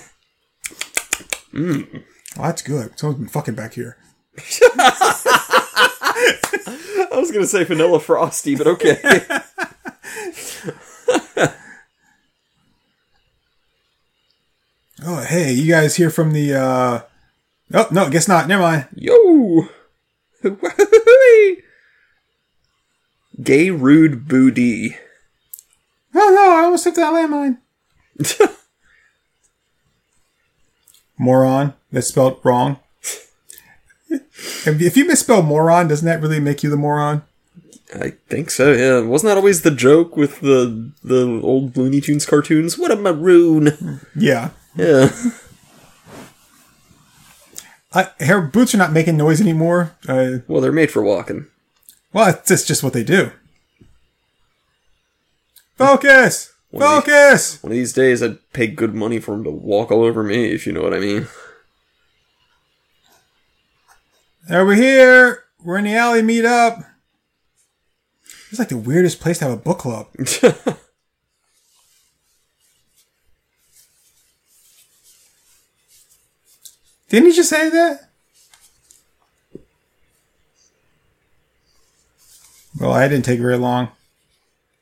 Oh, 2.38 2.44
that's 2.44 2.62
good. 2.62 2.98
Someone's 3.00 3.20
been 3.20 3.30
fucking 3.30 3.56
back 3.56 3.74
here. 3.74 3.98
I 4.80 6.04
was 7.14 7.32
gonna 7.32 7.48
say 7.48 7.64
vanilla 7.64 8.00
frosty, 8.00 8.56
but 8.56 8.68
okay. 8.68 9.00
Oh, 15.10 15.24
hey, 15.24 15.53
you 15.53 15.72
guys 15.72 15.95
hear 15.95 16.10
from 16.10 16.34
the, 16.34 16.53
uh... 16.53 16.99
Oh, 17.74 17.88
no, 17.91 18.10
guess 18.10 18.28
not. 18.28 18.45
Never 18.45 18.62
mind. 18.62 18.88
Yo! 18.93 19.70
Gay 23.41 23.72
rude 23.72 24.28
booty. 24.28 24.97
Oh, 26.14 26.30
no, 26.36 26.58
I 26.58 26.64
almost 26.66 26.84
hit 26.84 26.95
that 26.95 27.14
landmine. 27.14 27.60
Moron. 31.18 31.74
That's 31.89 32.08
spelled 32.08 32.41
wrong. 32.43 32.80
If 34.10 34.82
if 34.82 34.97
you 34.97 35.05
misspell 35.05 35.41
moron, 35.41 35.88
doesn't 35.88 36.05
that 36.05 36.22
really 36.22 36.41
make 36.41 36.64
you 36.64 36.70
the 36.70 36.76
moron? 36.76 37.24
I 37.95 38.12
think 38.28 38.49
so, 38.49 38.74
yeah. 38.74 38.99
Wasn't 38.99 39.30
that 39.30 39.38
always 39.38 39.62
the 39.62 39.72
joke 39.72 40.18
with 40.18 40.41
the 40.41 40.91
the 41.01 41.39
old 41.41 41.78
Looney 41.78 42.01
Tunes 42.01 42.26
cartoons? 42.26 42.78
What 42.78 42.91
a 42.91 42.97
maroon! 42.97 44.01
Yeah. 44.16 44.49
Yeah. 44.78 45.10
I, 47.94 48.10
her 48.26 48.42
boots 48.42 48.76
are 48.76 48.78
not 48.78 48.92
making 48.92 49.18
noise 49.18 49.42
anymore. 49.42 49.96
Uh, 50.08 50.40
Well, 50.48 50.62
they're 50.62 50.72
made 50.72 50.92
for 50.92 51.02
walking. 51.02 51.48
well, 52.14 52.30
it's 52.30 52.48
just, 52.48 52.68
just 52.68 52.84
what 52.84 52.94
they 52.94 53.04
do. 53.04 53.32
Focus! 55.78 56.54
One 56.70 56.84
of 56.84 56.90
these- 56.90 57.14
Focus! 57.14 57.64
One 57.64 57.72
of 57.72 57.76
these 57.78 57.94
days, 57.94 58.22
I'd 58.22 58.38
pay 58.54 58.68
good 58.68 58.94
money 58.94 59.20
for 59.20 59.34
him 59.36 59.44
to 59.46 59.50
walk 59.52 59.90
all 59.92 60.04
over 60.04 60.22
me, 60.24 60.52
if 60.52 60.68
you 60.68 60.74
know 60.74 60.82
what 60.82 60.94
I 60.94 61.00
mean. 61.00 61.28
Over 64.50 64.74
here! 64.76 65.44
We're 65.64 65.78
in 65.78 65.86
the 65.86 65.96
alley, 65.96 66.22
meet 66.22 66.46
up! 66.46 66.80
It's 68.50 68.60
like 68.60 68.70
the 68.70 68.78
weirdest 68.78 69.20
place 69.20 69.40
to 69.40 69.46
have 69.46 69.54
a 69.54 69.58
book 69.62 69.80
club. 69.80 70.08
Didn't 77.10 77.30
he 77.30 77.36
just 77.36 77.49
say 77.49 77.70
that? 77.70 78.10
Well, 82.80 82.91
I 82.91 83.08
didn't 83.08 83.26
take 83.26 83.39
very 83.39 83.58
long. 83.58 83.89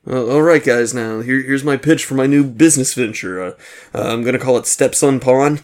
Uh, 0.08 0.26
all 0.26 0.42
right, 0.42 0.62
guys. 0.62 0.92
Now 0.92 1.20
here, 1.20 1.40
here's 1.42 1.64
my 1.64 1.76
pitch 1.76 2.04
for 2.04 2.14
my 2.14 2.26
new 2.26 2.44
business 2.44 2.94
venture. 2.94 3.42
Uh, 3.42 3.52
uh, 3.94 4.12
I'm 4.12 4.22
gonna 4.22 4.38
call 4.38 4.56
it 4.58 4.66
Stepson 4.66 5.18
Pawn. 5.18 5.60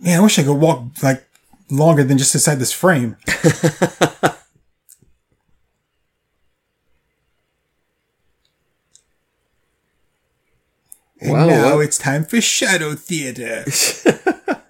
Man, 0.00 0.18
I 0.18 0.22
wish 0.22 0.38
I 0.38 0.44
could 0.44 0.54
walk 0.54 0.84
like 1.02 1.26
longer 1.70 2.04
than 2.04 2.18
just 2.18 2.34
inside 2.34 2.56
this 2.56 2.72
frame. 2.72 3.16
and 11.34 11.48
Wow, 11.50 11.56
now 11.56 11.76
what- 11.76 11.84
it's 11.86 11.98
time 11.98 12.24
for 12.24 12.40
shadow 12.40 12.94
theater. 12.94 13.64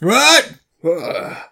what? 0.00 0.52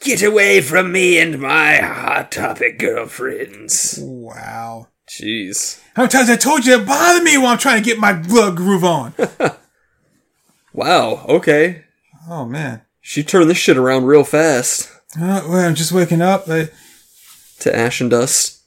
Get 0.00 0.22
away 0.22 0.60
from 0.60 0.92
me 0.92 1.18
and 1.18 1.38
my 1.40 1.76
hot 1.76 2.30
topic 2.32 2.78
girlfriends. 2.78 3.98
Wow. 4.02 4.88
Jeez. 5.08 5.80
How 5.94 6.02
many 6.02 6.10
times 6.10 6.30
I 6.30 6.36
told 6.36 6.64
you 6.66 6.78
to 6.78 6.84
bother 6.84 7.22
me 7.22 7.36
while 7.38 7.48
I'm 7.52 7.58
trying 7.58 7.82
to 7.82 7.88
get 7.88 7.98
my 7.98 8.12
blood 8.12 8.56
groove 8.56 8.84
on? 8.84 9.14
Wow. 10.76 11.24
Okay. 11.28 11.84
oh 12.28 12.46
man. 12.46 12.82
She 13.00 13.22
turned 13.22 13.48
this 13.48 13.58
shit 13.58 13.76
around 13.76 14.06
real 14.06 14.24
fast 14.24 14.90
Uh, 15.16 15.40
well, 15.48 15.64
I'm 15.68 15.76
just 15.76 15.92
waking 15.92 16.20
up. 16.20 16.46
But 16.48 16.72
to 17.60 17.72
ash 17.76 18.00
and 18.00 18.10
dust. 18.10 18.60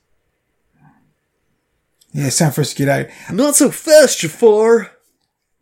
Yeah, 2.17 2.25
it's 2.25 2.39
time 2.39 2.51
for 2.51 2.61
us 2.61 2.73
to 2.73 2.75
get 2.83 2.89
out. 2.89 3.05
Not 3.31 3.55
so 3.55 3.69
fast, 3.69 4.21
Jafar. 4.21 4.89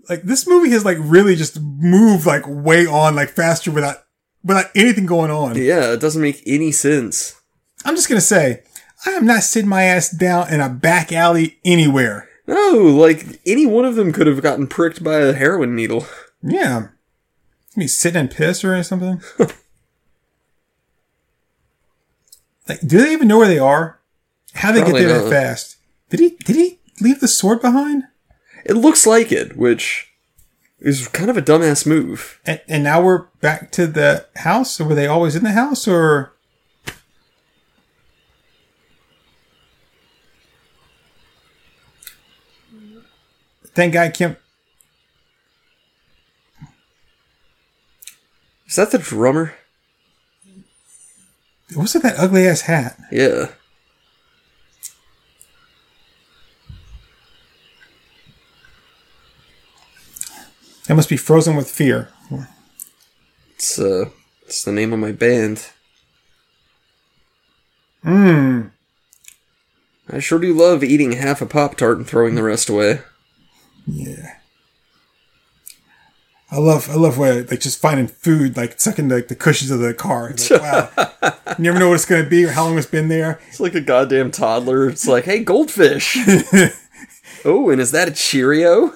Like 0.07 0.21
this 0.21 0.47
movie 0.47 0.69
has 0.69 0.85
like 0.85 0.97
really 1.01 1.35
just 1.35 1.59
moved 1.59 2.25
like 2.25 2.43
way 2.47 2.87
on 2.87 3.13
like 3.13 3.27
faster 3.27 3.71
without 3.71 3.97
without 4.41 4.67
anything 4.73 5.05
going 5.05 5.31
on. 5.31 5.57
Yeah, 5.57 5.91
it 5.91 5.99
doesn't 5.99 6.21
make 6.21 6.41
any 6.45 6.71
sense. 6.71 7.41
I'm 7.83 7.97
just 7.97 8.07
gonna 8.07 8.21
say, 8.21 8.63
I 9.05 9.09
am 9.09 9.25
not 9.25 9.43
sitting 9.43 9.67
my 9.67 9.83
ass 9.83 10.09
down 10.09 10.47
in 10.47 10.61
a 10.61 10.69
back 10.69 11.11
alley 11.11 11.57
anywhere. 11.65 12.29
No, 12.47 12.71
like 12.71 13.41
any 13.45 13.65
one 13.65 13.83
of 13.83 13.95
them 13.95 14.13
could 14.13 14.27
have 14.27 14.41
gotten 14.41 14.67
pricked 14.67 15.03
by 15.03 15.17
a 15.17 15.33
heroin 15.33 15.75
needle. 15.75 16.07
Yeah. 16.41 16.87
Me 17.75 17.87
sitting 17.87 18.21
and 18.21 18.31
piss 18.31 18.63
or 18.63 18.81
something. 18.81 19.21
like, 22.69 22.79
do 22.79 22.99
they 23.01 23.11
even 23.11 23.27
know 23.27 23.39
where 23.39 23.49
they 23.49 23.59
are? 23.59 23.99
How 24.53 24.71
they 24.71 24.79
Probably 24.79 25.01
get 25.01 25.07
there 25.09 25.17
not. 25.17 25.29
that 25.29 25.29
fast? 25.29 25.74
Did 26.09 26.19
he? 26.19 26.29
Did 26.43 26.55
he 26.55 26.79
leave 27.01 27.19
the 27.19 27.27
sword 27.27 27.61
behind? 27.61 28.03
It 28.65 28.73
looks 28.73 29.05
like 29.05 29.31
it, 29.31 29.55
which 29.55 30.11
is 30.79 31.07
kind 31.07 31.29
of 31.29 31.37
a 31.37 31.41
dumbass 31.41 31.85
move. 31.85 32.39
And, 32.45 32.61
and 32.67 32.83
now 32.83 33.01
we're 33.01 33.27
back 33.41 33.71
to 33.73 33.87
the 33.87 34.27
house. 34.37 34.79
Were 34.79 34.95
they 34.95 35.07
always 35.07 35.35
in 35.35 35.43
the 35.43 35.51
house? 35.51 35.87
Or 35.87 36.33
thank 43.67 43.93
God 43.93 44.13
Kim. 44.13 44.37
Is 48.67 48.75
that 48.75 48.91
the 48.91 48.97
drummer? 48.97 49.53
What's 51.73 51.93
with 51.93 52.03
that 52.03 52.19
ugly 52.19 52.47
ass 52.47 52.61
hat? 52.61 52.99
Yeah. 53.11 53.47
That 60.87 60.95
must 60.95 61.09
be 61.09 61.17
frozen 61.17 61.55
with 61.55 61.69
fear. 61.69 62.09
It's 63.55 63.79
uh 63.79 64.09
it's 64.45 64.63
the 64.63 64.71
name 64.71 64.93
of 64.93 64.99
my 64.99 65.11
band. 65.11 65.67
Mmm. 68.03 68.71
I 70.07 70.19
sure 70.19 70.37
do 70.37 70.53
love 70.53 70.83
eating 70.83 71.13
half 71.13 71.41
a 71.41 71.47
Pop 71.47 71.75
Tart 71.75 71.97
and 71.97 72.07
throwing 72.07 72.35
the 72.35 72.43
rest 72.43 72.69
away. 72.69 73.01
Yeah. 73.87 74.35
I 76.51 76.59
love 76.59 76.89
I 76.89 76.95
love 76.95 77.17
where 77.17 77.43
like 77.43 77.59
just 77.59 77.79
finding 77.79 78.07
food 78.07 78.55
like 78.55 78.79
sucking 78.79 79.09
like 79.09 79.29
the 79.29 79.35
cushions 79.35 79.71
of 79.71 79.79
the 79.79 79.93
car. 79.93 80.33
Like, 80.49 80.61
wow. 80.61 81.33
you 81.57 81.63
never 81.63 81.79
know 81.79 81.89
what 81.89 81.95
it's 81.95 82.05
gonna 82.05 82.29
be 82.29 82.45
or 82.45 82.51
how 82.51 82.65
long 82.65 82.77
it's 82.77 82.85
been 82.85 83.07
there. 83.07 83.39
It's 83.47 83.59
like 83.59 83.73
a 83.73 83.81
goddamn 83.81 84.29
toddler. 84.29 84.87
It's 84.87 85.07
like, 85.07 85.25
hey, 85.25 85.43
goldfish. 85.43 86.17
oh, 87.45 87.69
and 87.71 87.81
is 87.81 87.91
that 87.91 88.07
a 88.07 88.11
Cheerio? 88.11 88.93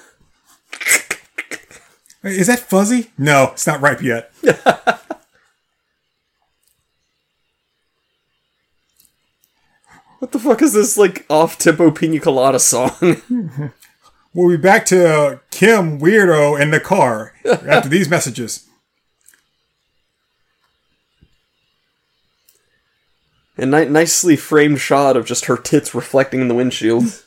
Is 2.24 2.47
that 2.47 2.59
fuzzy? 2.59 3.11
No, 3.17 3.49
it's 3.53 3.67
not 3.67 3.82
ripe 3.82 4.01
yet. 4.01 4.32
What 10.20 10.34
the 10.34 10.39
fuck 10.39 10.61
is 10.61 10.74
this 10.74 10.97
like 10.97 11.26
off 11.30 11.57
tempo 11.57 11.91
pina 11.91 12.20
colada 12.20 12.59
song? 12.59 12.91
We'll 14.32 14.49
be 14.55 14.61
back 14.61 14.86
to 14.88 15.09
uh, 15.09 15.38
Kim 15.49 15.99
Weirdo 15.99 16.61
in 16.61 16.70
the 16.70 16.80
car 16.80 17.34
after 17.45 17.89
these 17.89 18.09
messages. 18.09 18.67
A 23.57 23.65
ni- 23.65 23.86
nicely 23.86 24.36
framed 24.36 24.80
shot 24.80 25.17
of 25.17 25.26
just 25.26 25.45
her 25.45 25.57
tits 25.57 25.95
reflecting 25.95 26.41
in 26.41 26.47
the 26.47 26.53
windshield. 26.53 27.24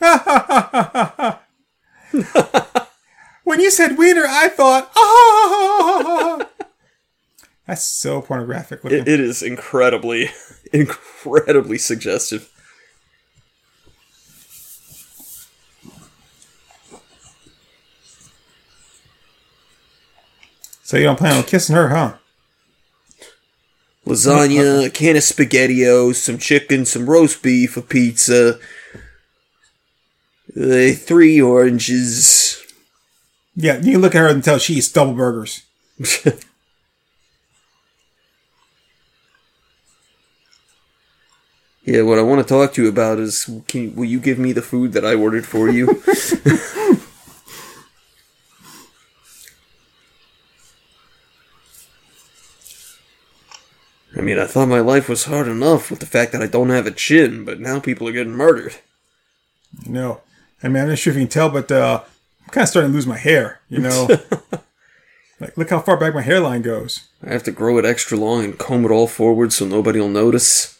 When 3.44 3.60
you 3.60 3.70
said 3.70 3.98
wiener, 3.98 4.26
I 4.28 4.48
thought, 4.48 4.92
ah. 4.96 6.46
That's 7.66 7.84
so 7.84 8.22
pornographic. 8.22 8.84
It, 8.84 9.08
it 9.08 9.20
is 9.20 9.42
incredibly, 9.42 10.30
incredibly 10.72 11.78
suggestive. 11.78 12.48
so 20.82 20.96
you 20.96 21.04
don't 21.04 21.18
plan 21.18 21.36
on 21.36 21.42
kissing 21.44 21.76
her, 21.76 21.88
huh? 21.88 22.14
Lasagna, 24.06 24.86
a 24.86 24.90
can 24.90 25.14
of 25.14 25.22
spaghettios, 25.22 26.16
some 26.16 26.36
chicken, 26.36 26.84
some 26.84 27.08
roast 27.08 27.42
beef, 27.42 27.76
a 27.76 27.82
pizza, 27.82 28.58
uh, 30.56 30.92
three 30.94 31.40
oranges. 31.40 32.64
Yeah, 33.56 33.76
you 33.78 33.92
can 33.92 34.00
look 34.00 34.14
at 34.14 34.20
her 34.20 34.28
and 34.28 34.42
tell 34.42 34.58
she 34.58 34.74
eats 34.74 34.90
double 34.90 35.14
burgers. 35.14 35.62
Yeah, 41.90 42.02
what 42.02 42.18
I 42.18 42.22
want 42.22 42.46
to 42.46 42.46
talk 42.46 42.74
to 42.74 42.82
you 42.82 42.88
about 42.88 43.18
is 43.18 43.50
can, 43.66 43.96
will 43.96 44.04
you 44.04 44.20
give 44.20 44.38
me 44.38 44.52
the 44.52 44.62
food 44.62 44.92
that 44.92 45.04
I 45.04 45.14
ordered 45.14 45.44
for 45.44 45.68
you? 45.68 46.02
I 54.16 54.20
mean, 54.20 54.38
I 54.38 54.46
thought 54.46 54.66
my 54.68 54.78
life 54.80 55.08
was 55.08 55.24
hard 55.24 55.48
enough 55.48 55.90
with 55.90 56.00
the 56.00 56.06
fact 56.06 56.30
that 56.30 56.42
I 56.42 56.46
don't 56.46 56.68
have 56.68 56.86
a 56.86 56.90
chin, 56.90 57.44
but 57.44 57.58
now 57.58 57.80
people 57.80 58.06
are 58.06 58.12
getting 58.12 58.34
murdered. 58.34 58.76
No. 59.86 60.20
I 60.62 60.68
mean, 60.68 60.82
I'm 60.82 60.88
not 60.88 60.98
sure 60.98 61.12
if 61.12 61.16
you 61.16 61.22
can 61.22 61.30
tell, 61.30 61.48
but 61.48 61.72
uh, 61.72 62.02
I'm 62.44 62.50
kind 62.50 62.62
of 62.62 62.68
starting 62.68 62.90
to 62.90 62.94
lose 62.94 63.06
my 63.06 63.16
hair, 63.16 63.60
you 63.68 63.78
know? 63.78 64.08
like, 65.40 65.56
look 65.56 65.70
how 65.70 65.80
far 65.80 65.96
back 65.96 66.14
my 66.14 66.22
hairline 66.22 66.62
goes. 66.62 67.08
I 67.26 67.32
have 67.32 67.42
to 67.44 67.52
grow 67.52 67.78
it 67.78 67.86
extra 67.86 68.18
long 68.18 68.44
and 68.44 68.58
comb 68.58 68.84
it 68.84 68.90
all 68.90 69.06
forward 69.06 69.52
so 69.52 69.64
nobody 69.64 70.00
will 70.00 70.08
notice. 70.08 70.78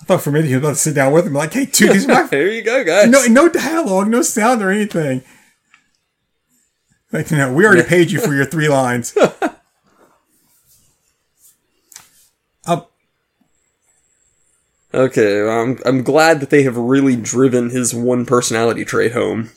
I 0.00 0.04
thought 0.04 0.22
for 0.22 0.30
a 0.30 0.32
minute 0.32 0.48
he 0.48 0.54
was 0.54 0.62
about 0.62 0.70
to 0.70 0.76
sit 0.76 0.94
down 0.94 1.12
with 1.12 1.26
him, 1.26 1.34
like, 1.34 1.52
hey, 1.52 1.66
dude, 1.66 1.92
these 1.92 2.08
are 2.08 2.22
my. 2.22 2.26
There 2.30 2.50
you 2.50 2.62
go, 2.62 2.82
guys. 2.82 3.08
no, 3.08 3.26
no 3.26 3.48
dialogue, 3.48 4.08
no 4.08 4.22
sound 4.22 4.62
or 4.62 4.70
anything. 4.70 5.22
Like, 7.12 7.30
you 7.30 7.36
know, 7.36 7.52
we 7.52 7.66
already 7.66 7.82
paid 7.82 8.10
you 8.10 8.20
for 8.20 8.34
your 8.34 8.46
three 8.46 8.68
lines. 8.68 9.16
Okay, 14.92 15.48
I'm 15.48 15.78
I'm 15.84 16.02
glad 16.02 16.40
that 16.40 16.50
they 16.50 16.64
have 16.64 16.76
really 16.76 17.14
driven 17.16 17.70
his 17.70 17.94
one 17.94 18.26
personality 18.26 18.84
trait 18.84 19.12
home. 19.12 19.50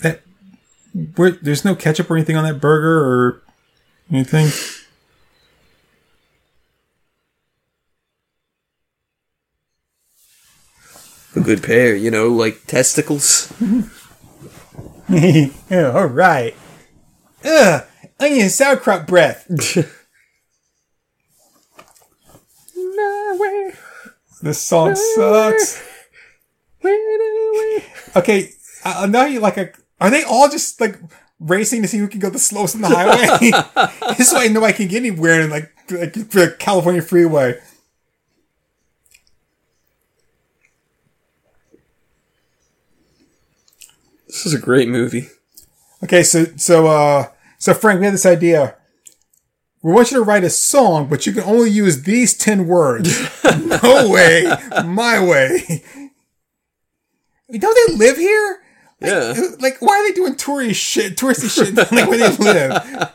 that, 0.00 0.20
where, 1.16 1.30
there's 1.30 1.64
no 1.64 1.74
ketchup 1.74 2.10
or 2.10 2.16
anything 2.16 2.36
on 2.36 2.44
that 2.44 2.60
burger 2.60 2.98
or 2.98 3.42
anything. 4.10 4.48
A 11.34 11.40
good 11.40 11.62
pair, 11.62 11.94
you 11.94 12.10
know, 12.10 12.28
like 12.28 12.66
testicles. 12.66 13.52
yeah, 15.08 15.92
all 15.94 16.06
right. 16.06 16.54
Ugh, 17.44 17.84
onion 18.20 18.48
sauerkraut 18.48 19.06
breath. 19.06 19.46
No 22.76 23.36
way. 23.38 23.72
This 24.42 24.60
song 24.60 24.94
sucks. 24.94 25.82
Okay, 28.16 28.52
I 28.84 29.04
I 29.04 29.06
know 29.06 29.24
you 29.24 29.40
like 29.40 29.56
a. 29.56 29.70
Are 30.00 30.10
they 30.10 30.22
all 30.24 30.48
just 30.48 30.80
like 30.80 30.98
racing 31.40 31.82
to 31.82 31.88
see 31.88 31.98
who 31.98 32.08
can 32.08 32.20
go 32.20 32.30
the 32.30 32.38
slowest 32.38 32.74
on 32.74 32.82
the 32.82 32.88
highway? 32.88 33.50
this 34.16 34.32
way 34.32 34.48
nobody 34.48 34.72
can 34.72 34.88
get 34.88 34.98
anywhere 34.98 35.40
in 35.42 35.50
like 35.50 35.72
like 35.90 36.12
the 36.12 36.54
California 36.58 37.02
freeway. 37.02 37.58
This 44.26 44.44
is 44.46 44.54
a 44.54 44.58
great 44.58 44.88
movie. 44.88 45.28
Okay, 46.04 46.22
so 46.22 46.44
so 46.56 46.86
uh 46.86 47.28
so 47.58 47.74
Frank, 47.74 48.00
we 48.00 48.06
had 48.06 48.14
this 48.14 48.26
idea. 48.26 48.76
We 49.82 49.92
want 49.92 50.10
you 50.10 50.16
to 50.18 50.24
write 50.24 50.42
a 50.44 50.50
song, 50.50 51.08
but 51.08 51.26
you 51.26 51.32
can 51.32 51.44
only 51.44 51.70
use 51.70 52.02
these 52.02 52.36
ten 52.36 52.66
words. 52.66 53.28
no 53.44 54.08
way, 54.10 54.44
my 54.84 55.22
way. 55.24 55.82
Don't 57.50 57.88
they 57.88 57.94
live 57.96 58.16
here? 58.16 58.58
Yeah. 59.00 59.34
Like, 59.60 59.80
why 59.80 59.94
are 59.96 60.08
they 60.08 60.14
doing 60.14 60.34
touristy 60.34 60.74
shit? 60.74 61.16
Touristy 61.16 61.48
shit, 61.54 61.74
like 61.92 62.08
where 62.08 62.18
they 62.18 62.36
live. 62.36 63.12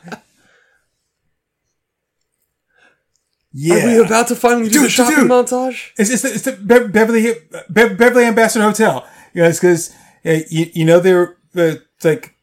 Yeah. 3.54 3.76
Are 3.76 3.88
we 3.88 4.06
about 4.06 4.28
to 4.30 4.36
finally 4.36 4.68
do 4.68 4.74
Dude, 4.74 4.86
the 4.86 4.90
shopping 4.90 5.16
dude. 5.22 5.30
montage? 5.30 5.90
It's, 5.98 6.10
it's 6.10 6.22
the, 6.22 6.34
it's 6.34 6.44
the 6.44 6.52
Be- 6.54 6.88
Beverly 6.88 7.34
Be- 7.74 7.94
Beverly 7.96 8.26
Ambassador 8.26 8.64
Hotel. 8.64 9.06
You 9.34 9.42
know, 9.44 9.50
it's 9.50 9.60
because 9.60 9.94
uh, 10.26 10.40
you, 10.50 10.68
you 10.74 10.86
know 10.86 11.00
they're 11.00 11.36
uh, 11.58 11.76
like, 12.04 12.36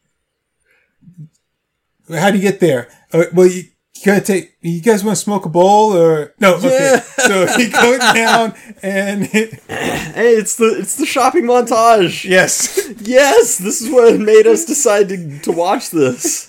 how 2.17 2.31
do 2.31 2.37
you 2.37 2.43
get 2.43 2.59
there? 2.59 2.89
Uh, 3.13 3.25
well, 3.33 3.47
you, 3.47 3.63
gotta 4.05 4.21
take. 4.21 4.53
You 4.61 4.81
guys 4.81 5.03
want 5.03 5.17
to 5.17 5.23
smoke 5.23 5.45
a 5.45 5.49
bowl 5.49 5.95
or 5.95 6.33
no? 6.39 6.55
Okay. 6.55 6.69
Yeah. 6.69 6.99
So 7.01 7.47
he 7.57 7.67
goes 7.69 7.99
down 7.99 8.53
and 8.81 9.25
Hey, 9.25 10.35
it's 10.35 10.55
the 10.55 10.77
it's 10.79 10.95
the 10.95 11.05
shopping 11.05 11.43
montage. 11.43 12.23
yes, 12.23 12.79
Yes, 13.01 13.57
this 13.57 13.81
is 13.81 13.89
what 13.91 14.19
made 14.19 14.47
us 14.47 14.65
decide 14.65 15.09
to, 15.09 15.39
to 15.39 15.51
watch 15.51 15.89
this. 15.89 16.47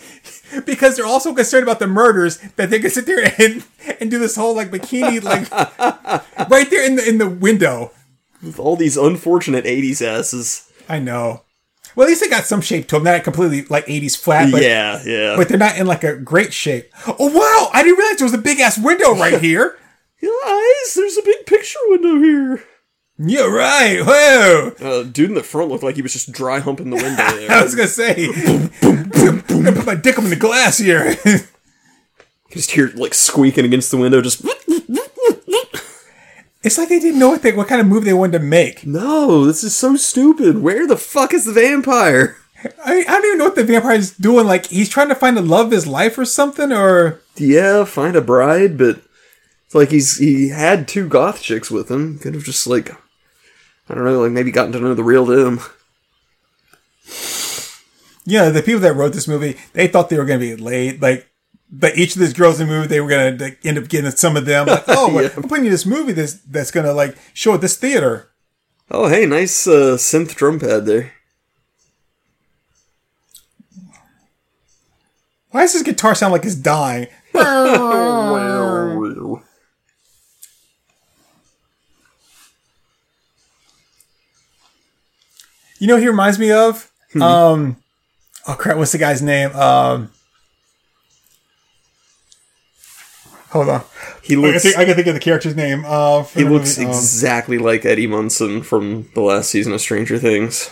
because 0.67 0.97
they're 0.97 1.07
also 1.07 1.33
concerned 1.35 1.63
about 1.63 1.79
the 1.79 1.87
murders 1.87 2.39
that 2.57 2.71
they 2.71 2.81
can 2.81 2.91
sit 2.91 3.07
there 3.07 3.33
and 3.39 3.65
and 4.01 4.11
do 4.11 4.19
this 4.19 4.37
whole 4.37 4.55
like 4.55 4.71
bikini 4.71 5.23
like 5.23 5.51
right 6.51 6.71
there 6.71 6.85
in 6.85 6.97
the 6.97 7.09
in 7.09 7.19
the 7.19 7.29
window. 7.29 7.93
With 8.43 8.59
all 8.59 8.75
these 8.75 8.97
unfortunate 8.97 9.67
80s 9.67 10.01
asses. 10.01 10.67
I 10.89 10.99
know. 10.99 11.43
Well, 11.97 12.07
at 12.07 12.09
least 12.11 12.21
they 12.23 12.29
got 12.29 12.45
some 12.45 12.61
shape 12.61 12.87
to 12.89 12.97
them. 12.97 13.05
Not 13.05 13.25
completely 13.25 13.63
like 13.65 13.87
'80s 13.87 14.17
flat, 14.17 14.51
but 14.53 14.63
yeah, 14.63 15.03
yeah. 15.05 15.37
but 15.37 15.49
they're 15.49 15.59
not 15.59 15.77
in 15.77 15.87
like 15.87 16.05
a 16.05 16.17
great 16.17 16.53
shape. 16.53 16.91
Oh 17.07 17.27
wow! 17.27 17.71
I 17.73 17.83
didn't 17.83 17.99
realize 17.99 18.19
there 18.19 18.27
was 18.27 18.35
a 18.35 18.39
big 18.39 18.61
ass 18.61 18.79
window 18.79 19.15
right 19.15 19.41
here. 19.43 19.77
Guys, 20.23 20.95
there's 20.95 21.17
a 21.17 21.23
big 21.23 21.47
picture 21.47 21.79
window 21.89 22.17
here. 22.23 22.63
yeah, 23.19 23.47
right. 23.47 24.01
Whoa! 24.05 24.73
Uh, 24.81 25.03
dude 25.05 25.31
in 25.31 25.35
the 25.35 25.43
front 25.43 25.71
looked 25.71 25.83
like 25.83 25.97
he 25.97 26.03
was 26.03 26.13
just 26.13 26.31
dry 26.33 26.59
humping 26.61 26.91
the 26.91 26.97
window 26.97 27.23
I 27.51 27.63
was 27.63 27.75
gonna 27.75 27.89
say, 27.89 28.27
I'm 28.83 29.09
gonna 29.49 29.73
put 29.73 29.87
my 29.87 29.95
dick 29.95 30.19
up 30.19 30.25
in 30.25 30.31
the 30.31 30.37
glass 30.37 30.79
here. 30.79 31.17
just 32.51 32.71
hear 32.73 32.87
it, 32.89 32.97
like 32.97 33.15
squeaking 33.15 33.65
against 33.65 33.91
the 33.91 33.97
window, 33.97 34.21
just. 34.21 34.45
It's 36.63 36.79
like 36.79 36.89
they 36.89 36.99
didn't 36.99 37.19
know 37.19 37.31
what 37.31 37.43
they 37.43 37.53
what 37.53 37.69
kind 37.69 37.81
of 37.81 37.87
move 37.87 38.05
they 38.05 38.13
wanted 38.13 38.39
to 38.39 38.45
make. 38.45 38.87
No, 38.87 39.45
this 39.45 39.65
is 39.65 39.75
so 39.75 39.97
stupid. 39.97 40.59
Where 40.59 40.87
the 40.87 40.97
fuck 40.97 41.33
is 41.33 41.45
the 41.45 41.53
vampire? 41.53 42.37
I, 42.85 43.01
I 43.01 43.05
don't 43.05 43.25
even 43.25 43.39
know 43.39 43.45
what 43.45 43.55
the 43.55 43.65
vampire's 43.65 44.17
doing. 44.17 44.47
Like 44.47 44.67
he's 44.67 44.89
trying 44.89 45.09
to 45.09 45.15
find 45.15 45.37
the 45.37 45.43
love 45.43 45.67
of 45.67 45.73
his 45.73 45.87
life 45.87 46.19
or 46.19 46.25
something, 46.25 46.73
or 46.73 47.21
Yeah, 47.37 47.85
find 47.85 48.17
a 48.17 48.21
bride, 48.21 48.77
but 48.77 49.01
it's 49.67 49.75
like 49.75 49.91
he's 49.91 50.19
he 50.19 50.49
had 50.49 50.87
two 50.87 51.09
goth 51.09 51.43
chicks 51.43 51.71
with 51.71 51.91
him. 51.91 52.19
Could 52.19 52.35
have 52.35 52.45
just 52.45 52.67
like 52.67 52.91
I 53.89 53.95
don't 53.95 54.05
know, 54.05 54.21
like 54.21 54.33
maybe 54.33 54.51
gotten 54.51 54.73
to 54.73 54.81
know 54.81 54.95
the 54.95 55.03
real 55.03 55.27
you 58.27 58.39
know, 58.39 58.51
the 58.51 58.63
people 58.63 58.81
that 58.81 58.95
wrote 58.95 59.13
this 59.13 59.29
movie, 59.29 59.57
they 59.73 59.89
thought 59.89 60.09
they 60.09 60.19
were 60.19 60.25
gonna 60.25 60.39
be 60.39 60.57
late. 60.57 61.01
Like, 61.01 61.30
but 61.73 61.97
each 61.97 62.15
of 62.17 62.21
these 62.21 62.33
girls 62.33 62.61
in 62.61 62.67
the 62.69 62.73
movie, 62.75 62.89
they 62.89 63.01
were 63.01 63.09
gonna 63.09 63.37
like, 63.39 63.59
end 63.65 63.79
up 63.79 63.89
getting 63.89 64.11
some 64.11 64.37
of 64.37 64.45
them. 64.47 64.67
Like, 64.67 64.85
oh, 64.89 65.11
we're, 65.15 65.23
Yeah. 65.25 65.31
we're 65.37 65.43
putting 65.49 65.65
you 65.65 65.71
this 65.71 65.87
movie 65.87 66.13
that's 66.13 66.35
that's 66.35 66.71
gonna 66.71 66.93
like 66.93 67.17
show 67.35 67.55
at 67.55 67.61
this 67.61 67.77
theater. 67.77 68.31
Oh, 68.91 69.09
hey, 69.09 69.25
nice 69.27 69.67
uh, 69.69 69.97
synth 69.97 70.35
drum 70.35 70.59
pad 70.59 70.85
there. 70.87 71.13
Why 75.51 75.63
does 75.63 75.73
this 75.73 75.83
guitar 75.83 76.15
sound 76.15 76.33
like 76.33 76.45
it's 76.45 76.55
dying? 76.55 77.07
You 85.79 85.87
know, 85.87 85.97
he 85.97 86.07
reminds 86.07 86.39
me 86.39 86.51
of. 86.53 86.91
Um, 87.21 87.77
oh 88.47 88.55
crap, 88.55 88.77
what's 88.77 88.93
the 88.93 88.99
guy's 88.99 89.23
name? 89.23 89.51
Um, 89.57 90.11
hold 93.51 93.69
on, 93.69 93.83
He 94.23 94.35
I 94.35 94.37
can 94.37 94.43
looks 94.43 94.63
think, 94.63 94.77
I 94.79 94.85
can 94.85 94.95
think 94.95 95.07
of 95.07 95.15
the 95.15 95.21
character's 95.21 95.57
name. 95.57 95.85
Uh, 95.87 96.25
he 96.25 96.45
looks 96.45 96.79
movie. 96.79 96.91
Um, 96.91 96.97
exactly 96.97 97.59
like 97.59 97.85
Eddie 97.85 98.07
Munson 98.07 98.63
from 98.63 99.09
the 99.15 99.21
last 99.21 99.51
season 99.51 99.73
of 99.73 99.81
Stranger 99.81 100.19
Things. 100.19 100.71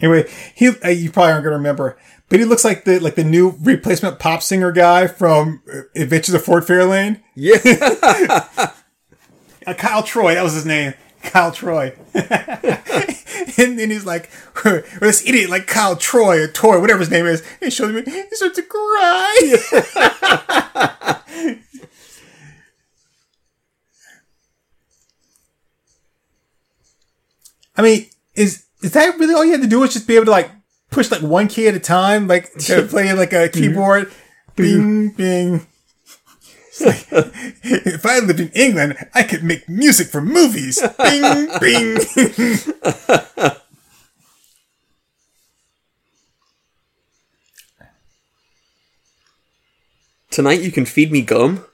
Anyway, 0.00 0.28
he 0.54 0.68
uh, 0.68 0.88
you 0.88 1.10
probably 1.10 1.32
aren't 1.32 1.44
gonna 1.44 1.56
remember, 1.56 1.96
but 2.28 2.38
he 2.40 2.44
looks 2.44 2.64
like 2.64 2.84
the 2.84 2.98
like 2.98 3.14
the 3.14 3.24
new 3.24 3.54
replacement 3.60 4.18
pop 4.18 4.42
singer 4.42 4.72
guy 4.72 5.06
from 5.06 5.62
uh, 5.72 5.82
Adventures 5.94 6.34
of 6.34 6.44
Ford 6.44 6.64
Fairlane. 6.64 7.20
Yeah, 7.34 7.58
Uh, 9.66 9.72
Kyle 9.72 10.02
Troy, 10.02 10.34
that 10.34 10.42
was 10.42 10.52
his 10.52 10.66
name. 10.66 10.92
Kyle 11.22 11.50
Troy. 11.50 11.94
and 13.58 13.78
then 13.78 13.90
he's 13.90 14.04
like, 14.04 14.30
or 14.64 14.84
this 15.00 15.26
idiot 15.26 15.50
like 15.50 15.66
Kyle 15.66 15.96
Troy 15.96 16.42
or 16.42 16.48
Toy, 16.48 16.80
whatever 16.80 17.00
his 17.00 17.10
name 17.10 17.26
is. 17.26 17.42
He 17.60 17.70
shows 17.70 17.92
me, 17.92 18.02
he 18.02 18.24
starts 18.32 18.56
to 18.56 18.62
cry. 18.62 19.56
I 27.76 27.82
mean, 27.82 28.06
is 28.34 28.66
is 28.82 28.92
that 28.92 29.18
really 29.18 29.34
all 29.34 29.44
you 29.44 29.52
had 29.52 29.62
to 29.62 29.66
do? 29.66 29.80
Was 29.80 29.92
just 29.92 30.06
be 30.06 30.14
able 30.14 30.26
to 30.26 30.30
like 30.30 30.50
push 30.90 31.10
like 31.10 31.22
one 31.22 31.48
key 31.48 31.66
at 31.66 31.74
a 31.74 31.80
time, 31.80 32.28
like 32.28 32.52
to 32.54 32.86
play 32.86 33.12
like 33.12 33.32
a 33.32 33.48
keyboard, 33.48 34.12
bing 34.54 35.10
bing. 35.10 35.66
Like, 36.80 37.06
if 37.62 38.04
I 38.04 38.18
lived 38.18 38.40
in 38.40 38.50
England, 38.50 38.96
I 39.14 39.22
could 39.22 39.44
make 39.44 39.68
music 39.68 40.08
for 40.08 40.20
movies. 40.20 40.82
Bing 40.98 41.48
bing. 41.60 41.98
tonight 50.34 50.62
you 50.62 50.72
can 50.72 50.84
feed 50.84 51.12
me 51.12 51.22
gum. 51.22 51.64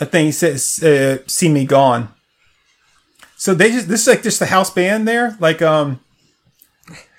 I 0.00 0.04
think 0.04 0.26
he 0.26 0.32
says, 0.32 0.82
uh, 0.82 1.18
"See 1.26 1.48
me 1.48 1.66
gone." 1.66 2.08
So 3.36 3.54
they 3.54 3.72
just 3.72 3.88
this 3.88 4.02
is 4.02 4.08
like 4.08 4.22
just 4.22 4.38
the 4.38 4.46
house 4.46 4.70
band 4.70 5.06
there, 5.06 5.36
like 5.40 5.60
um, 5.60 5.98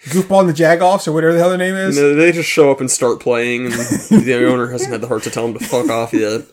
Goofball 0.06 0.42
and 0.42 0.50
the 0.50 0.54
Jagoffs 0.54 1.08
or 1.08 1.14
whatever 1.14 1.34
the 1.34 1.40
hell 1.40 1.50
their 1.50 1.58
name 1.58 1.76
is. 1.76 1.98
No, 1.98 2.14
they 2.14 2.32
just 2.34 2.50
show 2.50 2.70
up 2.72 2.82
and 2.82 2.92
start 2.92 3.22
playing, 3.22 3.66
and 3.68 3.74
the 4.26 4.46
owner 4.48 4.68
hasn't 4.70 4.92
had 4.92 5.00
the 5.02 5.08
heart 5.08 5.24
to 5.24 5.30
tell 5.30 5.48
them 5.48 5.58
to 5.58 5.64
fuck 5.66 5.90
off 5.90 6.14
yet. 6.14 6.42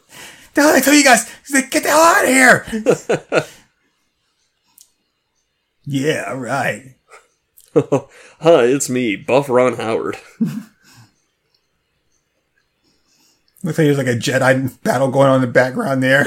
The 0.52 0.62
hell 0.62 0.74
I 0.74 0.80
tell 0.80 0.94
you 0.94 1.04
guys? 1.04 1.30
Like, 1.54 1.70
Get 1.70 1.84
the 1.84 1.90
hell 1.90 2.00
out 2.00 2.24
of 2.24 2.28
here! 2.28 3.46
yeah, 5.84 6.32
right. 6.32 6.96
Hi, 8.40 8.64
it's 8.64 8.90
me, 8.90 9.14
Buff 9.14 9.48
Ron 9.48 9.76
Howard. 9.76 10.16
Looks 10.40 10.58
like 13.62 13.76
there's 13.76 13.96
like 13.98 14.08
a 14.08 14.16
Jedi 14.16 14.82
battle 14.82 15.12
going 15.12 15.28
on 15.28 15.36
in 15.36 15.42
the 15.42 15.46
background 15.46 16.02
there. 16.02 16.26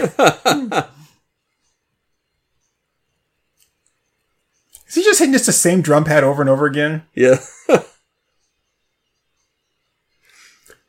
Is 4.87 4.95
he 4.95 5.02
just 5.13 5.19
hitting 5.19 5.33
just 5.33 5.45
the 5.45 5.51
same 5.53 5.83
drum 5.83 6.03
pad 6.03 6.23
over 6.23 6.41
and 6.41 6.49
over 6.49 6.65
again? 6.65 7.03
Yeah. 7.13 7.37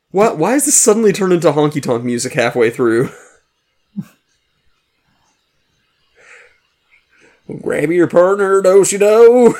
why, 0.09 0.31
why 0.31 0.55
is 0.55 0.65
this 0.65 0.73
suddenly 0.75 1.13
turned 1.13 1.33
into 1.33 1.51
honky 1.51 1.79
tonk 1.79 2.03
music 2.03 2.33
halfway 2.33 2.71
through? 2.71 3.09
Grab 7.61 7.91
your 7.91 8.07
partner, 8.07 8.63
do 8.63 8.83
you 8.89 8.97
know? 8.97 9.53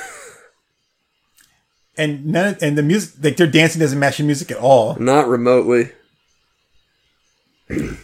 And 1.96 2.26
none 2.26 2.56
of, 2.56 2.64
and 2.64 2.76
the 2.78 2.84
music 2.84 3.24
like 3.24 3.38
their 3.38 3.46
dancing 3.48 3.80
doesn't 3.80 4.00
match 4.00 4.18
the 4.18 4.24
music 4.24 4.50
at 4.52 4.58
all. 4.58 4.96
Not 4.96 5.28
remotely. 5.28 5.92
I 7.70 7.98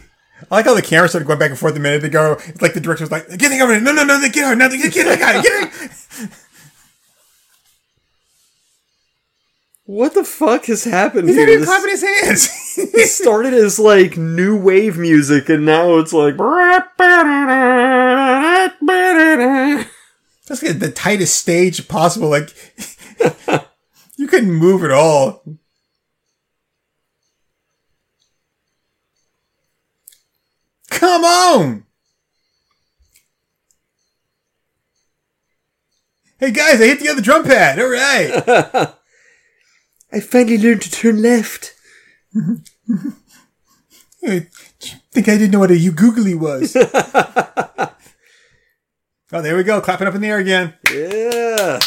like 0.50 0.64
how 0.64 0.74
the 0.74 0.80
camera 0.82 1.08
started 1.08 1.26
going 1.26 1.38
back 1.38 1.50
and 1.50 1.58
forth 1.58 1.76
a 1.76 1.80
minute 1.80 2.04
ago. 2.04 2.36
It's 2.46 2.62
like 2.62 2.72
the 2.74 2.80
director 2.80 3.02
was 3.02 3.10
like, 3.10 3.28
"Get 3.36 3.52
over 3.60 3.74
it! 3.74 3.82
No, 3.82 3.92
no, 3.92 4.04
no! 4.04 4.20
Get 4.30 4.46
her! 4.46 4.54
No, 4.54 4.68
get 4.70 4.92
get 4.92 5.06
her! 5.06 5.16
Get 5.16 5.34
her! 5.34 5.42
Get 5.42 5.68
her!" 5.68 6.28
What 9.92 10.14
the 10.14 10.24
fuck 10.24 10.64
has 10.66 10.84
happened 10.84 11.28
He's 11.28 11.36
here? 11.36 11.44
not 11.44 11.52
even 11.52 11.66
clapping 11.66 11.90
his 11.90 12.02
hands. 12.02 12.48
it 12.78 13.08
started 13.08 13.52
as 13.52 13.78
like 13.78 14.16
new 14.16 14.56
wave 14.56 14.96
music, 14.96 15.50
and 15.50 15.66
now 15.66 15.98
it's 15.98 16.14
like. 16.14 16.38
That's 20.48 20.62
like 20.62 20.78
the 20.78 20.90
tightest 20.94 21.36
stage 21.38 21.86
possible. 21.88 22.30
Like 22.30 22.54
you 24.16 24.28
couldn't 24.28 24.54
move 24.54 24.82
at 24.82 24.92
all. 24.92 25.44
Come 30.88 31.22
on! 31.22 31.84
Hey 36.38 36.50
guys, 36.50 36.80
I 36.80 36.86
hit 36.86 37.00
the 37.00 37.10
other 37.10 37.20
drum 37.20 37.44
pad. 37.44 37.78
All 37.78 37.90
right. 37.90 38.94
I 40.12 40.20
finally 40.20 40.58
learned 40.58 40.82
to 40.82 40.90
turn 40.90 41.22
left. 41.22 41.74
I 44.24 44.46
think 45.10 45.28
I 45.28 45.36
didn't 45.36 45.50
know 45.50 45.58
what 45.60 45.70
a 45.70 45.74
ugoogly 45.74 46.38
was. 46.38 46.76
oh, 49.32 49.42
there 49.42 49.56
we 49.56 49.64
go. 49.64 49.80
Clapping 49.80 50.06
up 50.06 50.14
in 50.14 50.20
the 50.20 50.28
air 50.28 50.38
again. 50.38 50.74
Yeah. 50.92 51.80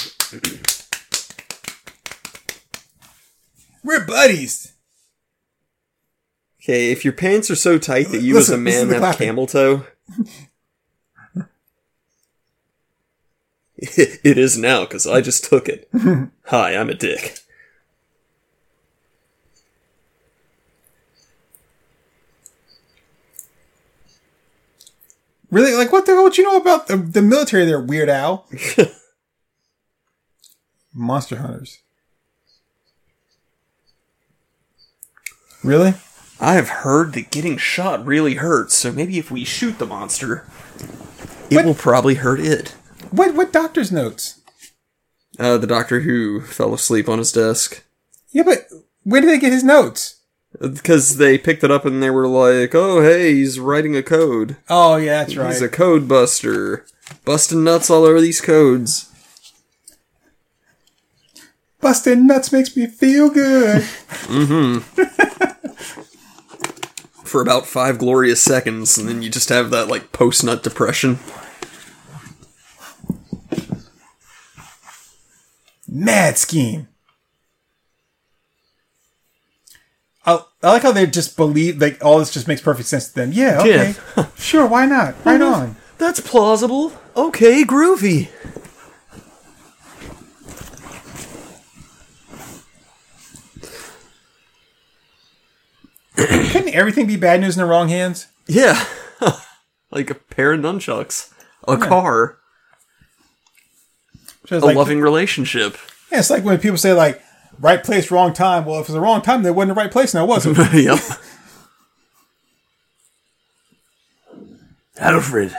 We're 3.83 4.05
buddies. 4.05 4.73
Okay, 6.61 6.91
if 6.91 7.05
your 7.05 7.13
pants 7.13 7.51
are 7.51 7.55
so 7.55 7.77
tight 7.77 8.07
that 8.07 8.23
you 8.23 8.35
as 8.37 8.49
a 8.49 8.57
Listen, 8.57 8.63
this 8.63 8.75
is 8.75 8.85
man 8.85 8.93
have 8.93 9.01
clapping. 9.01 9.27
camel 9.27 9.45
toe. 9.45 9.85
it 13.77 14.37
is 14.37 14.57
now, 14.57 14.81
because 14.81 15.05
I 15.05 15.21
just 15.21 15.43
took 15.45 15.69
it. 15.69 15.87
Hi, 16.45 16.75
I'm 16.75 16.89
a 16.89 16.95
dick. 16.95 17.37
Really? 25.51 25.73
Like, 25.73 25.91
what 25.91 26.05
the 26.05 26.13
hell 26.13 26.23
would 26.23 26.37
you 26.37 26.43
know 26.43 26.57
about 26.57 26.87
the, 26.87 26.97
the 26.97 27.21
military 27.21 27.65
there, 27.65 27.79
Weird 27.79 28.09
Al? 28.09 28.47
Monster 30.93 31.37
hunters. 31.37 31.79
Really? 35.63 35.93
I 36.39 36.53
have 36.53 36.69
heard 36.69 37.13
that 37.13 37.31
getting 37.31 37.57
shot 37.57 38.05
really 38.05 38.35
hurts, 38.35 38.75
so 38.75 38.91
maybe 38.91 39.17
if 39.17 39.31
we 39.31 39.43
shoot 39.43 39.79
the 39.79 39.85
monster, 39.85 40.45
it 41.49 41.55
What? 41.57 41.65
will 41.65 41.73
probably 41.73 42.15
hurt 42.15 42.39
it. 42.39 42.69
What 43.09 43.35
what 43.35 43.53
doctor's 43.53 43.91
notes? 43.91 44.41
Uh, 45.39 45.57
the 45.57 45.67
doctor 45.67 46.01
who 46.01 46.41
fell 46.41 46.73
asleep 46.73 47.07
on 47.09 47.19
his 47.19 47.31
desk. 47.31 47.83
Yeah, 48.31 48.43
but 48.43 48.67
where 49.03 49.21
did 49.21 49.29
they 49.29 49.39
get 49.39 49.53
his 49.53 49.63
notes? 49.63 50.14
Because 50.59 51.17
they 51.17 51.37
picked 51.37 51.63
it 51.63 51.71
up 51.71 51.85
and 51.85 52.01
they 52.01 52.09
were 52.09 52.27
like, 52.27 52.73
oh, 52.73 53.01
hey, 53.01 53.33
he's 53.33 53.59
writing 53.59 53.95
a 53.95 54.03
code. 54.03 54.57
Oh 54.69 54.95
yeah, 54.95 55.23
that's 55.23 55.35
right. 55.35 55.51
He's 55.51 55.61
a 55.61 55.69
code 55.69 56.07
buster. 56.07 56.85
Busting 57.25 57.63
nuts 57.63 57.89
all 57.89 58.03
over 58.03 58.21
these 58.21 58.41
codes. 58.41 59.11
Busting 61.81 62.25
nuts 62.25 62.51
makes 62.51 62.75
me 62.75 62.87
feel 62.87 63.29
good. 63.29 63.83
Mm-hmm. 64.25 64.79
For 67.25 67.41
about 67.41 67.67
five 67.67 67.99
glorious 67.99 68.41
seconds, 68.41 68.97
and 68.97 69.07
then 69.07 69.21
you 69.21 69.29
just 69.29 69.49
have 69.49 69.69
that, 69.69 69.87
like, 69.87 70.11
post 70.11 70.43
nut 70.43 70.63
depression. 70.63 71.19
Mad 75.87 76.39
scheme. 76.39 76.87
I, 80.25 80.39
I 80.63 80.71
like 80.71 80.81
how 80.81 80.91
they 80.91 81.05
just 81.05 81.37
believe 81.37 81.79
like 81.79 82.03
all 82.03 82.19
this 82.19 82.31
just 82.31 82.47
makes 82.47 82.61
perfect 82.61 82.87
sense 82.89 83.09
to 83.09 83.15
them. 83.15 83.31
Yeah, 83.31 83.59
okay, 83.61 83.95
sure, 84.37 84.65
why 84.65 84.85
not? 84.85 85.15
Right 85.25 85.41
on. 85.41 85.75
That's 85.97 86.19
plausible. 86.19 86.93
Okay, 87.15 87.63
groovy. 87.63 88.29
Couldn't 96.51 96.73
everything 96.73 97.07
be 97.07 97.17
bad 97.17 97.41
news 97.41 97.55
in 97.57 97.61
the 97.61 97.69
wrong 97.69 97.89
hands? 97.89 98.27
Yeah. 98.47 98.85
like 99.91 100.09
a 100.09 100.15
pair 100.15 100.53
of 100.53 100.61
nunchucks. 100.61 101.31
A 101.67 101.77
car. 101.77 102.37
So 104.47 104.55
it's 104.57 104.63
A 104.63 104.67
like, 104.67 104.75
loving 104.75 105.01
relationship. 105.01 105.77
Yeah, 106.11 106.19
it's 106.19 106.29
like 106.29 106.43
when 106.43 106.59
people 106.59 106.77
say 106.77 106.93
like 106.93 107.21
right 107.59 107.83
place, 107.83 108.11
wrong 108.11 108.33
time. 108.33 108.65
Well, 108.65 108.79
if 108.79 108.85
it's 108.85 108.93
the 108.93 109.01
wrong 109.01 109.21
time, 109.21 109.43
they 109.43 109.51
wasn't 109.51 109.75
the 109.75 109.81
right 109.81 109.91
place 109.91 110.13
now, 110.13 110.25
was 110.25 110.45
it? 110.45 110.57
yep. 110.73 110.99
Alfred, 114.97 115.53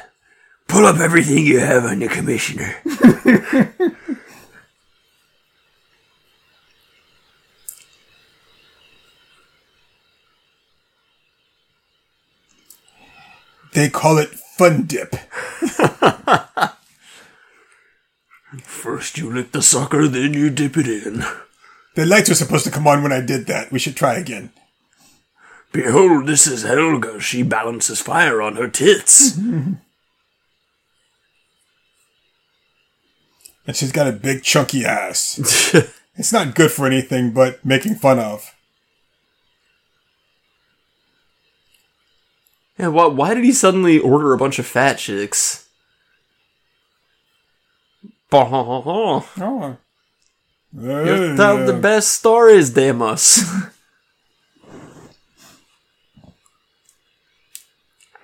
pull 0.66 0.86
up 0.86 0.98
everything 0.98 1.44
you 1.44 1.60
have 1.60 1.84
on 1.84 1.98
the 1.98 2.08
commissioner. 2.08 2.74
they 13.74 13.90
call 13.90 14.16
it 14.16 14.30
fun 14.30 14.86
dip. 14.86 15.14
First 18.62 19.18
you 19.18 19.30
lick 19.30 19.52
the 19.52 19.60
sucker, 19.60 20.08
then 20.08 20.32
you 20.32 20.48
dip 20.48 20.78
it 20.78 20.88
in. 20.88 21.22
The 21.96 22.04
lights 22.04 22.28
were 22.28 22.34
supposed 22.34 22.66
to 22.66 22.70
come 22.70 22.86
on 22.86 23.02
when 23.02 23.10
I 23.10 23.22
did 23.22 23.46
that. 23.46 23.72
We 23.72 23.78
should 23.78 23.96
try 23.96 24.16
again. 24.16 24.50
Behold, 25.72 26.26
this 26.26 26.46
is 26.46 26.62
Helga. 26.62 27.20
She 27.20 27.42
balances 27.42 28.02
fire 28.02 28.40
on 28.40 28.56
her 28.56 28.68
tits. 28.68 29.38
And 33.68 33.74
she's 33.74 33.90
got 33.90 34.06
a 34.06 34.12
big 34.12 34.44
chunky 34.44 34.84
ass. 34.84 35.40
it's 36.14 36.32
not 36.32 36.54
good 36.54 36.70
for 36.70 36.86
anything 36.86 37.32
but 37.32 37.64
making 37.64 37.96
fun 37.96 38.20
of. 38.20 38.54
Yeah, 42.78 42.88
why, 42.88 43.06
why 43.06 43.34
did 43.34 43.42
he 43.42 43.50
suddenly 43.50 43.98
order 43.98 44.32
a 44.32 44.38
bunch 44.38 44.60
of 44.60 44.66
fat 44.66 44.98
chicks? 44.98 45.68
Bah, 48.30 48.48
oh. 48.48 49.76
Oh. 50.78 51.04
You 51.04 51.36
tell 51.36 51.64
the 51.66 51.72
best 51.72 52.12
stories, 52.12 52.70
Demas. 52.70 53.44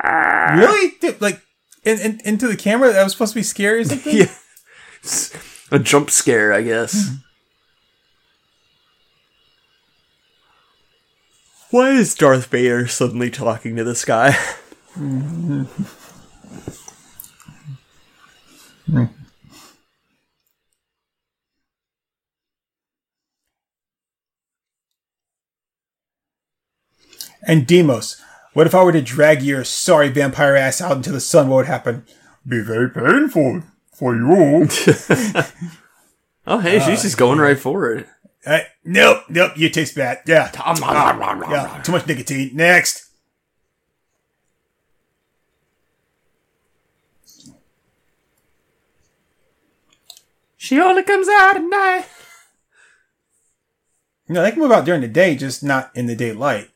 Really? 0.03 0.93
Dude, 1.01 1.21
like, 1.21 1.41
in, 1.85 1.99
in, 2.01 2.21
into 2.25 2.49
the 2.49 2.57
camera? 2.57 2.93
That 2.93 3.03
was 3.05 3.13
supposed 3.13 3.33
to 3.33 3.39
be 3.39 3.43
scary 3.43 3.81
or 3.81 3.85
something? 3.85 4.17
yeah. 4.17 4.31
A 5.71 5.79
jump 5.79 6.11
scare, 6.11 6.53
I 6.53 6.63
guess. 6.63 7.11
Why 11.71 11.93
is 11.93 12.15
Darth 12.15 12.49
Vader 12.49 12.87
suddenly 12.87 13.31
talking 13.31 13.77
to 13.77 13.85
this 13.85 14.05
guy? 14.07 14.33
Hmm. 14.93 15.65
And 27.47 27.67
Demos, 27.67 28.21
what 28.53 28.67
if 28.67 28.75
I 28.75 28.85
were 28.85 28.93
to 28.93 29.03
drag 29.03 29.43
your 29.43 29.65
sorry 29.65 30.09
vampire 30.09 30.57
ass 30.57 30.81
out 30.81 30.97
into 30.97 31.13
the 31.13 31.21
sun? 31.21 31.49
What 31.49 31.57
would 31.57 31.67
happen? 31.67 32.07
Be 32.47 32.61
very 32.61 32.91
painful 32.91 33.63
for 33.93 34.15
you. 34.15 34.69
Oh, 36.45 36.59
hey, 36.59 36.81
she's 36.81 37.03
just 37.03 37.17
going 37.17 37.39
right 37.39 37.59
for 37.59 37.93
it. 37.93 38.09
Uh, 38.45 38.61
nope, 38.85 39.23
nope, 39.29 39.53
you 39.55 39.69
taste 39.71 39.95
bad. 39.95 40.23
Yeah. 40.27 40.51
yeah, 41.53 41.81
too 41.85 41.93
much 41.93 42.07
nicotine. 42.07 42.51
Next. 42.55 43.09
She 50.57 50.81
only 50.81 51.05
comes 51.05 51.29
out 51.29 51.57
at 51.57 51.63
night. 51.63 52.07
You 54.29 54.35
know, 54.35 54.43
they 54.43 54.51
can 54.51 54.61
move 54.61 54.73
out 54.73 54.85
during 54.85 55.01
the 55.03 55.09
day, 55.09 55.37
just 55.37 55.63
not 55.63 55.91
in 55.95 56.07
the 56.07 56.17
daylight. 56.17 56.72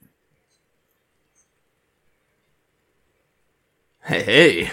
Hey, 4.07 4.23
hey, 4.23 4.71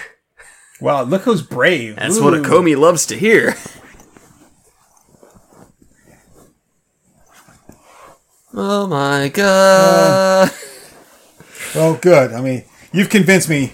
Wow, 0.79 1.03
look 1.03 1.21
who's 1.23 1.41
brave. 1.41 1.95
that's 1.95 2.19
what 2.19 2.33
a 2.33 2.37
Comey 2.37 2.77
loves 2.77 3.05
to 3.07 3.17
hear. 3.17 3.55
Oh 8.53 8.85
my 8.87 9.29
god. 9.29 10.51
Oh, 11.75 11.97
good. 12.01 12.33
I 12.33 12.41
mean, 12.41 12.63
you've 12.91 13.09
convinced 13.09 13.49
me. 13.49 13.73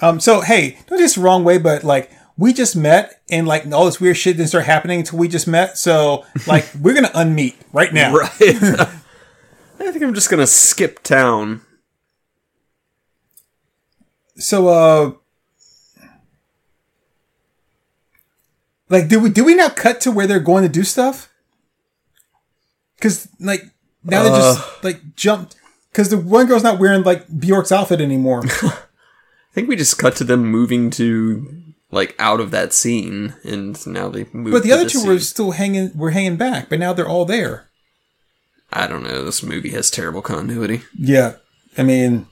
Um. 0.00 0.20
So, 0.20 0.40
hey, 0.42 0.78
not 0.90 0.98
just 1.00 1.16
the 1.16 1.22
wrong 1.22 1.42
way, 1.44 1.58
but 1.58 1.82
like 1.82 2.10
we 2.36 2.52
just 2.52 2.76
met, 2.76 3.20
and 3.30 3.48
like 3.48 3.66
all 3.72 3.86
this 3.86 4.00
weird 4.00 4.16
shit 4.16 4.36
didn't 4.36 4.48
start 4.50 4.64
happening 4.64 5.00
until 5.00 5.18
we 5.18 5.26
just 5.28 5.46
met. 5.48 5.78
So, 5.78 6.24
like, 6.46 6.68
we're 6.80 6.94
gonna 6.94 7.08
unmeet 7.08 7.54
right 7.72 7.92
now. 7.92 8.12
right. 8.14 8.88
I 9.80 9.90
think 9.90 10.02
I'm 10.02 10.14
just 10.14 10.30
gonna 10.30 10.46
skip 10.46 11.02
town. 11.02 11.62
So, 14.36 14.68
uh, 14.68 15.12
like, 18.88 19.08
did 19.08 19.22
we 19.22 19.30
did 19.30 19.44
we 19.46 19.54
now 19.54 19.68
cut 19.68 20.00
to 20.02 20.10
where 20.10 20.26
they're 20.26 20.40
going 20.40 20.62
to 20.62 20.68
do 20.68 20.84
stuff? 20.84 21.32
Because 22.96 23.28
like 23.38 23.62
now 24.02 24.22
they 24.22 24.28
just 24.30 24.84
like 24.84 25.14
jumped. 25.16 25.56
Because 25.90 26.08
the 26.08 26.18
one 26.18 26.46
girl's 26.46 26.64
not 26.64 26.80
wearing 26.80 27.02
like 27.04 27.26
Bjork's 27.38 27.70
outfit 27.70 28.00
anymore. 28.00 28.42
I 28.62 28.76
think 29.52 29.68
we 29.68 29.76
just 29.76 29.98
cut 29.98 30.16
to 30.16 30.24
them 30.24 30.44
moving 30.46 30.90
to 30.90 31.62
like 31.92 32.16
out 32.18 32.40
of 32.40 32.50
that 32.50 32.72
scene, 32.72 33.34
and 33.44 33.86
now 33.86 34.08
they 34.08 34.26
move. 34.32 34.52
But 34.52 34.64
the 34.64 34.72
other 34.72 34.88
two 34.88 35.06
were 35.06 35.20
still 35.20 35.52
hanging. 35.52 35.96
Were 35.96 36.10
hanging 36.10 36.36
back, 36.36 36.68
but 36.68 36.80
now 36.80 36.92
they're 36.92 37.08
all 37.08 37.24
there. 37.24 37.70
I 38.76 38.86
don't 38.88 39.04
know. 39.04 39.24
This 39.24 39.42
movie 39.42 39.70
has 39.70 39.90
terrible 39.90 40.20
continuity. 40.20 40.82
Yeah, 40.98 41.36
I 41.78 41.84
mean, 41.84 42.26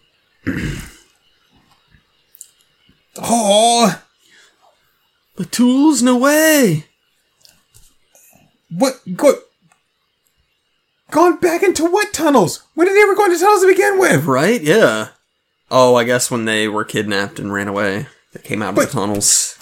Oh, 3.18 4.02
The 5.36 5.44
tools? 5.44 6.02
No 6.02 6.16
way. 6.16 6.86
what? 8.70 9.00
Go, 9.14 9.34
gone 11.10 11.38
back 11.38 11.62
into 11.62 11.84
what 11.84 12.12
tunnels? 12.12 12.62
When 12.74 12.86
did 12.86 12.96
they 12.96 13.02
ever 13.02 13.14
go 13.14 13.26
into 13.26 13.38
tunnels 13.38 13.60
to 13.62 13.68
begin 13.68 13.98
with? 13.98 14.24
Right? 14.24 14.60
Yeah. 14.62 15.08
Oh, 15.70 15.94
I 15.94 16.04
guess 16.04 16.30
when 16.30 16.44
they 16.44 16.68
were 16.68 16.84
kidnapped 16.84 17.38
and 17.38 17.52
ran 17.52 17.68
away, 17.68 18.06
they 18.32 18.40
came 18.40 18.62
out 18.62 18.70
of 18.70 18.84
the 18.84 18.86
tunnels. 18.86 19.56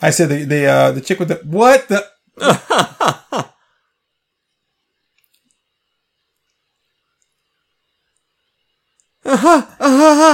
I 0.00 0.10
said 0.10 0.28
the 0.28 0.44
the 0.44 0.66
uh, 0.66 0.92
the 0.92 1.00
chick 1.00 1.18
with 1.18 1.28
the 1.28 1.36
what 1.44 1.88
the. 1.88 2.06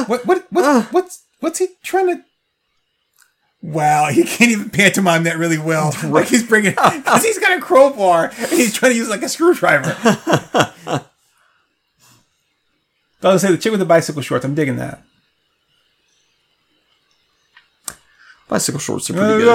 What 0.06 0.26
what 0.26 0.46
what 0.50 0.92
what's 0.92 1.24
what's 1.40 1.58
he 1.58 1.68
trying 1.82 2.06
to? 2.08 2.24
Wow, 3.62 4.08
he 4.10 4.24
can't 4.24 4.50
even 4.50 4.70
pantomime 4.70 5.22
that 5.24 5.38
really 5.38 5.58
well. 5.58 5.94
Like 6.04 6.28
he's 6.28 6.42
bringing 6.42 6.72
because 6.72 7.22
he's 7.24 7.38
got 7.38 7.56
a 7.56 7.60
crowbar 7.60 8.32
and 8.36 8.50
he's 8.50 8.74
trying 8.74 8.92
to 8.92 8.98
use 8.98 9.08
like 9.08 9.22
a 9.22 9.28
screwdriver. 9.28 9.96
I 10.04 11.00
was 13.22 13.22
gonna 13.22 13.38
say 13.38 13.50
the 13.52 13.58
chick 13.58 13.70
with 13.70 13.80
the 13.80 13.86
bicycle 13.86 14.20
shorts. 14.22 14.44
I'm 14.44 14.54
digging 14.54 14.76
that. 14.76 15.04
Bicycle 18.48 18.80
shorts 18.80 19.08
are 19.10 19.14
uh, 19.14 19.16
pretty 19.16 19.44
good. 19.44 19.48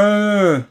I'd 0.00 0.66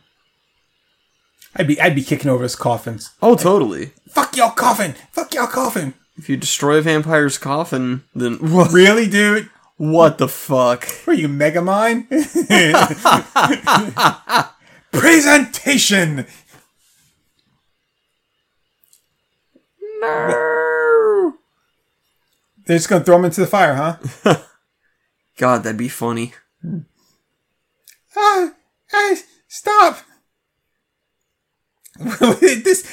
be 1.67 1.79
I'd 1.79 1.95
be 1.95 2.03
kicking 2.03 2.29
over 2.31 2.43
his 2.43 2.55
coffins. 2.55 3.11
Oh, 3.21 3.35
totally. 3.35 3.91
Fuck 4.09 4.35
y'all 4.37 4.51
coffin. 4.51 4.95
Fuck 5.11 5.33
y'all 5.33 5.47
coffin. 5.47 5.93
If 6.17 6.29
you 6.29 6.37
destroy 6.37 6.77
a 6.77 6.81
vampire's 6.81 7.37
coffin, 7.37 8.03
then 8.13 8.35
what, 8.53 8.71
Really, 8.71 9.07
dude? 9.07 9.49
what 9.77 10.17
the 10.19 10.27
fuck? 10.27 10.85
What 11.05 11.17
are 11.17 11.19
you, 11.19 11.27
Megamind? 11.27 12.07
Presentation. 14.91 16.25
No. 19.99 21.33
They're 22.65 22.77
just 22.77 22.87
gonna 22.89 23.03
throw 23.03 23.17
him 23.17 23.25
into 23.25 23.41
the 23.41 23.47
fire, 23.47 23.75
huh? 23.75 23.97
God, 25.37 25.63
that'd 25.63 25.77
be 25.77 25.89
funny. 25.89 26.33
ah, 28.15 28.51
hey, 28.93 29.15
stop. 29.47 29.97
this. 31.99 32.87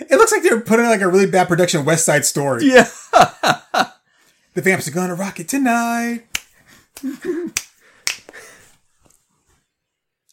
It 0.00 0.16
looks 0.16 0.32
like 0.32 0.42
they're 0.42 0.60
putting 0.60 0.86
like 0.86 1.00
a 1.00 1.08
really 1.08 1.26
bad 1.26 1.48
production 1.48 1.84
West 1.84 2.04
Side 2.04 2.24
Story. 2.24 2.64
Yeah. 2.64 2.88
The 4.56 4.62
vamps 4.62 4.88
are 4.88 4.90
gonna 4.90 5.14
rock 5.14 5.38
it 5.38 5.50
tonight. 5.50 6.24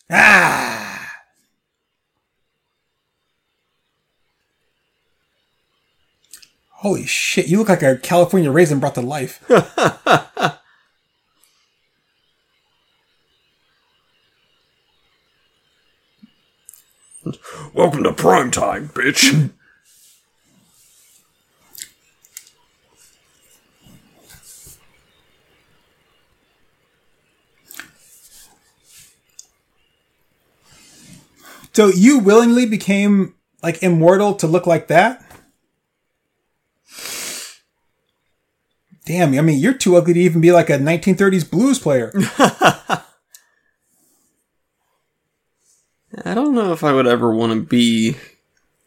ah. 0.10 1.12
Holy 6.70 7.06
shit, 7.06 7.48
you 7.48 7.58
look 7.58 7.68
like 7.68 7.84
a 7.84 7.98
California 7.98 8.50
raisin 8.50 8.80
brought 8.80 8.96
to 8.96 9.02
life. 9.02 9.44
Welcome 17.74 18.04
to 18.04 18.14
prime 18.14 18.52
time, 18.52 18.90
bitch. 18.90 19.50
So 31.74 31.88
you 31.88 32.20
willingly 32.20 32.68
became 32.68 33.34
like 33.64 33.82
immortal 33.82 34.36
to 34.36 34.46
look 34.46 34.68
like 34.68 34.88
that? 34.90 35.26
Damn, 39.06 39.34
I 39.34 39.42
mean, 39.42 39.58
you're 39.58 39.74
too 39.74 39.96
ugly 39.98 40.14
to 40.14 40.20
even 40.20 40.42
be 40.42 40.52
like 40.52 40.70
a 40.70 40.78
1930s 40.78 41.50
blues 41.50 41.80
player. 41.80 42.14
I 46.26 46.36
don't 46.56 46.66
know 46.68 46.74
if 46.74 46.84
I 46.84 46.94
would 46.94 47.08
ever 47.08 47.34
want 47.34 47.54
to 47.54 47.62
be 47.62 48.16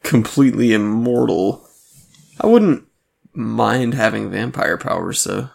completely 0.02 0.72
immortal. 0.72 1.66
I 2.40 2.46
wouldn't 2.46 2.84
mind 3.34 3.94
having 3.94 4.30
vampire 4.30 4.76
powers, 4.78 5.24
though. 5.24 5.50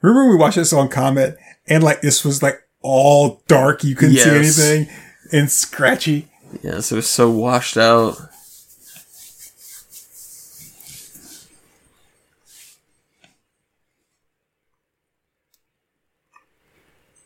Remember 0.00 0.30
we 0.30 0.36
watched 0.36 0.56
this 0.56 0.72
on 0.72 0.88
Comet 0.88 1.36
and 1.68 1.82
like 1.84 2.00
this 2.00 2.24
was 2.24 2.42
like 2.42 2.60
all 2.80 3.42
dark, 3.46 3.84
you 3.84 3.94
couldn't 3.94 4.14
Yes. 4.16 4.24
see 4.56 4.72
anything 4.72 4.94
and 5.32 5.50
scratchy. 5.50 6.28
Yes, 6.62 6.90
it 6.90 6.96
was 6.96 7.08
so 7.08 7.30
washed 7.30 7.76
out. 7.76 8.16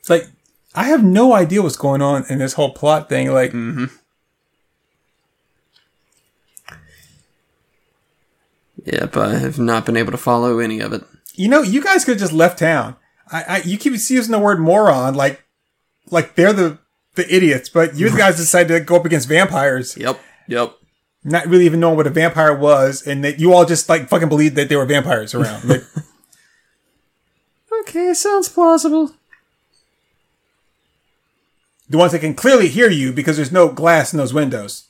Like 0.09 0.29
I 0.75 0.85
have 0.85 1.03
no 1.05 1.33
idea 1.33 1.63
what's 1.63 1.77
going 1.77 2.03
on 2.03 2.25
in 2.29 2.39
this 2.39 2.53
whole 2.55 2.73
plot 2.73 3.09
thing. 3.09 3.33
Like 3.33 3.53
Yeah, 3.53 3.87
but 8.87 9.17
I 9.17 9.39
have 9.39 9.59
not 9.59 9.85
been 9.87 9.97
able 9.97 10.13
to 10.13 10.19
follow 10.19 10.59
any 10.59 10.81
of 10.81 10.93
it. 10.93 11.03
you 11.35 11.49
know, 11.49 11.63
you 11.63 11.83
guys 11.83 12.05
could 12.05 12.13
have 12.13 12.21
just 12.21 12.33
left 12.33 12.59
town. 12.59 12.97
I, 13.33 13.43
I 13.49 13.57
you 13.63 13.77
keep 13.79 13.93
using 13.93 14.31
the 14.31 14.39
word 14.39 14.61
moron, 14.61 15.15
like 15.15 15.43
like 16.11 16.35
they're 16.37 16.53
the 16.53 16.79
the 17.17 17.35
idiots, 17.35 17.69
but 17.69 17.97
you 17.97 18.09
guys 18.17 18.37
decided 18.37 18.69
to 18.73 18.81
go 18.81 18.97
up 18.97 19.05
against 19.05 19.29
vampires, 19.29 19.97
Yep, 19.97 20.21
yep. 20.47 20.75
not 21.25 21.47
really 21.47 21.65
even 21.67 21.81
knowing 21.81 21.97
what 21.97 22.07
a 22.07 22.11
vampire 22.11 22.55
was, 22.57 23.07
and 23.07 23.25
that 23.25 23.41
you 23.41 23.53
all 23.53 23.65
just 23.65 23.89
like 23.89 24.09
fucking 24.09 24.29
believed 24.29 24.55
that 24.57 24.69
there 24.69 24.79
were 24.79 24.87
vampires 24.87 25.35
around. 25.35 25.65
Like, 25.69 25.83
Okay, 27.81 28.15
sounds 28.15 28.49
plausible. 28.49 29.13
the 31.89 31.99
ones 31.99 32.11
that 32.13 32.19
can 32.21 32.35
clearly 32.35 32.67
hear 32.69 32.91
you 32.91 33.13
because 33.13 33.37
there's 33.37 33.53
no 33.53 33.69
glass 33.69 34.13
in 34.13 34.17
those 34.19 34.35
windows. 34.35 34.86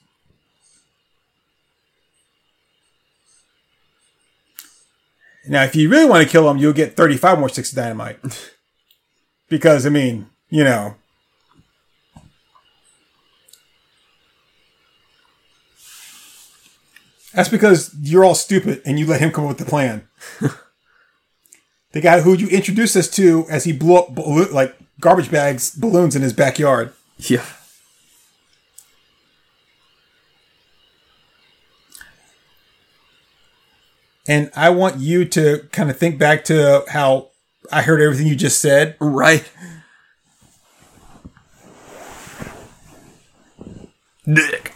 Now, 5.49 5.65
if 5.65 5.77
you 5.77 5.89
really 5.89 6.09
want 6.09 6.25
to 6.25 6.29
kill 6.29 6.45
them, 6.45 6.59
you'll 6.59 6.73
get 6.73 6.97
35 6.97 7.39
more 7.39 7.49
sticks 7.49 7.71
of 7.71 7.77
dynamite. 7.77 8.19
because, 9.49 9.87
I 9.87 9.91
mean, 9.91 10.29
you 10.51 10.65
know. 10.65 10.97
That's 17.33 17.49
because 17.51 17.95
you're 18.01 18.25
all 18.25 18.35
stupid 18.35 18.81
and 18.87 18.99
you 18.99 19.07
let 19.07 19.21
him 19.21 19.31
come 19.31 19.45
up 19.45 19.49
with 19.49 19.59
the 19.59 19.67
plan. 19.67 20.09
the 21.93 22.01
guy 22.01 22.23
who 22.23 22.35
you 22.35 22.49
introduced 22.49 22.97
us 22.97 23.11
to 23.11 23.47
as 23.51 23.65
he 23.65 23.73
blew 23.73 23.97
up 23.97 24.17
like 24.53 24.75
garbage 25.01 25.31
bags, 25.31 25.71
balloons 25.75 26.17
in 26.17 26.23
his 26.23 26.33
backyard. 26.33 26.93
Yeah. 27.19 27.45
And 34.29 34.51
I 34.57 34.71
want 34.71 34.99
you 34.99 35.25
to 35.25 35.69
kind 35.73 35.91
of 35.91 35.97
think 35.97 36.19
back 36.19 36.45
to 36.45 36.85
how 36.89 37.29
I 37.71 37.83
heard 37.83 38.01
everything 38.01 38.27
you 38.27 38.37
just 38.37 38.61
said. 38.61 38.97
Right. 39.01 39.49
Dick. 44.27 44.73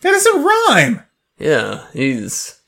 That 0.00 0.12
doesn't 0.12 0.44
rhyme. 0.44 1.02
Yeah, 1.38 1.86
he's. 1.92 2.58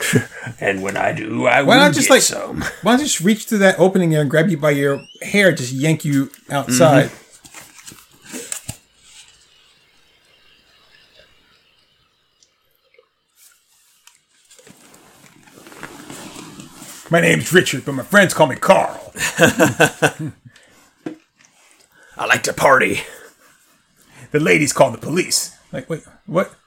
And 0.60 0.82
when 0.82 0.96
I 0.96 1.12
do, 1.12 1.46
I 1.46 1.62
Why 1.62 1.76
not 1.76 1.92
just 1.92 2.10
like 2.10 2.22
some. 2.22 2.62
why 2.82 2.92
not 2.92 3.00
just 3.00 3.20
reach 3.20 3.46
through 3.46 3.58
that 3.58 3.78
opening 3.80 4.10
there 4.10 4.20
and 4.20 4.30
grab 4.30 4.48
you 4.48 4.56
by 4.56 4.70
your 4.70 5.04
hair, 5.20 5.52
just 5.52 5.72
yank 5.72 6.04
you 6.04 6.26
mm-hmm. 6.26 6.52
outside? 6.52 7.10
My 17.12 17.20
name's 17.20 17.52
Richard, 17.52 17.84
but 17.84 17.92
my 17.92 18.04
friends 18.04 18.32
call 18.32 18.46
me 18.46 18.56
Carl. 18.56 19.12
I 19.36 20.32
like 22.16 22.42
to 22.44 22.54
party. 22.54 23.02
The 24.30 24.40
ladies 24.40 24.72
call 24.72 24.90
the 24.90 24.96
police. 24.96 25.54
Like, 25.72 25.90
wait, 25.90 26.04
what? 26.24 26.54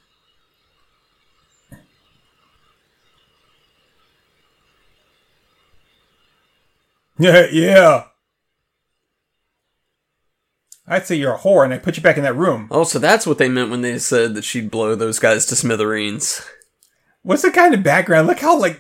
Yeah, 7.18 7.48
yeah. 7.52 8.04
I'd 10.86 11.08
say 11.08 11.16
you're 11.16 11.34
a 11.34 11.40
whore, 11.40 11.64
and 11.64 11.74
I 11.74 11.80
put 11.80 11.98
you 11.98 12.04
back 12.04 12.18
in 12.18 12.24
that 12.24 12.36
room. 12.36 12.68
Oh, 12.70 12.84
so 12.84 13.00
that's 13.00 13.26
what 13.26 13.40
they 13.40 13.50
meant 13.50 13.72
when 13.72 13.82
they 13.82 13.98
said 13.98 14.36
that 14.36 14.44
she'd 14.44 14.70
blow 14.70 14.94
those 14.94 15.18
guys 15.18 15.48
to 15.48 15.56
smithereens. 15.56 16.48
What's 17.24 17.42
the 17.42 17.50
kind 17.52 17.74
of 17.74 17.82
background? 17.82 18.28
Look 18.28 18.40
how 18.40 18.60
like 18.60 18.80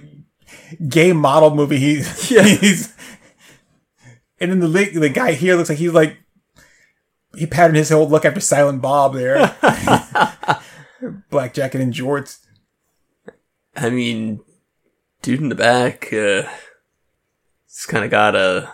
gay 0.87 1.13
model 1.13 1.53
movie 1.53 1.77
he 1.77 1.95
Yeah. 2.29 2.43
he's. 2.43 2.93
And 4.39 4.51
then 4.51 4.59
the 4.59 4.67
the 4.67 5.09
guy 5.09 5.31
here 5.33 5.55
looks 5.55 5.69
like 5.69 5.77
he's 5.77 5.93
like 5.93 6.17
he 7.35 7.45
patterned 7.45 7.77
his 7.77 7.89
whole 7.89 8.07
look 8.07 8.25
after 8.25 8.39
Silent 8.39 8.81
Bob 8.81 9.13
there. 9.13 9.55
Black 11.29 11.53
jacket 11.53 11.81
and 11.81 11.93
jorts. 11.93 12.39
I 13.75 13.89
mean, 13.89 14.39
dude 15.21 15.41
in 15.41 15.49
the 15.49 15.55
back, 15.55 16.13
uh, 16.13 16.43
it's 17.65 17.85
kind 17.85 18.05
of 18.05 18.11
got 18.11 18.35
a, 18.35 18.71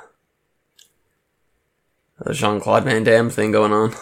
a 2.19 2.33
Jean 2.33 2.59
Claude 2.59 2.83
Van 2.83 3.03
Damme 3.03 3.29
thing 3.31 3.51
going 3.51 3.73
on. 3.73 3.95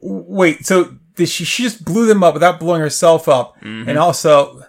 Wait, 0.00 0.64
so 0.64 0.96
she, 1.18 1.44
she 1.44 1.62
just 1.62 1.84
blew 1.84 2.06
them 2.06 2.22
up 2.22 2.34
without 2.34 2.60
blowing 2.60 2.80
herself 2.80 3.28
up, 3.28 3.56
mm-hmm. 3.60 3.88
and 3.88 3.98
also, 3.98 4.64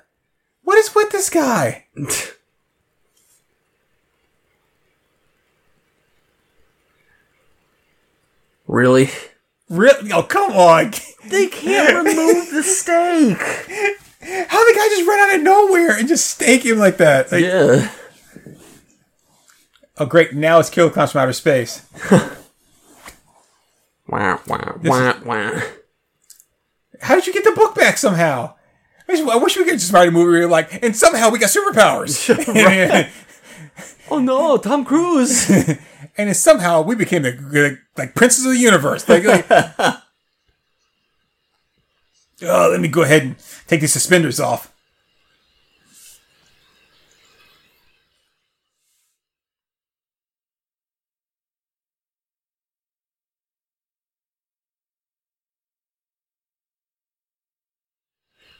what 0.63 0.77
is 0.77 0.93
with 0.93 1.11
this 1.11 1.29
guy? 1.29 1.85
Really? 8.73 9.09
Really? 9.69 10.11
Oh, 10.11 10.23
come 10.23 10.51
on! 10.53 10.93
They 11.25 11.47
can't 11.47 12.05
remove 12.05 12.51
the 12.51 12.63
steak. 12.63 13.37
How 13.37 14.65
the 14.65 14.73
guy 14.75 14.87
just 14.89 15.07
ran 15.07 15.29
out 15.29 15.35
of 15.37 15.41
nowhere 15.41 15.97
and 15.97 16.05
just 16.05 16.29
stake 16.29 16.65
him 16.65 16.79
like 16.79 16.97
that? 16.97 17.31
Like, 17.31 17.43
Yeah. 17.43 17.89
Oh, 19.97 20.05
great! 20.05 20.33
Now 20.33 20.59
it's 20.59 20.69
Killer 20.69 20.89
Clowns 20.89 21.13
from 21.13 21.21
Outer 21.21 21.31
Space. 21.33 21.85
Wah, 24.07 24.37
wah, 24.47 24.73
wah, 24.83 25.13
wah. 25.23 25.61
How 27.03 27.15
did 27.15 27.27
you 27.27 27.33
get 27.33 27.43
the 27.43 27.51
book 27.51 27.75
back 27.75 27.97
somehow? 27.97 28.55
I 29.07 29.11
wish, 29.11 29.21
I 29.21 29.35
wish 29.35 29.57
we 29.57 29.65
could 29.65 29.79
just 29.79 29.91
write 29.91 30.07
a 30.07 30.11
movie 30.11 30.31
where 30.31 30.39
you're 30.41 30.49
like, 30.49 30.81
and 30.83 30.95
somehow 30.95 31.29
we 31.29 31.39
got 31.39 31.49
superpowers. 31.49 33.09
Oh 34.11 34.19
no, 34.19 34.57
Tom 34.57 34.85
Cruise. 34.85 35.49
And 36.15 36.35
somehow 36.37 36.81
we 36.83 36.93
became 36.95 37.23
the, 37.23 37.31
the 37.31 37.79
like 37.97 38.13
princes 38.13 38.45
of 38.45 38.51
the 38.51 38.59
universe. 38.59 39.09
Like, 39.09 39.23
like 39.23 39.47
oh, 39.49 39.99
let 42.69 42.79
me 42.79 42.87
go 42.87 43.01
ahead 43.01 43.23
and 43.23 43.35
take 43.65 43.81
these 43.81 43.93
suspenders 43.93 44.39
off. 44.39 44.72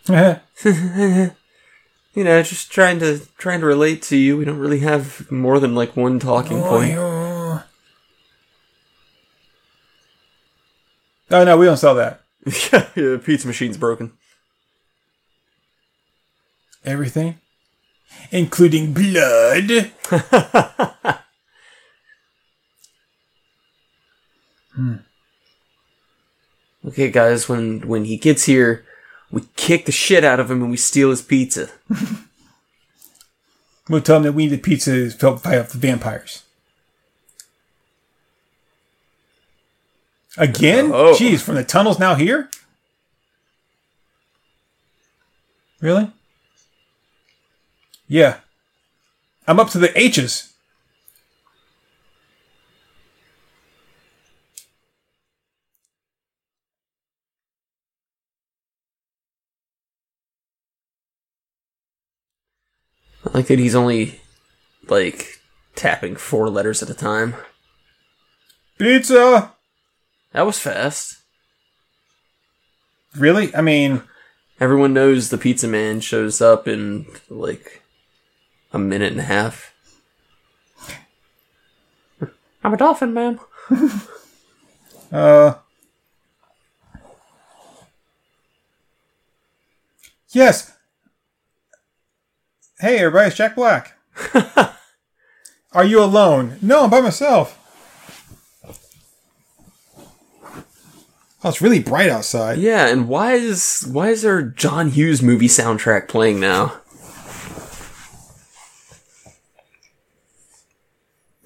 you 0.07 1.31
know, 2.15 2.43
just 2.43 2.71
trying 2.71 2.99
to 2.99 3.21
trying 3.37 3.61
to 3.61 3.65
relate 3.65 4.01
to 4.03 4.17
you. 4.17 4.37
We 4.37 4.45
don't 4.45 4.59
really 4.59 4.79
have 4.79 5.31
more 5.31 5.59
than 5.59 5.75
like 5.75 5.95
one 5.95 6.19
talking 6.19 6.61
point. 6.61 6.97
Oh 11.31 11.43
no, 11.43 11.57
we 11.57 11.65
don't 11.65 11.77
sell 11.77 11.95
that. 11.95 12.21
yeah, 12.45 12.87
the 12.95 13.21
pizza 13.23 13.47
machine's 13.47 13.77
broken. 13.77 14.11
Everything, 16.83 17.39
including 18.29 18.93
blood. 18.93 19.91
hmm. 24.75 24.95
Okay, 26.85 27.09
guys, 27.09 27.47
when 27.47 27.87
when 27.87 28.03
he 28.03 28.17
gets 28.17 28.43
here, 28.43 28.85
we 29.33 29.41
kick 29.55 29.85
the 29.85 29.91
shit 29.91 30.23
out 30.23 30.39
of 30.39 30.51
him 30.51 30.61
and 30.61 30.69
we 30.69 30.77
steal 30.77 31.09
his 31.09 31.21
pizza. 31.21 31.69
We'll 33.89 33.99
tell 33.99 34.15
them 34.15 34.23
that 34.23 34.31
we 34.31 34.43
need 34.43 34.51
the 34.53 34.57
pizza 34.57 35.09
to 35.09 35.17
help 35.17 35.41
fight 35.41 35.57
off 35.57 35.73
the 35.73 35.77
vampires. 35.77 36.43
Again? 40.37 40.89
Oh. 40.93 41.13
Jeez, 41.13 41.41
from 41.41 41.55
the 41.55 41.65
tunnels 41.65 41.99
now 41.99 42.15
here? 42.15 42.49
Really? 45.81 46.09
Yeah. 48.07 48.37
I'm 49.45 49.59
up 49.59 49.69
to 49.71 49.79
the 49.79 49.91
H's. 49.99 50.52
I 63.25 63.37
like 63.37 63.47
that 63.47 63.59
he's 63.59 63.75
only 63.75 64.21
like 64.87 65.39
tapping 65.75 66.15
four 66.15 66.49
letters 66.49 66.83
at 66.83 66.89
a 66.89 66.93
time. 66.93 67.35
Pizza! 68.77 69.53
That 70.33 70.45
was 70.45 70.59
fast. 70.59 71.17
Really? 73.15 73.55
I 73.55 73.61
mean, 73.61 74.01
Everyone 74.59 74.93
knows 74.93 75.29
the 75.29 75.37
pizza 75.37 75.67
man 75.67 75.99
shows 75.99 76.39
up 76.39 76.67
in 76.67 77.05
like 77.29 77.81
a 78.71 78.79
minute 78.79 79.11
and 79.11 79.19
a 79.19 79.23
half. 79.23 79.73
I'm 82.63 82.73
a 82.73 82.77
dolphin 82.77 83.13
man. 83.13 83.39
uh. 85.11 85.55
Yes. 90.29 90.72
Hey, 92.83 92.97
everybody, 92.97 93.27
it's 93.27 93.37
Jack 93.37 93.55
Black. 93.55 93.97
Are 95.71 95.85
you 95.85 96.03
alone? 96.03 96.57
No, 96.61 96.83
I'm 96.83 96.89
by 96.89 96.99
myself. 96.99 97.57
Oh, 101.41 101.47
it's 101.47 101.61
really 101.61 101.79
bright 101.79 102.09
outside. 102.09 102.57
Yeah, 102.57 102.87
and 102.87 103.07
why 103.07 103.35
is 103.35 103.87
why 103.89 104.09
is 104.09 104.23
there 104.23 104.39
a 104.39 104.53
John 104.53 104.89
Hughes 104.89 105.21
movie 105.21 105.47
soundtrack 105.47 106.09
playing 106.09 106.41
now? 106.41 106.81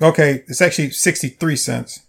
Okay, 0.01 0.43
it's 0.47 0.59
actually 0.59 0.89
63 0.89 1.55
cents. 1.55 1.99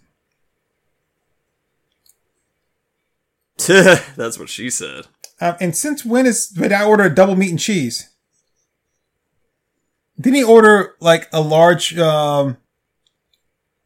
That's 3.67 4.39
what 4.39 4.49
she 4.49 4.71
said. 4.71 5.05
Um, 5.39 5.55
and 5.61 5.77
since 5.77 6.03
when 6.03 6.25
is 6.25 6.47
did 6.47 6.71
I 6.71 6.83
order 6.83 7.03
a 7.03 7.13
double 7.13 7.35
meat 7.35 7.51
and 7.51 7.59
cheese? 7.59 8.09
Didn't 10.19 10.35
he 10.35 10.43
order 10.43 10.95
like 10.99 11.29
a 11.31 11.41
large 11.41 11.97
um 11.97 12.57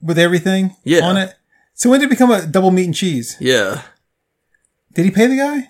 with 0.02 0.18
everything 0.18 0.76
Yeah. 0.84 1.06
on 1.06 1.18
it? 1.18 1.36
So 1.74 1.90
when 1.90 2.00
did 2.00 2.08
it 2.08 2.10
become 2.10 2.32
a 2.32 2.46
double 2.46 2.72
meat 2.72 2.86
and 2.86 2.96
cheese? 2.96 3.36
Yeah. 3.40 3.82
Did 4.94 5.06
he 5.06 5.12
pay 5.12 5.28
the 5.28 5.38
guy? 5.38 5.70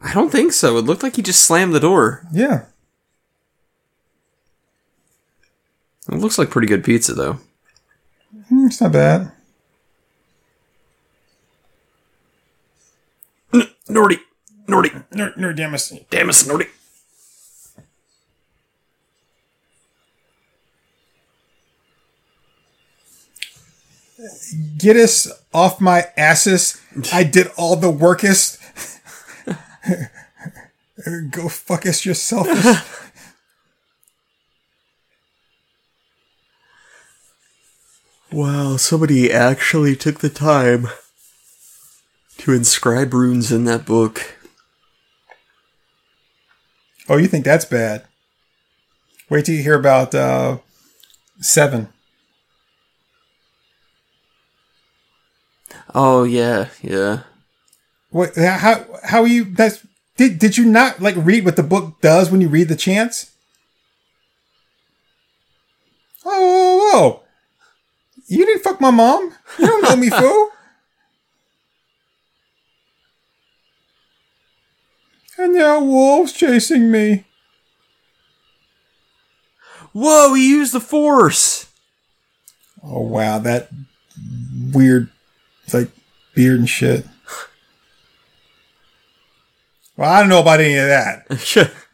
I 0.00 0.12
don't 0.12 0.30
think 0.30 0.52
so. 0.52 0.76
It 0.78 0.82
looked 0.84 1.02
like 1.02 1.16
he 1.16 1.22
just 1.22 1.42
slammed 1.42 1.74
the 1.74 1.80
door. 1.80 2.26
Yeah. 2.32 2.66
It 6.10 6.16
looks 6.18 6.38
like 6.38 6.50
pretty 6.50 6.68
good 6.68 6.84
pizza 6.84 7.14
though. 7.14 7.38
Hmm, 8.48 8.66
it's 8.66 8.80
not 8.80 8.92
bad. 8.92 9.32
Nordy. 13.88 14.18
Nordy. 14.66 15.04
Nerd, 15.12 15.36
nerdamus. 15.36 15.92
Damn 16.10 16.30
it, 16.30 16.34
Nordy. 16.36 16.68
Get 24.78 24.96
us 24.96 25.30
off 25.52 25.80
my 25.80 26.06
asses. 26.16 26.80
I 27.12 27.24
did 27.36 27.48
all 27.56 27.76
the 27.76 27.90
workest. 27.90 28.60
Go 31.30 31.48
fuck 31.48 31.86
us 31.86 32.06
yourself. 32.06 32.46
Wow, 38.34 38.78
somebody 38.78 39.30
actually 39.30 39.94
took 39.94 40.18
the 40.18 40.28
time 40.28 40.88
to 42.38 42.52
inscribe 42.52 43.14
runes 43.14 43.52
in 43.52 43.62
that 43.66 43.86
book. 43.86 44.36
oh, 47.08 47.16
you 47.16 47.28
think 47.28 47.44
that's 47.44 47.64
bad? 47.64 48.06
Wait 49.30 49.44
till 49.44 49.54
you 49.54 49.62
hear 49.62 49.78
about 49.78 50.16
uh, 50.16 50.58
seven. 51.38 51.93
Oh 55.94 56.24
yeah, 56.24 56.68
yeah. 56.82 57.22
What? 58.10 58.36
How? 58.36 58.84
How 59.04 59.22
are 59.22 59.26
you? 59.26 59.44
That's 59.44 59.86
did. 60.16 60.38
Did 60.38 60.56
you 60.56 60.64
not 60.64 61.00
like 61.00 61.14
read 61.16 61.44
what 61.44 61.56
the 61.56 61.62
book 61.62 62.00
does 62.00 62.30
when 62.30 62.40
you 62.40 62.48
read 62.48 62.68
the 62.68 62.76
chants? 62.76 63.32
Oh, 66.24 66.40
whoa, 66.40 66.76
whoa, 66.76 67.10
whoa. 67.10 67.20
You 68.26 68.46
didn't 68.46 68.62
fuck 68.62 68.80
my 68.80 68.90
mom. 68.90 69.34
You 69.58 69.66
don't 69.66 69.82
know 69.82 69.96
me, 69.96 70.10
fool. 70.10 70.50
And 75.36 75.54
now 75.54 75.82
wolves 75.82 76.32
chasing 76.32 76.90
me. 76.90 77.24
Whoa, 79.92 80.34
he 80.34 80.48
used 80.48 80.72
the 80.72 80.80
force. 80.80 81.66
Oh 82.82 83.00
wow, 83.00 83.38
that 83.38 83.68
weird, 84.72 85.10
like 85.72 85.90
beard 86.34 86.58
and 86.58 86.68
shit. 86.68 87.06
Well, 89.96 90.10
I 90.10 90.20
don't 90.20 90.28
know 90.28 90.40
about 90.40 90.60
any 90.60 90.76
of 90.76 90.88
that. 90.88 91.70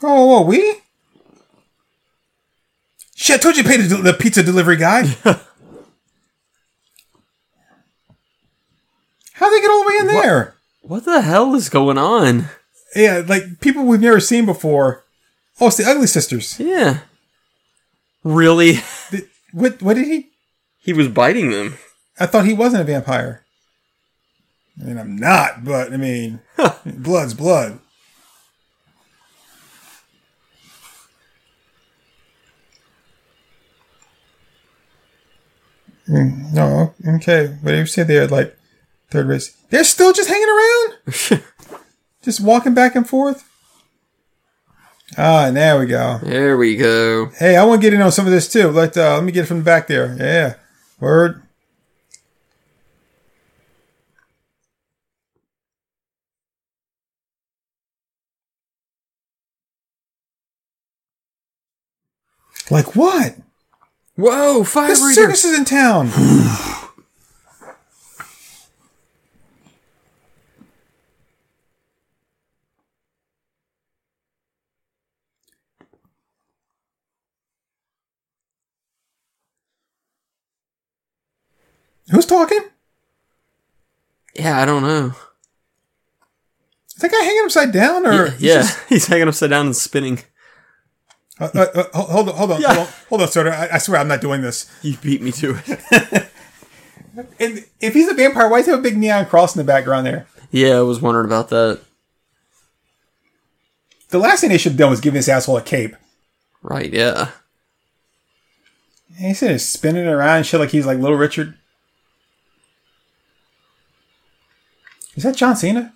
Oh, 0.00 0.26
whoa, 0.26 0.42
we? 0.42 0.76
Shit, 3.16 3.36
I 3.36 3.38
told 3.38 3.56
you 3.56 3.64
to 3.64 3.68
pay 3.68 3.78
the, 3.78 3.96
the 3.96 4.12
pizza 4.14 4.42
delivery 4.44 4.76
guy. 4.76 5.02
How'd 9.32 9.52
they 9.52 9.60
get 9.60 9.70
all 9.70 9.82
the 9.82 9.88
way 9.88 9.96
in 10.00 10.06
there? 10.06 10.54
what 10.82 11.04
the 11.04 11.20
hell 11.20 11.54
is 11.54 11.68
going 11.68 11.98
on? 11.98 12.46
Yeah, 12.96 13.22
like 13.26 13.60
people 13.60 13.84
we've 13.84 14.00
never 14.00 14.20
seen 14.20 14.46
before. 14.46 15.04
Oh, 15.60 15.66
it's 15.68 15.76
the 15.76 15.84
Ugly 15.84 16.06
Sisters. 16.06 16.58
Yeah. 16.58 17.00
Really? 18.24 18.80
What? 19.52 19.80
What 19.80 19.94
did 19.94 20.06
he? 20.06 20.28
He 20.78 20.92
was 20.92 21.08
biting 21.08 21.50
them. 21.50 21.78
I 22.20 22.26
thought 22.26 22.44
he 22.44 22.52
wasn't 22.52 22.82
a 22.82 22.84
vampire. 22.84 23.46
I 24.78 24.84
mean, 24.84 24.98
I'm 24.98 25.16
not, 25.16 25.64
but 25.64 25.90
I 25.90 25.96
mean, 25.96 26.40
blood's 26.84 27.32
blood. 27.32 27.80
Mm, 36.08 36.52
No, 36.52 36.94
okay. 37.16 37.48
What 37.62 37.72
do 37.72 37.76
you 37.78 37.86
say 37.86 38.02
they're 38.02 38.26
like 38.26 38.56
third 39.10 39.26
race? 39.26 39.56
They're 39.70 39.84
still 39.84 40.12
just 40.12 40.28
hanging 40.28 40.48
around, 40.48 41.42
just 42.28 42.40
walking 42.42 42.74
back 42.74 42.94
and 42.94 43.08
forth. 43.08 43.48
Ah, 45.16 45.50
there 45.50 45.78
we 45.78 45.86
go. 45.86 46.18
There 46.22 46.58
we 46.58 46.76
go. 46.76 47.30
Hey, 47.38 47.56
I 47.56 47.64
want 47.64 47.80
to 47.80 47.86
get 47.86 47.94
in 47.94 48.02
on 48.02 48.12
some 48.12 48.26
of 48.26 48.32
this 48.32 48.52
too. 48.52 48.68
Let 48.68 48.98
uh, 48.98 49.14
let 49.14 49.24
me 49.24 49.32
get 49.32 49.44
it 49.44 49.46
from 49.46 49.60
the 49.60 49.64
back 49.64 49.86
there. 49.86 50.14
Yeah, 50.18 50.54
word. 51.00 51.42
Like 62.70 62.94
what? 62.94 63.36
Whoa, 64.16 64.64
fire 64.64 64.90
The 64.90 64.96
circus 64.96 65.46
is 65.46 65.58
in 65.58 65.64
town. 65.64 66.10
Who's 82.10 82.26
talking? 82.26 82.60
Yeah, 84.34 84.60
I 84.60 84.64
don't 84.64 84.82
know. 84.82 85.12
Is 86.88 86.94
that 87.02 87.10
guy 87.12 87.18
hanging 87.22 87.42
upside 87.44 87.72
down, 87.72 88.06
or 88.06 88.12
Yeah, 88.26 88.30
he's 88.30 88.42
yeah. 88.42 88.54
just- 88.62 88.78
he's 88.88 89.06
hanging 89.06 89.28
upside 89.28 89.50
down 89.50 89.66
and 89.66 89.76
spinning. 89.76 90.20
Uh, 91.40 91.48
uh, 91.54 91.66
uh, 91.94 92.02
hold 92.02 92.28
on, 92.30 92.34
hold 92.34 92.50
on, 92.52 92.60
Yeah. 92.60 92.74
hold 92.74 92.86
on, 92.88 92.92
hold 93.08 93.22
on, 93.22 93.28
Soda. 93.28 93.50
I, 93.54 93.74
I 93.76 93.78
swear 93.78 94.00
I'm 94.00 94.08
not 94.08 94.20
doing 94.20 94.40
this. 94.42 94.68
You 94.82 94.96
beat 94.96 95.22
me 95.22 95.32
to 95.32 95.58
it. 95.66 96.28
And 97.40 97.64
if 97.80 97.94
he's 97.94 98.06
a 98.08 98.14
vampire, 98.14 98.48
why 98.48 98.58
does 98.58 98.66
he 98.66 98.70
have 98.70 98.78
a 98.78 98.82
big 98.82 98.96
neon 98.96 99.26
cross 99.26 99.52
in 99.56 99.58
the 99.58 99.64
background 99.64 100.06
there? 100.06 100.28
yeah, 100.52 100.76
I 100.76 100.82
was 100.82 101.00
wondering 101.00 101.26
about 101.26 101.48
that. 101.48 101.80
The 104.10 104.18
last 104.20 104.40
thing 104.40 104.50
they 104.50 104.58
should 104.58 104.72
have 104.72 104.78
done 104.78 104.90
was 104.90 105.00
give 105.00 105.14
this 105.14 105.28
asshole 105.28 105.56
a 105.56 105.62
cape. 105.62 105.96
Right, 106.62 106.92
yeah. 106.92 107.30
And 109.16 109.26
he 109.26 109.34
said 109.34 109.50
he's 109.50 109.66
spinning 109.66 110.06
around 110.06 110.36
and 110.36 110.46
shit 110.46 110.60
like 110.60 110.70
he's 110.70 110.86
like 110.86 110.98
Little 110.98 111.16
Richard. 111.16 111.54
Is 115.18 115.24
that 115.24 115.34
John 115.34 115.56
Cena? 115.56 115.92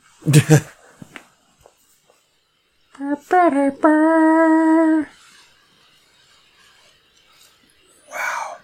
wow. 8.11 8.57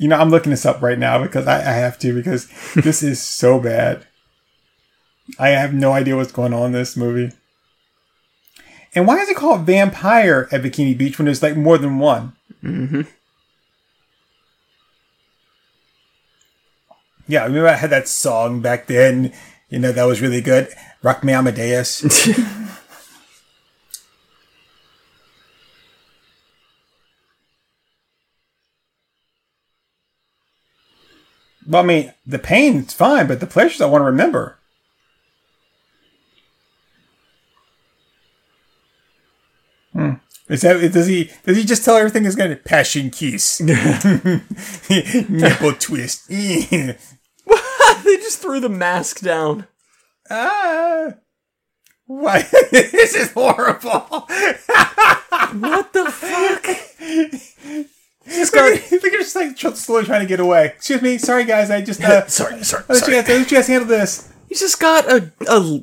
You 0.00 0.08
know, 0.08 0.16
I'm 0.16 0.30
looking 0.30 0.50
this 0.50 0.66
up 0.66 0.82
right 0.82 0.98
now 0.98 1.22
because 1.22 1.46
I, 1.46 1.60
I 1.60 1.74
have 1.74 1.96
to 2.00 2.12
because 2.12 2.48
this 2.74 3.04
is 3.04 3.22
so 3.22 3.60
bad. 3.60 4.04
I 5.38 5.50
have 5.50 5.72
no 5.72 5.92
idea 5.92 6.16
what's 6.16 6.32
going 6.32 6.52
on 6.52 6.66
in 6.66 6.72
this 6.72 6.96
movie. 6.96 7.32
And 8.96 9.06
why 9.06 9.18
is 9.18 9.28
it 9.28 9.36
called 9.36 9.60
Vampire 9.64 10.48
at 10.50 10.62
Bikini 10.62 10.98
Beach 10.98 11.18
when 11.18 11.26
there's 11.26 11.40
like 11.40 11.56
more 11.56 11.78
than 11.78 12.00
one? 12.00 12.32
Mm-hmm. 12.64 13.02
Yeah, 17.28 17.42
I 17.42 17.46
remember 17.46 17.68
I 17.68 17.74
had 17.74 17.90
that 17.90 18.08
song 18.08 18.60
back 18.60 18.88
then. 18.88 19.32
You 19.68 19.78
know, 19.78 19.92
that 19.92 20.04
was 20.04 20.20
really 20.22 20.40
good. 20.40 20.68
Rock 21.02 21.22
Me 21.22 21.32
Amadeus. 21.34 22.02
well, 31.66 31.82
I 31.82 31.86
mean, 31.86 32.14
the 32.26 32.38
pain's 32.38 32.94
fine, 32.94 33.26
but 33.26 33.40
the 33.40 33.46
pleasures 33.46 33.82
I 33.82 33.86
want 33.86 34.00
to 34.02 34.06
remember. 34.06 34.58
Hmm. 39.92 40.12
Is 40.48 40.62
that 40.62 40.92
does 40.92 41.06
he 41.06 41.30
does 41.44 41.58
he 41.58 41.64
just 41.64 41.84
tell 41.84 41.96
everything 41.96 42.24
is 42.24 42.34
gonna 42.34 42.56
passion 42.56 43.10
kiss 43.10 43.60
nipple 45.28 45.72
twist 45.74 46.30
just 48.28 48.42
threw 48.42 48.60
the 48.60 48.68
mask 48.68 49.20
down. 49.20 49.66
ah 50.30 51.14
why 52.04 52.42
this 52.70 53.14
is 53.14 53.32
horrible 53.32 54.00
What 55.60 55.92
the 55.94 56.10
fuck? 56.10 56.64
Just 58.26 58.52
got, 58.52 58.78
they're 58.90 59.10
just 59.12 59.34
like 59.34 59.56
slowly 59.56 60.04
trying 60.04 60.20
to 60.20 60.26
get 60.26 60.40
away. 60.40 60.66
Excuse 60.66 61.00
me, 61.00 61.16
sorry 61.16 61.46
guys, 61.46 61.70
I 61.70 61.80
just 61.80 62.02
uh, 62.02 62.26
sorry, 62.28 62.62
sorry, 62.64 62.84
I'll 62.90 62.96
let 62.96 63.08
you 63.08 63.14
guys, 63.14 63.30
I'll 63.30 63.38
let 63.38 63.50
you 63.50 63.56
guys 63.56 63.66
handle 63.66 63.88
this. 63.88 64.30
He's 64.46 64.60
just 64.60 64.78
got 64.78 65.10
a, 65.10 65.32
a 65.48 65.82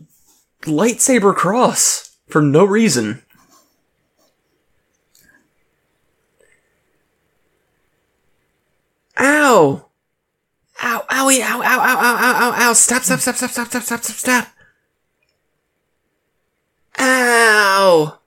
lightsaber 0.65 1.33
cross 1.35 2.15
for 2.27 2.43
no 2.43 2.63
reason. 2.63 3.23
Ow! 9.19 9.85
Ow, 10.85 11.03
owie, 11.09 11.41
ow, 11.41 11.61
ow, 11.63 11.79
ow, 11.79 11.97
ow, 11.97 12.15
ow, 12.15 12.35
ow, 12.45 12.69
ow, 12.69 12.73
stop, 12.73 13.01
stop, 13.01 13.19
stop, 13.19 13.35
stop, 13.35 13.49
stop, 13.49 13.67
stop, 13.67 13.81
stop, 13.81 14.03
stop, 14.03 14.17
stop. 14.17 14.47
Ow! 16.99 18.19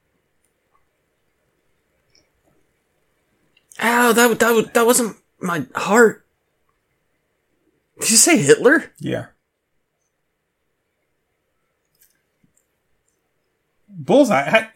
Ow, 3.80 4.12
that, 4.12 4.39
that, 4.40 4.74
that 4.74 4.86
wasn't 4.86 5.16
my 5.40 5.66
heart. 5.76 6.26
Did 8.01 8.10
you 8.10 8.16
say 8.16 8.39
Hitler? 8.39 8.93
Yeah. 8.98 9.26
Bullseye. 13.89 14.35
I- 14.51 14.68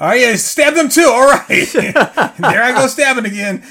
Oh 0.00 0.10
uh, 0.10 0.12
yeah, 0.12 0.36
stab 0.36 0.74
them 0.74 0.88
too. 0.88 1.10
All 1.12 1.26
right, 1.26 1.48
there 1.72 2.62
I 2.62 2.70
go 2.72 2.86
stabbing 2.86 3.24
again. 3.26 3.64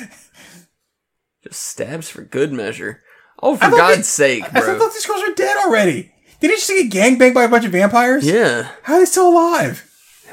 Just 1.43 1.61
stabs 1.61 2.09
for 2.09 2.21
good 2.23 2.51
measure. 2.51 3.03
Oh, 3.41 3.55
for 3.55 3.69
God's 3.69 3.97
they- 3.97 4.01
sake, 4.03 4.43
I, 4.45 4.59
I 4.59 4.61
bro. 4.61 4.79
thought 4.79 4.93
these 4.93 5.05
girls 5.05 5.21
were 5.27 5.35
dead 5.35 5.57
already. 5.65 6.11
Did 6.39 6.51
he 6.51 6.57
just 6.57 6.67
get 6.69 6.91
gangbanged 6.91 7.33
by 7.33 7.43
a 7.43 7.49
bunch 7.49 7.65
of 7.65 7.71
vampires? 7.71 8.25
yeah, 8.25 8.69
How 8.83 8.95
are 8.95 8.99
they 8.99 9.05
still 9.05 9.29
alive? 9.29 9.83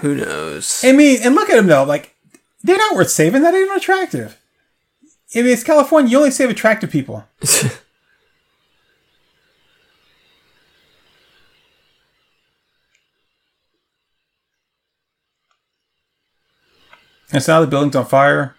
who 0.00 0.14
knows? 0.14 0.82
I 0.84 0.92
mean, 0.92 1.20
and 1.22 1.34
look 1.34 1.48
at 1.50 1.56
them 1.56 1.66
though. 1.66 1.84
Like, 1.84 2.14
they're 2.62 2.76
not 2.78 2.96
worth 2.96 3.10
saving. 3.10 3.42
They're 3.42 3.52
not 3.52 3.58
even 3.58 3.76
attractive. 3.76 4.38
I 5.34 5.38
mean, 5.42 5.52
it's 5.52 5.64
California. 5.64 6.10
You 6.10 6.18
only 6.18 6.30
save 6.30 6.50
attractive 6.50 6.90
people. 6.90 7.24
And 17.32 17.42
so 17.42 17.54
now 17.54 17.60
the 17.60 17.66
building's 17.66 17.96
on 17.96 18.06
fire. 18.06 18.54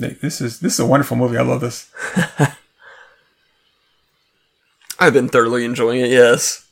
This 0.00 0.40
is 0.40 0.60
this 0.60 0.74
is 0.74 0.80
a 0.80 0.86
wonderful 0.86 1.16
movie. 1.16 1.36
I 1.36 1.42
love 1.42 1.60
this. 1.60 1.90
I've 4.98 5.12
been 5.12 5.28
thoroughly 5.28 5.64
enjoying 5.64 6.00
it. 6.00 6.10
Yes. 6.10 6.66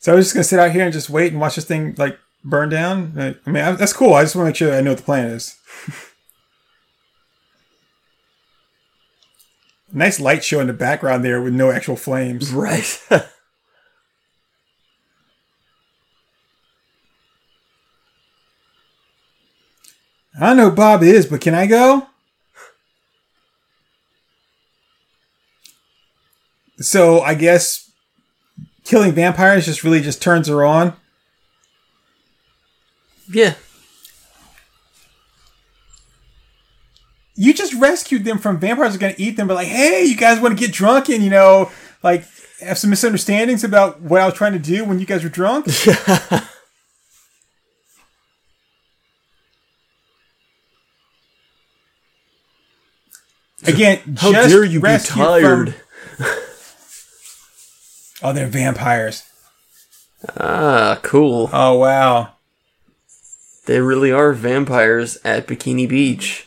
So 0.00 0.12
I 0.12 0.14
was 0.16 0.26
just 0.26 0.34
gonna 0.34 0.44
sit 0.44 0.58
out 0.58 0.70
here 0.72 0.84
and 0.84 0.92
just 0.92 1.10
wait 1.10 1.32
and 1.32 1.40
watch 1.40 1.56
this 1.56 1.64
thing 1.64 1.94
like 1.98 2.18
burn 2.44 2.68
down. 2.68 3.14
I 3.16 3.36
I 3.46 3.50
mean, 3.50 3.62
I- 3.64 3.72
that's 3.72 3.92
cool. 3.92 4.14
I 4.14 4.22
just 4.22 4.34
want 4.36 4.46
to 4.46 4.48
make 4.50 4.56
sure 4.56 4.74
I 4.74 4.80
know 4.80 4.90
what 4.92 4.98
the 4.98 5.04
plan 5.04 5.26
is. 5.28 5.56
nice 9.92 10.20
light 10.20 10.44
show 10.44 10.60
in 10.60 10.66
the 10.66 10.72
background 10.72 11.24
there 11.24 11.40
with 11.42 11.54
no 11.54 11.70
actual 11.70 11.96
flames. 11.96 12.52
Right. 12.52 13.00
I 20.40 20.46
don't 20.46 20.56
know 20.56 20.70
who 20.70 20.76
Bob 20.76 21.02
is, 21.02 21.26
but 21.26 21.40
can 21.40 21.54
I 21.54 21.66
go? 21.66 22.06
So 26.80 27.20
I 27.20 27.34
guess 27.34 27.90
killing 28.84 29.12
vampires 29.12 29.66
just 29.66 29.82
really 29.82 30.00
just 30.00 30.22
turns 30.22 30.48
her 30.48 30.64
on. 30.64 30.94
yeah. 33.28 33.54
You 37.34 37.54
just 37.54 37.72
rescued 37.74 38.24
them 38.24 38.38
from 38.38 38.58
vampires 38.58 38.96
are 38.96 38.98
gonna 38.98 39.14
eat 39.16 39.36
them, 39.36 39.46
but 39.46 39.54
like, 39.54 39.68
hey, 39.68 40.04
you 40.04 40.16
guys 40.16 40.40
want 40.40 40.58
to 40.58 40.64
get 40.64 40.74
drunk 40.74 41.08
and 41.08 41.22
you 41.22 41.30
know, 41.30 41.70
like 42.02 42.24
have 42.60 42.78
some 42.78 42.90
misunderstandings 42.90 43.62
about 43.62 44.00
what 44.00 44.20
I 44.20 44.26
was 44.26 44.34
trying 44.34 44.54
to 44.54 44.58
do 44.58 44.84
when 44.84 44.98
you 44.98 45.06
guys 45.06 45.22
were 45.22 45.28
drunk. 45.30 45.66
Again, 53.68 54.16
How 54.18 54.32
just 54.32 54.48
dare 54.50 54.64
you 54.64 54.78
be 54.80 54.84
rescued 54.84 55.14
from- 55.14 55.24
tired? 55.24 55.74
oh, 58.22 58.32
they're 58.32 58.46
vampires. 58.46 59.24
Ah, 60.36 60.98
cool. 61.02 61.48
Oh 61.52 61.78
wow. 61.78 62.32
They 63.66 63.80
really 63.80 64.10
are 64.10 64.32
vampires 64.32 65.18
at 65.24 65.46
Bikini 65.46 65.88
Beach. 65.88 66.46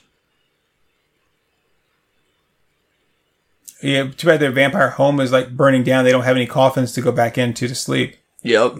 Yeah, 3.81 4.09
too 4.15 4.27
bad 4.27 4.39
their 4.39 4.51
vampire 4.51 4.89
home 4.91 5.19
is 5.19 5.31
like 5.31 5.55
burning 5.55 5.83
down. 5.83 6.03
They 6.03 6.11
don't 6.11 6.23
have 6.23 6.35
any 6.35 6.45
coffins 6.47 6.91
to 6.93 7.01
go 7.01 7.11
back 7.11 7.37
into 7.37 7.67
to 7.67 7.75
sleep. 7.75 8.15
Yep. 8.43 8.75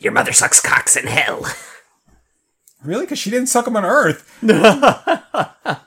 Your 0.00 0.12
mother 0.12 0.32
sucks 0.32 0.60
cocks 0.60 0.96
in 0.96 1.06
hell. 1.06 1.44
Really? 2.84 3.04
Because 3.04 3.18
she 3.18 3.30
didn't 3.30 3.48
suck 3.48 3.64
them 3.66 3.76
on 3.76 3.84
Earth. 3.84 4.38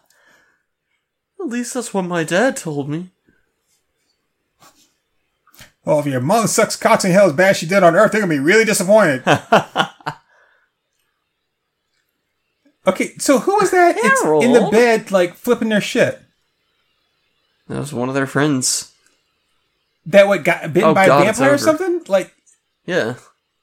At 1.40 1.50
least 1.50 1.74
that's 1.74 1.94
what 1.94 2.04
my 2.04 2.24
dad 2.24 2.56
told 2.56 2.88
me. 2.90 3.10
Well, 5.86 6.00
if 6.00 6.06
your 6.06 6.22
mother 6.22 6.48
sucks 6.48 6.78
cocks 6.78 7.04
in 7.04 7.12
hell 7.12 7.26
as 7.28 7.34
bad 7.34 7.50
as 7.52 7.58
she 7.58 7.66
did 7.66 7.84
on 7.84 7.96
Earth, 7.96 8.12
they're 8.12 8.22
gonna 8.22 8.34
be 8.34 8.40
really 8.40 8.64
disappointed. 8.64 9.24
okay, 12.88 13.14
so 13.18 13.40
who 13.40 13.56
was 13.56 13.72
that? 13.72 13.96
It's 13.98 14.24
in 14.46 14.54
the 14.54 14.70
bed, 14.72 15.12
like 15.12 15.36
flipping 15.36 15.70
their 15.70 15.82
shit. 15.82 16.20
That 17.68 17.80
was 17.80 17.94
one 17.94 18.10
of 18.10 18.16
their 18.16 18.28
friends. 18.28 18.92
That 20.06 20.28
what 20.28 20.44
got 20.44 20.74
bitten 20.74 20.90
Oh, 20.90 20.94
by 20.94 21.08
God, 21.08 21.22
a 21.22 21.26
vampire 21.26 21.54
or 21.54 21.58
something? 21.58 22.04
Like 22.08 22.34
Yeah. 22.86 23.16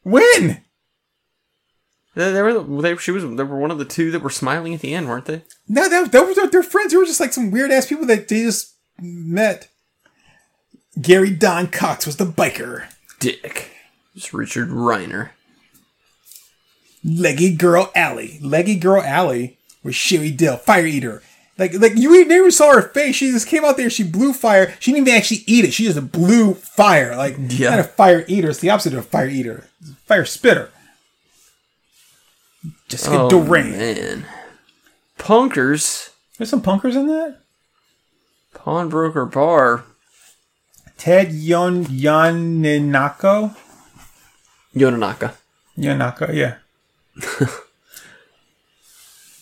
when? 0.02 0.62
They, 2.14 2.32
they 2.32 2.42
were. 2.42 2.82
They, 2.82 2.96
she 2.96 3.10
was. 3.12 3.22
They 3.22 3.42
were 3.44 3.58
one 3.58 3.70
of 3.70 3.78
the 3.78 3.84
two 3.84 4.10
that 4.10 4.22
were 4.22 4.30
smiling 4.30 4.74
at 4.74 4.80
the 4.80 4.94
end, 4.94 5.08
weren't 5.08 5.26
they? 5.26 5.42
No, 5.68 5.88
that, 5.88 6.10
that 6.12 6.20
was 6.26 6.50
their 6.50 6.62
friends. 6.62 6.90
They 6.92 6.96
were 6.98 7.04
just 7.04 7.20
like 7.20 7.32
some 7.32 7.50
weird 7.50 7.70
ass 7.70 7.86
people 7.86 8.06
that 8.06 8.28
they 8.28 8.42
just 8.42 8.74
met. 9.00 9.68
Gary 11.00 11.30
Don 11.30 11.68
Cox 11.68 12.04
was 12.06 12.16
the 12.16 12.24
biker. 12.26 12.86
Dick. 13.20 13.70
It's 14.16 14.34
Richard 14.34 14.68
Reiner. 14.70 15.30
Leggy 17.04 17.54
Girl 17.54 17.90
Alley. 17.94 18.38
Leggy 18.42 18.76
Girl 18.76 19.00
Alley 19.02 19.58
was 19.82 19.94
Sherry 19.94 20.30
Dill, 20.30 20.56
Fire 20.56 20.86
Eater. 20.86 21.22
Like, 21.56 21.74
like 21.74 21.92
you 21.96 22.24
never 22.26 22.50
saw 22.50 22.72
her 22.74 22.82
face. 22.82 23.16
She 23.16 23.30
just 23.30 23.46
came 23.46 23.64
out 23.64 23.76
there. 23.76 23.90
She 23.90 24.02
blew 24.02 24.32
fire. 24.32 24.74
She 24.80 24.92
didn't 24.92 25.06
even 25.08 25.18
actually 25.18 25.42
eat 25.46 25.64
it. 25.64 25.72
She 25.74 25.84
just 25.84 26.10
blew 26.10 26.54
fire. 26.54 27.14
Like, 27.16 27.36
Yeah. 27.38 27.70
not 27.70 27.78
a 27.80 27.84
fire 27.84 28.24
eater. 28.28 28.50
It's 28.50 28.60
the 28.60 28.70
opposite 28.70 28.94
of 28.94 29.00
a 29.00 29.02
fire 29.02 29.28
eater. 29.28 29.68
Fire 30.06 30.24
spitter. 30.24 30.70
Jessica 32.90 33.20
Oh 33.20 33.30
Duran. 33.30 33.70
man. 33.70 34.26
Punkers. 35.18 36.10
There's 36.36 36.50
some 36.50 36.60
punkers 36.62 36.94
in 36.96 37.06
that. 37.06 37.38
Pawnbroker 38.52 39.24
Bar. 39.26 39.84
Ted 40.98 41.32
Yon 41.32 41.84
Yaninako. 41.86 43.54
Yonanaka. 44.74 45.34
Yanaka, 45.78 46.34
yeah. 46.34 46.56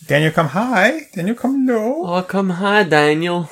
Daniel 0.07 0.31
come 0.31 0.47
high. 0.49 1.07
Daniel 1.13 1.35
come 1.35 1.65
low. 1.65 2.05
Oh, 2.05 2.21
come 2.23 2.51
high, 2.51 2.83
Daniel. 2.83 3.49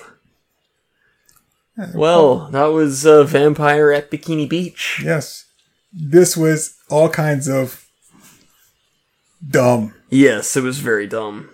Well, 1.93 2.47
that 2.49 2.65
was 2.67 3.05
uh, 3.05 3.23
Vampire 3.23 3.91
at 3.91 4.09
Bikini 4.09 4.47
Beach. 4.49 5.01
Yes. 5.03 5.45
This 5.93 6.35
was 6.37 6.75
all 6.89 7.09
kinds 7.09 7.47
of 7.47 7.86
dumb. 9.45 9.93
Yes, 10.09 10.55
it 10.55 10.63
was 10.63 10.79
very 10.79 11.07
dumb. 11.07 11.49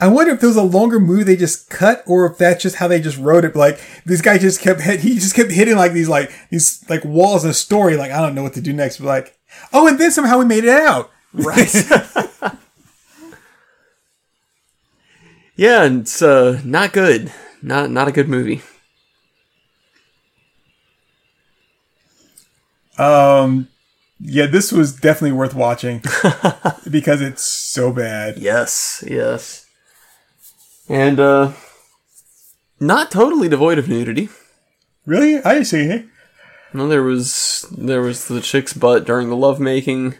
I 0.00 0.08
wonder 0.08 0.32
if 0.32 0.40
there 0.40 0.48
was 0.48 0.56
a 0.56 0.62
longer 0.62 0.98
movie 0.98 1.22
they 1.22 1.36
just 1.36 1.70
cut, 1.70 2.02
or 2.06 2.26
if 2.26 2.36
that's 2.36 2.62
just 2.62 2.76
how 2.76 2.88
they 2.88 3.00
just 3.00 3.16
wrote 3.16 3.44
it. 3.44 3.54
Like 3.54 3.80
this 4.04 4.20
guy 4.20 4.38
just 4.38 4.60
kept 4.60 4.80
hit, 4.80 5.00
he 5.00 5.14
just 5.14 5.36
kept 5.36 5.52
hitting 5.52 5.76
like 5.76 5.92
these 5.92 6.08
like 6.08 6.32
these 6.50 6.84
like 6.88 7.04
walls 7.04 7.44
in 7.44 7.50
a 7.50 7.54
story. 7.54 7.96
Like 7.96 8.10
I 8.10 8.20
don't 8.20 8.34
know 8.34 8.42
what 8.42 8.54
to 8.54 8.60
do 8.60 8.72
next. 8.72 8.98
But 8.98 9.06
like 9.06 9.38
oh, 9.72 9.86
and 9.86 9.98
then 9.98 10.10
somehow 10.10 10.38
we 10.38 10.44
made 10.44 10.64
it 10.64 10.70
out. 10.70 11.10
Right. 11.32 11.72
yeah, 15.56 15.84
and 15.84 16.00
it's 16.02 16.20
uh, 16.22 16.60
not 16.64 16.92
good. 16.92 17.32
Not 17.62 17.90
not 17.90 18.08
a 18.08 18.12
good 18.12 18.28
movie. 18.28 18.62
Um, 22.98 23.68
yeah, 24.20 24.46
this 24.46 24.72
was 24.72 24.94
definitely 24.94 25.32
worth 25.32 25.54
watching 25.54 26.02
because 26.90 27.20
it's 27.20 27.44
so 27.44 27.92
bad. 27.92 28.38
Yes, 28.38 29.04
yes. 29.06 29.66
And 30.88 31.18
uh 31.18 31.52
not 32.80 33.10
totally 33.10 33.48
devoid 33.48 33.78
of 33.78 33.88
nudity. 33.88 34.28
Really, 35.06 35.42
I 35.42 35.62
see. 35.62 36.04
No, 36.72 36.88
there 36.88 37.02
was 37.02 37.66
there 37.76 38.00
was 38.00 38.28
the 38.28 38.40
chick's 38.40 38.72
butt 38.72 39.04
during 39.04 39.28
the 39.30 39.36
lovemaking. 39.36 40.14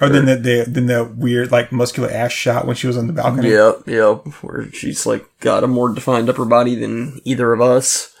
Or 0.00 0.10
then 0.10 0.26
the, 0.26 0.36
the 0.36 0.64
then 0.68 0.86
the 0.86 1.04
weird 1.04 1.50
like 1.50 1.72
muscular 1.72 2.10
ass 2.10 2.32
shot 2.32 2.66
when 2.66 2.76
she 2.76 2.86
was 2.86 2.98
on 2.98 3.06
the 3.06 3.12
balcony. 3.14 3.50
Yep, 3.50 3.82
yep. 3.86 4.26
Where 4.42 4.70
she's 4.72 5.06
like 5.06 5.24
got 5.40 5.64
a 5.64 5.68
more 5.68 5.92
defined 5.92 6.28
upper 6.28 6.44
body 6.44 6.74
than 6.74 7.20
either 7.24 7.52
of 7.52 7.60
us. 7.60 8.14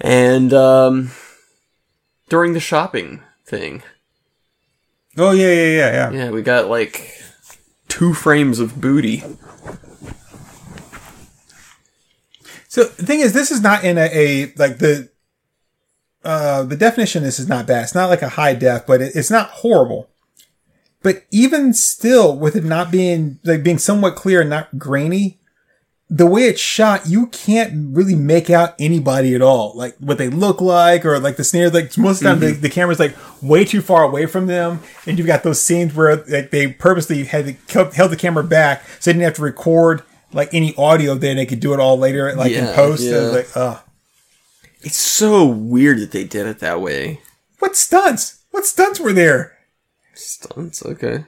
And 0.00 0.52
um 0.52 1.10
during 2.28 2.52
the 2.52 2.60
shopping 2.60 3.22
thing. 3.48 3.82
Oh 5.16 5.32
yeah, 5.32 5.52
yeah, 5.52 5.66
yeah, 5.66 5.92
yeah. 5.92 6.10
Yeah, 6.10 6.30
we 6.30 6.42
got 6.42 6.68
like 6.68 7.10
two 7.88 8.14
frames 8.14 8.60
of 8.60 8.80
booty. 8.80 9.24
So 12.68 12.84
the 12.84 13.06
thing 13.06 13.20
is, 13.20 13.32
this 13.32 13.50
is 13.50 13.62
not 13.62 13.82
in 13.82 13.98
a, 13.98 14.08
a 14.12 14.52
like 14.56 14.78
the 14.78 15.10
uh 16.22 16.62
the 16.62 16.76
definition. 16.76 17.22
of 17.22 17.26
This 17.26 17.40
is 17.40 17.48
not 17.48 17.66
bad. 17.66 17.84
It's 17.84 17.94
not 17.94 18.10
like 18.10 18.22
a 18.22 18.28
high 18.28 18.54
def, 18.54 18.86
but 18.86 19.00
it, 19.00 19.16
it's 19.16 19.30
not 19.30 19.50
horrible. 19.50 20.10
But 21.02 21.24
even 21.30 21.72
still, 21.74 22.36
with 22.36 22.56
it 22.56 22.64
not 22.64 22.90
being 22.90 23.38
like 23.44 23.62
being 23.62 23.78
somewhat 23.78 24.16
clear 24.16 24.42
and 24.42 24.50
not 24.50 24.78
grainy, 24.78 25.40
the 26.10 26.26
way 26.26 26.42
it's 26.44 26.60
shot, 26.60 27.06
you 27.06 27.26
can't 27.26 27.94
really 27.94 28.14
make 28.14 28.48
out 28.48 28.74
anybody 28.78 29.34
at 29.34 29.42
all. 29.42 29.72
Like 29.74 29.94
what 29.98 30.16
they 30.16 30.28
look 30.28 30.60
like, 30.60 31.04
or 31.04 31.18
like 31.18 31.36
the 31.36 31.44
snares. 31.44 31.74
Like 31.74 31.96
most 31.98 32.18
of 32.22 32.24
the 32.24 32.28
time, 32.30 32.40
the, 32.40 32.52
the 32.52 32.70
camera's 32.70 32.98
like 32.98 33.14
way 33.42 33.64
too 33.64 33.82
far 33.82 34.04
away 34.04 34.24
from 34.26 34.46
them, 34.46 34.80
and 35.06 35.18
you've 35.18 35.26
got 35.26 35.42
those 35.42 35.60
scenes 35.60 35.94
where 35.94 36.16
like 36.26 36.50
they 36.50 36.68
purposely 36.72 37.24
had 37.24 37.56
kept- 37.66 37.94
held 37.94 38.10
the 38.10 38.16
camera 38.16 38.42
back 38.42 38.84
so 39.00 39.10
they 39.10 39.12
didn't 39.14 39.24
have 39.24 39.34
to 39.34 39.42
record 39.42 40.02
like 40.32 40.52
any 40.54 40.74
audio. 40.76 41.14
Then 41.14 41.36
they 41.36 41.44
could 41.46 41.60
do 41.60 41.74
it 41.74 41.80
all 41.80 41.98
later, 41.98 42.34
like 42.34 42.52
in 42.52 42.66
post. 42.74 43.02
yeah. 43.02 43.18
Like, 43.18 43.54
uh, 43.56 43.78
It's 44.80 44.96
so 44.96 45.44
weird 45.46 45.98
that 46.00 46.12
they 46.12 46.24
did 46.24 46.46
it 46.46 46.60
that 46.60 46.80
way. 46.80 47.20
what 47.58 47.76
stunts? 47.76 48.36
What 48.50 48.64
stunts 48.64 48.98
were 48.98 49.12
there? 49.12 49.58
Stunts, 50.14 50.84
okay. 50.86 51.26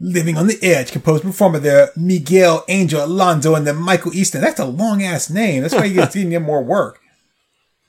Living 0.00 0.36
on 0.36 0.46
the 0.46 0.62
Edge, 0.62 0.92
composed 0.92 1.24
and 1.24 1.32
performed 1.32 1.54
by 1.54 1.58
the 1.58 1.92
Miguel 1.96 2.64
Angel 2.68 3.04
Alonso 3.04 3.54
and 3.54 3.66
then 3.66 3.76
Michael 3.76 4.14
Easton. 4.14 4.40
That's 4.40 4.60
a 4.60 4.64
long 4.64 5.02
ass 5.02 5.28
name. 5.28 5.62
That's 5.62 5.74
why 5.74 5.86
you 5.86 5.96
guys 5.96 6.12
didn't 6.12 6.30
get 6.30 6.42
more 6.42 6.62
work. 6.62 7.00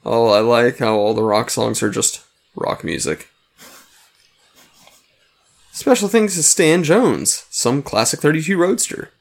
Oh, 0.03 0.29
I 0.29 0.39
like 0.39 0.79
how 0.79 0.95
all 0.95 1.13
the 1.13 1.23
rock 1.23 1.49
songs 1.49 1.83
are 1.83 1.89
just 1.89 2.21
rock 2.55 2.83
music. 2.83 3.29
Special 5.71 6.09
thanks 6.09 6.35
to 6.35 6.43
Stan 6.43 6.83
Jones, 6.83 7.45
some 7.49 7.81
classic 7.81 8.19
32 8.19 8.57
Roadster, 8.57 9.11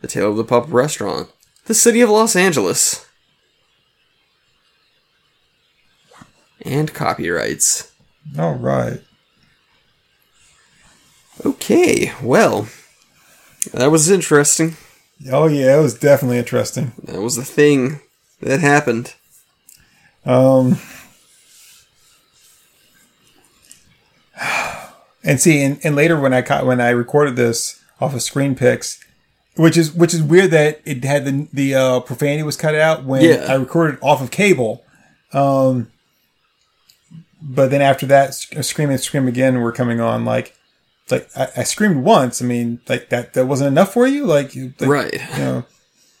The 0.00 0.06
Tail 0.06 0.30
of 0.30 0.36
the 0.36 0.44
Pup 0.44 0.66
Restaurant, 0.68 1.30
the 1.64 1.74
City 1.74 2.02
of 2.02 2.10
Los 2.10 2.36
Angeles, 2.36 3.06
and 6.60 6.92
copyrights. 6.94 7.90
All 8.38 8.54
right. 8.54 9.00
Okay, 11.44 12.12
well, 12.22 12.68
that 13.72 13.90
was 13.90 14.10
interesting. 14.10 14.76
Oh 15.32 15.46
yeah, 15.46 15.78
it 15.78 15.82
was 15.82 15.98
definitely 15.98 16.38
interesting. 16.38 16.92
That 17.02 17.20
was 17.20 17.36
the 17.36 17.44
thing 17.44 18.00
that 18.40 18.60
happened. 18.60 19.14
Um, 20.24 20.78
and 25.22 25.40
see, 25.40 25.62
and, 25.62 25.78
and 25.84 25.96
later 25.96 26.18
when 26.18 26.32
I 26.34 26.42
caught 26.42 26.66
when 26.66 26.80
I 26.80 26.90
recorded 26.90 27.36
this 27.36 27.82
off 28.00 28.14
of 28.14 28.20
ScreenPix, 28.20 28.98
which 29.56 29.76
is 29.76 29.92
which 29.92 30.14
is 30.14 30.22
weird 30.22 30.50
that 30.52 30.80
it 30.84 31.04
had 31.04 31.24
the 31.24 31.48
the 31.52 31.74
uh, 31.74 32.00
profanity 32.00 32.42
was 32.42 32.56
cut 32.56 32.74
out 32.74 33.04
when 33.04 33.22
Yeah. 33.22 33.46
I 33.48 33.54
recorded 33.54 33.98
off 34.02 34.20
of 34.22 34.30
cable. 34.30 34.84
Um, 35.32 35.90
but 37.42 37.70
then 37.70 37.82
after 37.82 38.06
that, 38.06 38.34
Scream 38.34 38.90
and 38.90 39.00
Scream 39.00 39.28
again 39.28 39.60
were 39.60 39.72
coming 39.72 40.00
on. 40.00 40.24
Like, 40.24 40.56
it's 41.04 41.12
like 41.12 41.28
I, 41.36 41.60
I 41.60 41.64
screamed 41.64 42.02
once. 42.04 42.42
I 42.42 42.44
mean, 42.46 42.80
like 42.88 43.08
that 43.10 43.34
that 43.34 43.46
wasn't 43.46 43.68
enough 43.68 43.92
for 43.92 44.06
you. 44.06 44.24
Like, 44.26 44.54
you, 44.54 44.72
like, 44.80 44.88
Right. 44.90 45.12
You 45.32 45.38
know, 45.38 45.64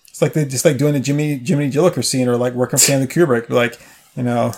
it's 0.08 0.22
like 0.22 0.32
they 0.34 0.44
just 0.44 0.64
like 0.64 0.76
doing 0.76 0.92
the 0.92 1.00
Jimmy 1.00 1.38
Jimmy 1.38 1.70
Jilliker 1.70 2.04
scene 2.04 2.28
or 2.28 2.36
like 2.36 2.52
working 2.54 2.78
Stanley 2.78 3.06
Kubrick. 3.06 3.48
Like, 3.50 3.78
you 4.16 4.22
know, 4.22 4.52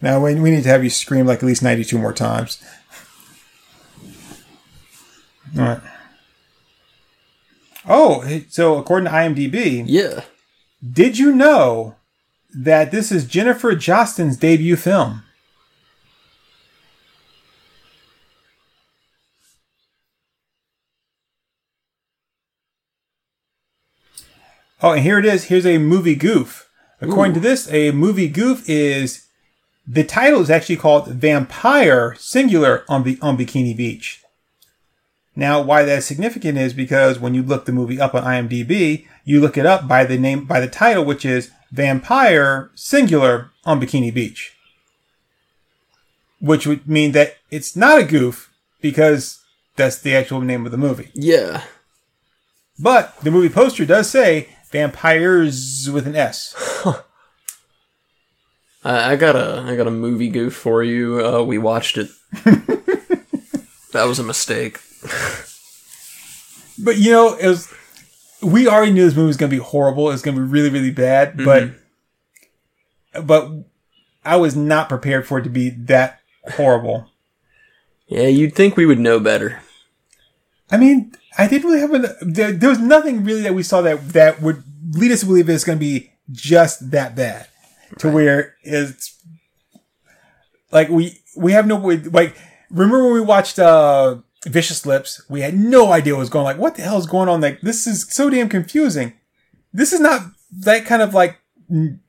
now 0.00 0.22
we, 0.24 0.34
we 0.36 0.50
need 0.50 0.62
to 0.62 0.68
have 0.68 0.82
you 0.84 0.90
scream 0.90 1.26
like 1.26 1.38
at 1.40 1.44
least 1.44 1.62
ninety 1.62 1.84
two 1.84 1.98
more 1.98 2.12
times. 2.12 2.62
All 5.58 5.62
right. 5.64 5.80
Oh, 7.88 8.40
so 8.48 8.78
according 8.78 9.04
to 9.06 9.12
IMDb, 9.12 9.84
Yeah. 9.86 10.22
did 10.92 11.18
you 11.18 11.32
know 11.34 11.94
that 12.54 12.90
this 12.90 13.12
is 13.12 13.24
Jennifer 13.26 13.74
Jostin's 13.76 14.36
debut 14.36 14.76
film? 14.76 15.22
Oh, 24.82 24.92
and 24.92 25.02
here 25.02 25.18
it 25.18 25.24
is. 25.24 25.44
Here's 25.44 25.66
a 25.66 25.78
movie 25.78 26.14
goof. 26.14 26.70
According 27.00 27.34
to 27.34 27.40
this, 27.40 27.70
a 27.72 27.90
movie 27.92 28.28
goof 28.28 28.68
is 28.68 29.26
the 29.86 30.04
title 30.04 30.40
is 30.40 30.50
actually 30.50 30.76
called 30.76 31.08
Vampire 31.08 32.14
Singular 32.18 32.84
on 32.88 33.04
the 33.04 33.18
on 33.22 33.36
Bikini 33.36 33.76
Beach. 33.76 34.22
Now, 35.34 35.60
why 35.60 35.84
that's 35.84 36.06
significant 36.06 36.56
is 36.56 36.72
because 36.72 37.18
when 37.18 37.34
you 37.34 37.42
look 37.42 37.66
the 37.66 37.72
movie 37.72 38.00
up 38.00 38.14
on 38.14 38.24
IMDb, 38.24 39.06
you 39.24 39.40
look 39.40 39.58
it 39.58 39.66
up 39.66 39.86
by 39.86 40.04
the 40.04 40.18
name 40.18 40.46
by 40.46 40.60
the 40.60 40.68
title, 40.68 41.04
which 41.04 41.24
is 41.24 41.50
Vampire 41.70 42.70
Singular 42.74 43.50
on 43.64 43.80
Bikini 43.80 44.12
Beach, 44.12 44.56
which 46.40 46.66
would 46.66 46.88
mean 46.88 47.12
that 47.12 47.36
it's 47.50 47.76
not 47.76 47.98
a 47.98 48.04
goof 48.04 48.50
because 48.80 49.42
that's 49.76 49.98
the 49.98 50.14
actual 50.14 50.40
name 50.40 50.64
of 50.64 50.72
the 50.72 50.78
movie. 50.78 51.10
Yeah. 51.14 51.64
But 52.78 53.18
the 53.20 53.30
movie 53.30 53.48
poster 53.48 53.84
does 53.84 54.08
say 54.08 54.48
vampires 54.76 55.88
with 55.90 56.06
an 56.06 56.14
S. 56.14 56.54
I, 58.84 59.12
I 59.12 59.16
got 59.16 59.34
a 59.34 59.64
I 59.66 59.74
got 59.74 59.86
a 59.86 59.90
movie 59.90 60.28
goof 60.28 60.54
for 60.54 60.82
you. 60.82 61.24
Uh, 61.24 61.42
we 61.42 61.56
watched 61.56 61.96
it. 61.96 62.10
that 63.92 64.04
was 64.04 64.18
a 64.18 64.22
mistake. 64.22 64.78
But 66.78 66.98
you 66.98 67.10
know, 67.10 67.34
it 67.36 67.46
was 67.46 67.72
we 68.42 68.68
already 68.68 68.92
knew 68.92 69.06
this 69.06 69.16
movie 69.16 69.28
was 69.28 69.38
going 69.38 69.50
to 69.50 69.56
be 69.56 69.62
horrible. 69.62 70.10
It 70.10 70.12
was 70.12 70.22
going 70.22 70.36
to 70.36 70.42
be 70.42 70.48
really, 70.48 70.68
really 70.68 70.90
bad. 70.90 71.38
But 71.38 71.70
but 73.22 73.50
I 74.26 74.36
was 74.36 74.54
not 74.54 74.90
prepared 74.90 75.26
for 75.26 75.38
it 75.38 75.44
to 75.44 75.50
be 75.50 75.70
that 75.70 76.20
horrible. 76.52 77.10
Yeah, 78.08 78.28
you'd 78.28 78.54
think 78.54 78.76
we 78.76 78.86
would 78.86 79.00
know 79.00 79.20
better. 79.20 79.62
I 80.70 80.76
mean, 80.76 81.12
I 81.38 81.48
didn't 81.48 81.68
really 81.68 81.80
have 81.80 81.94
a. 81.94 82.16
There, 82.22 82.52
there 82.52 82.70
was 82.70 82.78
nothing 82.78 83.24
really 83.24 83.42
that 83.42 83.54
we 83.54 83.62
saw 83.62 83.82
that 83.82 84.08
that 84.10 84.40
would 84.40 84.62
lead 84.92 85.12
us 85.12 85.20
to 85.20 85.26
believe 85.26 85.48
it's 85.48 85.64
going 85.64 85.78
to 85.78 85.84
be 85.84 86.12
just 86.32 86.90
that 86.90 87.14
bad, 87.14 87.48
to 87.98 88.10
where 88.10 88.54
it's 88.62 89.16
like 90.72 90.88
we 90.88 91.18
we 91.36 91.52
have 91.52 91.66
no 91.66 91.76
way. 91.76 91.98
Like, 91.98 92.36
remember 92.70 93.04
when 93.04 93.14
we 93.14 93.20
watched 93.20 93.58
uh 93.58 94.16
Vicious 94.46 94.86
Lips? 94.86 95.22
We 95.28 95.42
had 95.42 95.54
no 95.54 95.92
idea 95.92 96.14
what 96.14 96.20
was 96.20 96.30
going. 96.30 96.44
Like, 96.44 96.58
what 96.58 96.76
the 96.76 96.82
hell 96.82 96.98
is 96.98 97.06
going 97.06 97.28
on? 97.28 97.40
Like, 97.40 97.60
this 97.60 97.86
is 97.86 98.06
so 98.12 98.30
damn 98.30 98.48
confusing. 98.48 99.12
This 99.72 99.92
is 99.92 100.00
not 100.00 100.22
that 100.60 100.86
kind 100.86 101.02
of 101.02 101.14
like 101.14 101.38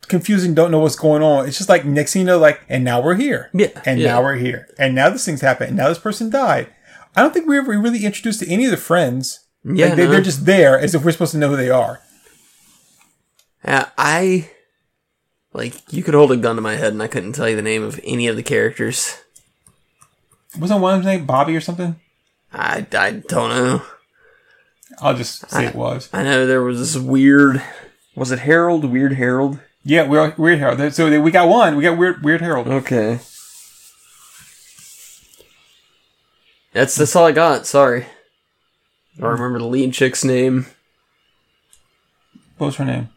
confusing. 0.08 0.54
Don't 0.54 0.72
know 0.72 0.80
what's 0.80 0.96
going 0.96 1.22
on. 1.22 1.48
It's 1.48 1.58
just 1.58 1.70
like 1.70 1.84
next 1.84 2.14
thing 2.14 2.22
you 2.22 2.26
know, 2.26 2.38
like, 2.38 2.62
and 2.70 2.84
now 2.84 3.02
we're 3.02 3.16
here. 3.16 3.50
Yeah, 3.54 3.82
and 3.86 4.00
yeah. 4.00 4.14
now 4.14 4.22
we're 4.22 4.36
here, 4.36 4.68
and 4.80 4.96
now 4.96 5.10
this 5.10 5.26
thing's 5.26 5.42
happened, 5.42 5.70
and 5.70 5.78
now 5.78 5.90
this 5.90 6.00
person 6.00 6.30
died. 6.30 6.70
I 7.18 7.22
don't 7.22 7.34
think 7.34 7.48
we 7.48 7.56
were 7.56 7.64
ever 7.64 7.82
really 7.82 8.06
introduced 8.06 8.42
to 8.42 8.48
any 8.48 8.66
of 8.66 8.72
the 8.72 8.78
friends. 8.78 9.40
Yeah, 9.64 9.88
like 9.88 9.96
they, 9.96 10.06
no. 10.06 10.12
they're 10.12 10.22
just 10.22 10.46
there 10.46 10.80
as 10.80 10.94
if 10.94 11.04
we're 11.04 11.12
supposed 11.12 11.32
to 11.32 11.40
know 11.40 11.50
who 11.50 11.58
they 11.58 11.72
are. 11.72 12.00
Uh, 13.66 13.86
I 13.98 14.52
like 15.52 15.92
you 15.92 16.04
could 16.04 16.14
hold 16.14 16.32
a 16.32 16.38
gun 16.38 16.56
to 16.58 16.62
my 16.62 16.76
head 16.76 16.94
and 16.94 17.02
I 17.02 17.08
couldn't 17.08 17.34
tell 17.34 17.50
you 17.50 17.56
the 17.56 17.64
name 17.64 17.82
of 17.82 18.00
any 18.04 18.28
of 18.28 18.36
the 18.36 18.44
characters. 18.44 19.18
Wasn't 20.60 20.80
one 20.80 20.94
of 20.94 21.04
them 21.04 21.12
named 21.12 21.28
Bobby 21.28 21.56
or 21.56 21.62
something? 21.62 21.96
I 22.54 22.86
I 22.94 23.24
don't 23.28 23.50
know. 23.50 23.82
I'll 25.00 25.16
just 25.16 25.50
say 25.50 25.66
it 25.66 25.76
was. 25.76 26.10
I 26.14 26.24
know 26.24 26.46
there 26.46 26.64
was 26.64 26.80
this 26.80 27.02
weird. 27.02 27.64
Was 28.16 28.32
it 28.32 28.40
Harold? 28.40 28.86
Weird 28.86 29.14
Harold. 29.14 29.60
Yeah, 29.84 30.08
we're 30.08 30.36
Weird 30.38 30.60
Harold. 30.60 30.94
So 30.94 31.20
we 31.20 31.32
got 31.32 31.50
one. 31.50 31.76
We 31.76 31.84
got 31.84 31.98
Weird 31.98 32.24
Weird 32.24 32.42
Harold. 32.42 32.68
Okay. 32.68 33.20
That's 36.74 36.96
that's 36.96 37.16
all 37.16 37.26
I 37.26 37.32
got. 37.32 37.66
Sorry. 37.66 38.04
I 38.04 39.22
don't 39.22 39.32
remember 39.32 39.60
the 39.60 39.66
lead 39.66 39.94
chick's 39.94 40.24
name. 40.24 40.68
What 42.58 42.68
was 42.68 42.76
her 42.78 42.86
name? 42.86 43.10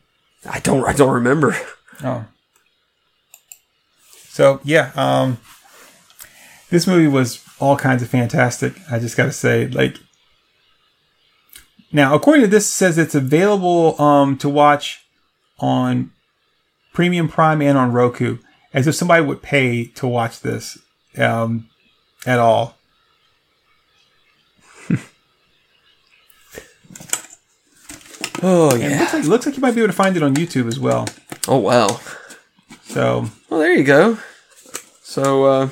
I 0.49 0.61
don't. 0.61 0.85
I 0.85 0.93
don't 0.93 1.13
remember. 1.13 1.57
Oh. 2.03 2.25
So 4.29 4.61
yeah, 4.65 4.91
um, 4.95 5.39
this 6.71 6.87
movie 6.87 7.09
was 7.09 7.45
all 7.59 7.77
kinds 7.77 8.03
of 8.03 8.09
fantastic. 8.09 8.75
I 8.91 8.99
just 8.99 9.17
got 9.17 9.27
to 9.27 9.33
say, 9.33 9.67
like, 9.69 9.97
now 11.93 12.15
according 12.15 12.45
to 12.45 12.49
this, 12.49 12.65
it 12.65 12.73
says 12.73 12.97
it's 12.97 13.15
available 13.15 14.01
um 14.01 14.39
to 14.39 14.49
watch 14.49 15.05
on 15.59 16.11
Premium 16.95 17.29
Prime 17.29 17.61
and 17.61 17.77
on 17.77 17.93
Roku, 17.93 18.39
as 18.73 18.87
if 18.87 18.95
somebody 18.95 19.23
would 19.23 19.43
pay 19.43 19.85
to 19.87 20.07
watch 20.07 20.41
this 20.41 20.79
um 21.19 21.69
at 22.25 22.39
all. 22.39 22.79
Oh 28.43 28.75
yeah. 28.77 28.87
it 28.87 28.99
looks 29.01 29.13
like, 29.13 29.25
looks 29.25 29.47
like 29.47 29.57
you 29.57 29.61
might 29.61 29.75
be 29.75 29.81
able 29.81 29.89
to 29.93 29.97
find 29.97 30.17
it 30.17 30.23
on 30.23 30.35
YouTube 30.35 30.67
as 30.69 30.79
well. 30.81 31.07
Oh 31.49 31.59
wow. 31.59 32.01
So 32.85 33.27
Well, 33.49 33.61
there 33.61 33.73
you 33.75 33.85
go. 33.85 34.19
So, 35.03 35.45
uh, 35.45 35.69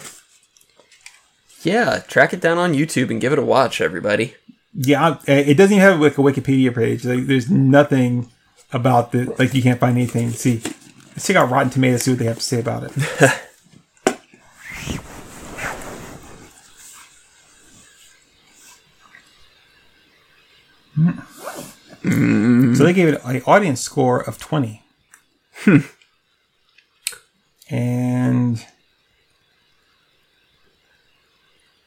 yeah, 1.62 2.00
track 2.00 2.32
it 2.32 2.40
down 2.40 2.58
on 2.58 2.74
YouTube 2.74 3.10
and 3.10 3.20
give 3.20 3.32
it 3.32 3.38
a 3.38 3.42
watch, 3.42 3.80
everybody. 3.80 4.34
Yeah, 4.74 5.18
it 5.26 5.56
doesn't 5.56 5.76
even 5.76 5.88
have 5.88 6.00
like 6.00 6.18
a 6.18 6.22
Wikipedia 6.22 6.74
page. 6.74 7.04
Like, 7.04 7.26
there's 7.26 7.50
nothing 7.50 8.30
about 8.72 9.12
the 9.12 9.34
like 9.38 9.54
you 9.54 9.62
can't 9.62 9.80
find 9.80 9.96
anything. 9.96 10.30
See, 10.30 10.60
let's 11.10 11.26
check 11.26 11.36
out 11.36 11.50
Rotten 11.50 11.70
Tomatoes. 11.70 12.02
See 12.02 12.10
what 12.12 12.18
they 12.18 12.26
have 12.26 12.38
to 12.38 12.42
say 12.42 12.60
about 12.60 12.84
it. 12.84 13.32
So 22.02 22.84
they 22.84 22.92
gave 22.92 23.08
it 23.08 23.20
an 23.24 23.42
audience 23.46 23.80
score 23.80 24.20
of 24.20 24.38
twenty. 24.38 24.82
And 27.70 28.64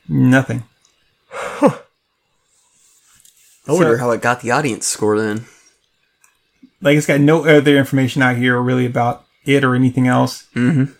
nothing. 0.07 0.63
I 3.67 3.73
wonder 3.73 3.97
how 3.97 4.11
it 4.11 4.21
got 4.21 4.41
the 4.41 4.51
audience 4.51 4.85
score 4.85 5.17
then. 5.19 5.45
like 6.81 6.97
it's 6.97 7.07
got 7.07 7.21
no 7.21 7.45
other 7.45 7.77
information 7.77 8.21
out 8.21 8.35
here 8.35 8.59
really 8.59 8.85
about 8.85 9.25
it 9.45 9.63
or 9.63 9.75
anything 9.75 10.07
else. 10.07 10.47
Mhm. 10.55 10.93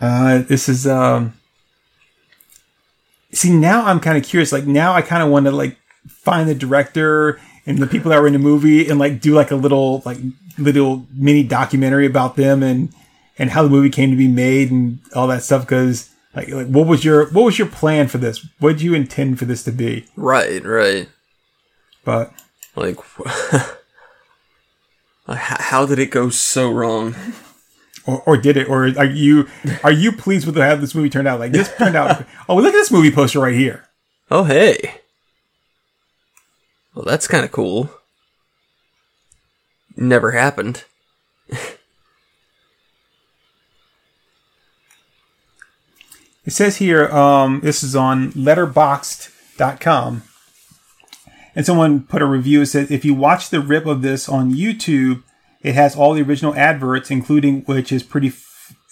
Uh, 0.00 0.38
this 0.38 0.68
is 0.68 0.86
um. 0.86 1.34
See 3.32 3.50
now 3.54 3.84
I'm 3.86 4.00
kind 4.00 4.16
of 4.18 4.24
curious. 4.24 4.52
Like 4.52 4.66
now 4.66 4.92
I 4.94 5.02
kind 5.02 5.22
of 5.22 5.28
want 5.30 5.46
to 5.46 5.52
like 5.52 5.76
find 6.08 6.48
the 6.48 6.54
director 6.54 7.40
and 7.66 7.78
the 7.78 7.86
people 7.86 8.10
that 8.10 8.20
were 8.20 8.26
in 8.26 8.32
the 8.32 8.38
movie 8.38 8.88
and 8.88 8.98
like 8.98 9.20
do 9.20 9.34
like 9.34 9.50
a 9.50 9.56
little 9.56 10.02
like 10.04 10.18
little 10.58 11.06
mini 11.12 11.42
documentary 11.42 12.06
about 12.06 12.36
them 12.36 12.62
and 12.62 12.92
and 13.38 13.50
how 13.50 13.62
the 13.62 13.68
movie 13.70 13.90
came 13.90 14.10
to 14.10 14.16
be 14.16 14.28
made 14.28 14.70
and 14.70 14.98
all 15.14 15.26
that 15.28 15.42
stuff 15.42 15.62
because 15.62 16.10
Like, 16.34 16.48
like 16.48 16.66
what 16.68 16.86
was 16.86 17.04
your 17.04 17.30
what 17.30 17.44
was 17.44 17.58
your 17.58 17.68
plan 17.68 18.08
for 18.08 18.18
this? 18.18 18.46
What 18.58 18.72
did 18.72 18.82
you 18.82 18.94
intend 18.94 19.38
for 19.38 19.44
this 19.44 19.64
to 19.64 19.72
be? 19.72 20.06
Right, 20.16 20.64
right. 20.64 21.08
But 22.04 22.32
Like, 22.76 22.98
how 25.28 25.86
did 25.86 25.98
it 25.98 26.10
go 26.10 26.28
so 26.30 26.70
wrong? 26.70 27.14
or, 28.06 28.22
or 28.26 28.36
did 28.36 28.56
it? 28.56 28.68
Or 28.68 28.84
are 28.98 29.04
you 29.04 29.48
are 29.84 29.92
you 29.92 30.12
pleased 30.12 30.46
with 30.46 30.56
how 30.56 30.76
this 30.76 30.94
movie 30.94 31.10
turned 31.10 31.28
out? 31.28 31.40
Like 31.40 31.52
this 31.52 31.74
turned 31.76 31.96
out. 31.96 32.24
oh, 32.48 32.56
look 32.56 32.66
at 32.66 32.72
this 32.72 32.90
movie 32.90 33.10
poster 33.10 33.40
right 33.40 33.54
here. 33.54 33.88
Oh, 34.30 34.44
hey. 34.44 34.99
Well, 36.94 37.04
that's 37.04 37.28
kind 37.28 37.44
of 37.44 37.52
cool. 37.52 37.90
Never 39.96 40.32
happened. 40.32 40.84
It 46.50 46.52
says 46.52 46.78
here, 46.78 47.06
um, 47.08 47.60
this 47.60 47.84
is 47.84 47.94
on 47.94 48.32
letterboxd.com. 48.32 50.22
And 51.54 51.66
someone 51.66 52.02
put 52.02 52.22
a 52.22 52.26
review. 52.26 52.62
It 52.62 52.66
says, 52.66 52.90
if 52.90 53.04
you 53.04 53.14
watch 53.14 53.50
the 53.50 53.60
rip 53.60 53.86
of 53.86 54.02
this 54.02 54.28
on 54.28 54.52
YouTube, 54.52 55.22
it 55.62 55.76
has 55.76 55.94
all 55.94 56.14
the 56.14 56.22
original 56.22 56.54
adverts, 56.54 57.08
including 57.08 57.62
which 57.62 57.92
is 57.92 58.02
pretty, 58.02 58.32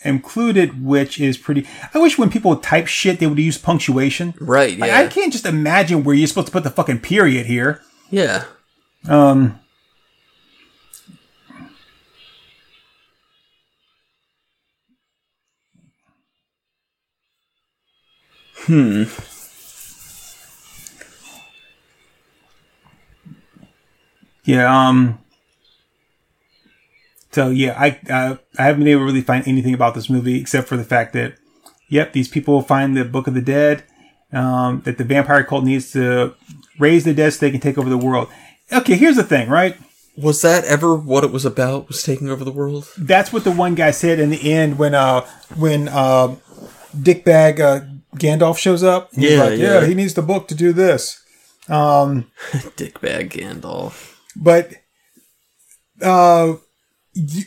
included, 0.04 0.84
which 0.84 1.20
is 1.20 1.36
pretty. 1.36 1.66
I 1.94 1.98
wish 1.98 2.18
when 2.18 2.30
people 2.30 2.56
type 2.56 2.86
shit, 2.86 3.18
they 3.18 3.26
would 3.26 3.38
use 3.38 3.58
punctuation. 3.58 4.34
Right, 4.40 4.78
Like, 4.78 4.90
yeah. 4.90 4.98
I 4.98 5.06
can't 5.06 5.32
just 5.32 5.46
imagine 5.46 6.04
where 6.04 6.14
you're 6.14 6.28
supposed 6.28 6.46
to 6.48 6.52
put 6.52 6.64
the 6.64 6.70
fucking 6.70 7.00
period 7.00 7.46
here. 7.46 7.80
Yeah. 8.10 8.44
Um, 9.08 9.58
Hmm. 18.66 19.04
Yeah. 24.44 24.88
Um. 24.88 25.18
So 27.32 27.50
yeah, 27.50 27.74
I 27.78 27.98
uh, 28.10 28.36
I 28.58 28.62
haven't 28.64 28.80
been 28.84 28.88
able 28.92 29.02
to 29.02 29.06
really 29.06 29.20
find 29.22 29.46
anything 29.46 29.74
about 29.74 29.94
this 29.94 30.08
movie 30.08 30.40
except 30.40 30.66
for 30.68 30.76
the 30.76 30.84
fact 30.84 31.12
that, 31.12 31.34
yep, 31.88 32.12
these 32.12 32.28
people 32.28 32.62
find 32.62 32.96
the 32.96 33.04
Book 33.04 33.26
of 33.26 33.34
the 33.34 33.42
Dead. 33.42 33.84
Um, 34.30 34.82
that 34.84 34.98
the 34.98 35.04
vampire 35.04 35.42
cult 35.42 35.64
needs 35.64 35.90
to 35.92 36.34
raise 36.78 37.04
the 37.04 37.14
dead 37.14 37.32
so 37.32 37.38
they 37.46 37.50
can 37.50 37.60
take 37.60 37.78
over 37.78 37.88
the 37.88 37.96
world. 37.96 38.28
Okay, 38.70 38.94
here's 38.94 39.16
the 39.16 39.22
thing, 39.24 39.48
right? 39.48 39.74
Was 40.18 40.42
that 40.42 40.64
ever 40.64 40.94
what 40.94 41.24
it 41.24 41.30
was 41.32 41.46
about? 41.46 41.88
Was 41.88 42.02
taking 42.02 42.28
over 42.28 42.44
the 42.44 42.52
world? 42.52 42.92
That's 42.98 43.32
what 43.32 43.44
the 43.44 43.50
one 43.50 43.74
guy 43.74 43.90
said 43.90 44.20
in 44.20 44.28
the 44.28 44.52
end 44.52 44.78
when 44.78 44.94
uh 44.94 45.22
when 45.56 45.88
uh 45.88 46.36
Dickbag 46.94 47.60
uh, 47.60 47.80
Gandalf 48.16 48.58
shows 48.58 48.82
up. 48.82 49.08
He's 49.14 49.30
Yeah, 49.32 49.44
like, 49.44 49.58
yeah. 49.58 49.80
yeah, 49.80 49.86
he 49.86 49.94
needs 49.94 50.12
the 50.12 50.20
book 50.22 50.46
to 50.48 50.54
do 50.54 50.72
this. 50.74 51.22
Dickbag 51.68 53.30
Gandalf. 53.30 54.14
but 54.36 54.72
uh 56.02 56.54
you, 57.18 57.44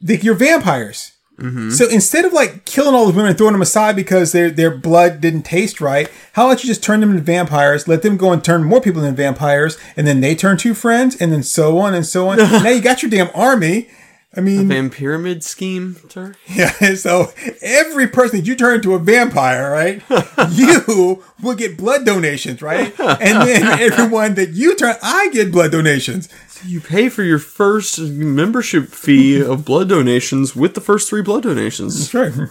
you're 0.00 0.34
vampires. 0.34 1.12
Mm-hmm. 1.38 1.70
So 1.70 1.88
instead 1.88 2.24
of 2.24 2.32
like 2.32 2.66
killing 2.66 2.94
all 2.94 3.06
the 3.06 3.12
women 3.12 3.30
and 3.30 3.38
throwing 3.38 3.54
them 3.54 3.62
aside 3.62 3.96
because 3.96 4.32
their 4.32 4.50
their 4.50 4.70
blood 4.70 5.22
didn't 5.22 5.42
taste 5.42 5.80
right 5.80 6.10
how 6.34 6.46
about 6.46 6.62
you 6.62 6.68
just 6.68 6.84
turn 6.84 7.00
them 7.00 7.10
into 7.10 7.22
vampires 7.22 7.88
let 7.88 8.02
them 8.02 8.18
go 8.18 8.32
and 8.32 8.44
turn 8.44 8.62
more 8.62 8.82
people 8.82 9.02
into 9.02 9.16
vampires 9.16 9.78
and 9.96 10.06
then 10.06 10.20
they 10.20 10.34
turn 10.34 10.58
two 10.58 10.74
friends 10.74 11.16
and 11.16 11.32
then 11.32 11.42
so 11.42 11.78
on 11.78 11.94
and 11.94 12.04
so 12.04 12.28
on. 12.28 12.36
Now 12.62 12.68
you 12.68 12.82
got 12.82 13.02
your 13.02 13.10
damn 13.10 13.30
army 13.34 13.88
i 14.34 14.40
mean 14.40 14.68
Van 14.68 14.88
Pyramid 14.90 15.44
scheme, 15.44 15.96
sir? 16.08 16.34
yeah, 16.48 16.94
so 16.94 17.32
every 17.60 18.08
person 18.08 18.40
that 18.40 18.46
you 18.46 18.54
turn 18.56 18.76
into 18.76 18.94
a 18.94 18.98
vampire, 18.98 19.70
right? 19.70 20.02
you 20.52 21.22
will 21.42 21.54
get 21.54 21.76
blood 21.76 22.04
donations, 22.06 22.62
right? 22.62 22.94
And 22.98 23.46
then 23.46 23.80
everyone 23.80 24.34
that 24.34 24.50
you 24.50 24.74
turn, 24.76 24.96
I 25.02 25.28
get 25.32 25.52
blood 25.52 25.72
donations. 25.72 26.28
So 26.48 26.66
You 26.66 26.80
pay 26.80 27.08
for 27.08 27.22
your 27.22 27.38
first 27.38 27.98
membership 28.00 28.88
fee 28.88 29.40
of 29.42 29.64
blood 29.64 29.88
donations 29.88 30.56
with 30.56 30.74
the 30.74 30.80
first 30.80 31.08
three 31.10 31.22
blood 31.22 31.42
donations. 31.42 32.10
That's 32.10 32.14
right. 32.14 32.48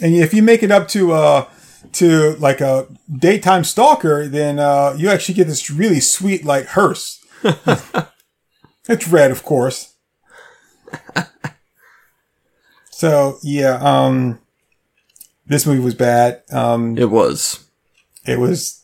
And 0.00 0.14
if 0.14 0.34
you 0.34 0.42
make 0.42 0.62
it 0.62 0.70
up 0.70 0.88
to 0.88 1.12
uh 1.12 1.48
to 1.92 2.36
like 2.36 2.60
a 2.60 2.86
daytime 3.18 3.64
stalker, 3.64 4.26
then 4.28 4.58
uh 4.58 4.94
you 4.96 5.08
actually 5.08 5.34
get 5.34 5.46
this 5.46 5.70
really 5.70 6.00
sweet 6.00 6.44
like 6.44 6.66
hearse. 6.66 7.24
it's 8.88 9.08
red, 9.08 9.30
of 9.30 9.42
course. 9.42 9.91
so 12.90 13.38
yeah, 13.42 13.78
um 13.80 14.38
this 15.46 15.66
movie 15.66 15.80
was 15.80 15.94
bad. 15.94 16.42
Um 16.52 16.96
It 16.98 17.10
was. 17.10 17.64
it 18.26 18.38
was 18.38 18.78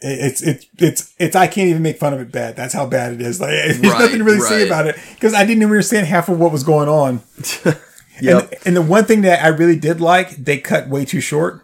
it- 0.00 0.18
it's 0.20 0.42
it's 0.42 0.66
it's 0.78 1.14
it's 1.18 1.36
I 1.36 1.46
can't 1.46 1.68
even 1.68 1.82
make 1.82 1.98
fun 1.98 2.12
of 2.14 2.20
it 2.20 2.30
bad. 2.30 2.54
That's 2.56 2.74
how 2.74 2.86
bad 2.86 3.12
it 3.14 3.20
is. 3.22 3.40
Like 3.40 3.50
there's 3.54 3.78
Right, 3.80 3.98
nothing 4.00 4.18
to 4.18 4.24
really 4.24 4.40
say 4.40 4.66
about 4.66 4.86
it 4.86 4.96
because 5.14 5.34
I 5.34 5.40
didn't 5.40 5.62
even 5.62 5.70
understand 5.72 6.06
half 6.06 6.28
of 6.28 6.38
what 6.38 6.52
was 6.52 6.62
going 6.64 6.88
on. 6.88 7.22
Yep. 8.18 8.44
And, 8.50 8.60
and 8.68 8.76
the 8.76 8.80
one 8.80 9.04
thing 9.04 9.20
that 9.22 9.44
I 9.44 9.48
really 9.48 9.76
did 9.78 10.00
like, 10.00 10.30
they 10.36 10.56
cut 10.56 10.88
way 10.88 11.04
too 11.04 11.20
short 11.20 11.60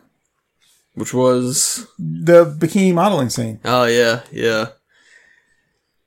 Which 0.92 1.14
was 1.14 1.86
the 1.98 2.44
bikini 2.44 2.92
modeling 2.92 3.30
scene. 3.30 3.58
Oh 3.64 3.84
yeah, 3.84 4.20
yeah. 4.30 4.66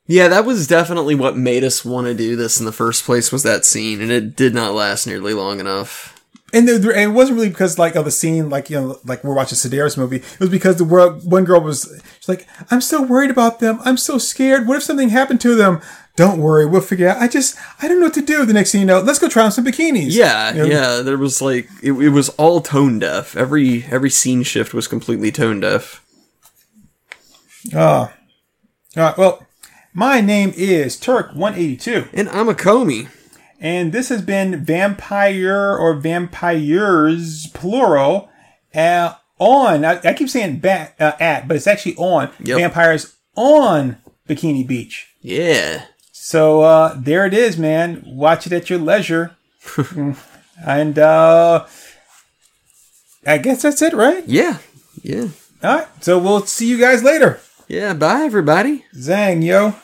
Yeah, 0.08 0.28
that 0.28 0.46
was 0.46 0.68
definitely 0.68 1.16
what 1.16 1.36
made 1.36 1.64
us 1.64 1.84
want 1.84 2.06
to 2.08 2.14
do 2.14 2.36
this 2.36 2.60
in 2.60 2.66
the 2.66 2.72
first 2.72 3.06
place 3.06 3.32
was 3.32 3.44
that 3.44 3.66
scene, 3.66 4.02
and 4.02 4.12
it 4.12 4.36
did 4.36 4.54
not 4.54 4.74
last 4.74 5.08
nearly 5.08 5.34
long 5.34 5.60
enough. 5.60 6.12
And, 6.54 6.70
and 6.70 6.86
it 6.86 7.08
wasn't 7.08 7.38
really 7.38 7.50
because 7.50 7.80
like 7.80 7.96
of 7.96 8.06
the 8.06 8.12
scene, 8.12 8.50
like 8.50 8.70
you 8.70 8.80
know, 8.80 9.00
like 9.04 9.24
we're 9.24 9.34
watching 9.34 9.58
Sedaris 9.58 9.98
movie. 9.98 10.18
It 10.18 10.40
was 10.40 10.50
because 10.50 10.78
the 10.78 10.84
world, 10.86 11.30
one 11.30 11.44
girl 11.44 11.60
was 11.60 12.02
she's 12.20 12.30
like, 12.30 12.48
"I'm 12.70 12.82
so 12.82 13.02
worried 13.02 13.32
about 13.32 13.60
them. 13.60 13.80
I'm 13.84 13.98
so 13.98 14.18
scared. 14.20 14.68
What 14.68 14.78
if 14.78 14.84
something 14.84 15.10
happened 15.10 15.42
to 15.42 15.56
them? 15.56 15.82
Don't 16.16 16.40
worry, 16.40 16.66
we'll 16.66 16.80
figure 16.80 17.10
out. 17.10 17.18
I 17.18 17.28
just, 17.28 17.58
I 17.82 17.90
don't 17.90 18.00
know 18.00 18.06
what 18.06 18.14
to 18.14 18.22
do. 18.22 18.46
The 18.46 18.54
next 18.54 18.72
thing 18.72 18.80
you 18.80 18.88
know, 18.88 19.02
let's 19.02 19.20
go 19.20 19.28
try 19.28 19.44
on 19.44 19.52
some 19.52 19.66
bikinis. 19.66 20.12
Yeah, 20.12 20.54
You 20.54 20.60
know? 20.60 20.66
yeah. 20.66 21.02
There 21.02 21.18
was 21.18 21.42
like 21.42 21.68
it, 21.84 21.92
it 21.92 22.10
was 22.10 22.30
all 22.30 22.62
tone 22.62 23.00
deaf. 23.00 23.36
Every 23.36 23.84
every 23.92 24.10
scene 24.10 24.44
shift 24.44 24.74
was 24.74 24.88
completely 24.88 25.32
tone 25.32 25.60
deaf. 25.60 26.06
Oh, 27.74 27.80
all 27.82 28.10
right. 28.96 29.18
Well, 29.18 29.45
my 29.96 30.20
name 30.22 30.54
is 30.56 30.98
Turk182. 31.00 32.10
And 32.14 32.30
I'm 32.30 32.50
a 32.50 32.54
Comey. 32.54 33.08
And 33.60 33.94
this 33.94 34.10
has 34.10 34.22
been 34.22 34.64
Vampire 34.64 35.76
or 35.76 35.96
Vampires, 35.96 37.48
plural, 37.54 38.30
uh, 38.76 39.14
on, 39.40 39.86
I, 39.86 40.00
I 40.04 40.14
keep 40.14 40.30
saying 40.30 40.60
bat, 40.60 40.96
uh, 41.00 41.14
at, 41.20 41.48
but 41.48 41.56
it's 41.58 41.66
actually 41.66 41.96
on 41.96 42.30
Yep. 42.44 42.58
Vampires 42.60 43.16
on 43.36 43.98
Bikini 44.28 44.68
Beach. 44.68 45.08
Yeah. 45.22 45.86
So 46.12 46.62
uh, 46.62 46.96
there 46.98 47.26
it 47.26 47.34
is, 47.34 47.58
man. 47.58 48.04
Watch 48.06 48.46
it 48.46 48.54
at 48.54 48.70
your 48.70 48.80
leisure. 48.80 49.36
and 50.66 51.00
uh, 51.00 51.66
I 53.26 53.38
guess 53.38 53.62
that's 53.62 53.82
it, 53.82 53.94
right? 53.94 54.26
Yeah. 54.28 54.58
Yeah. 55.02 55.30
All 55.64 55.78
right. 55.78 55.88
So 56.04 56.20
we'll 56.20 56.46
see 56.46 56.68
you 56.68 56.78
guys 56.80 57.02
later. 57.02 57.40
Yeah. 57.68 57.94
Bye 57.94 58.24
everybody. 58.24 58.86
Zang, 58.96 59.44
yo. 59.44 59.76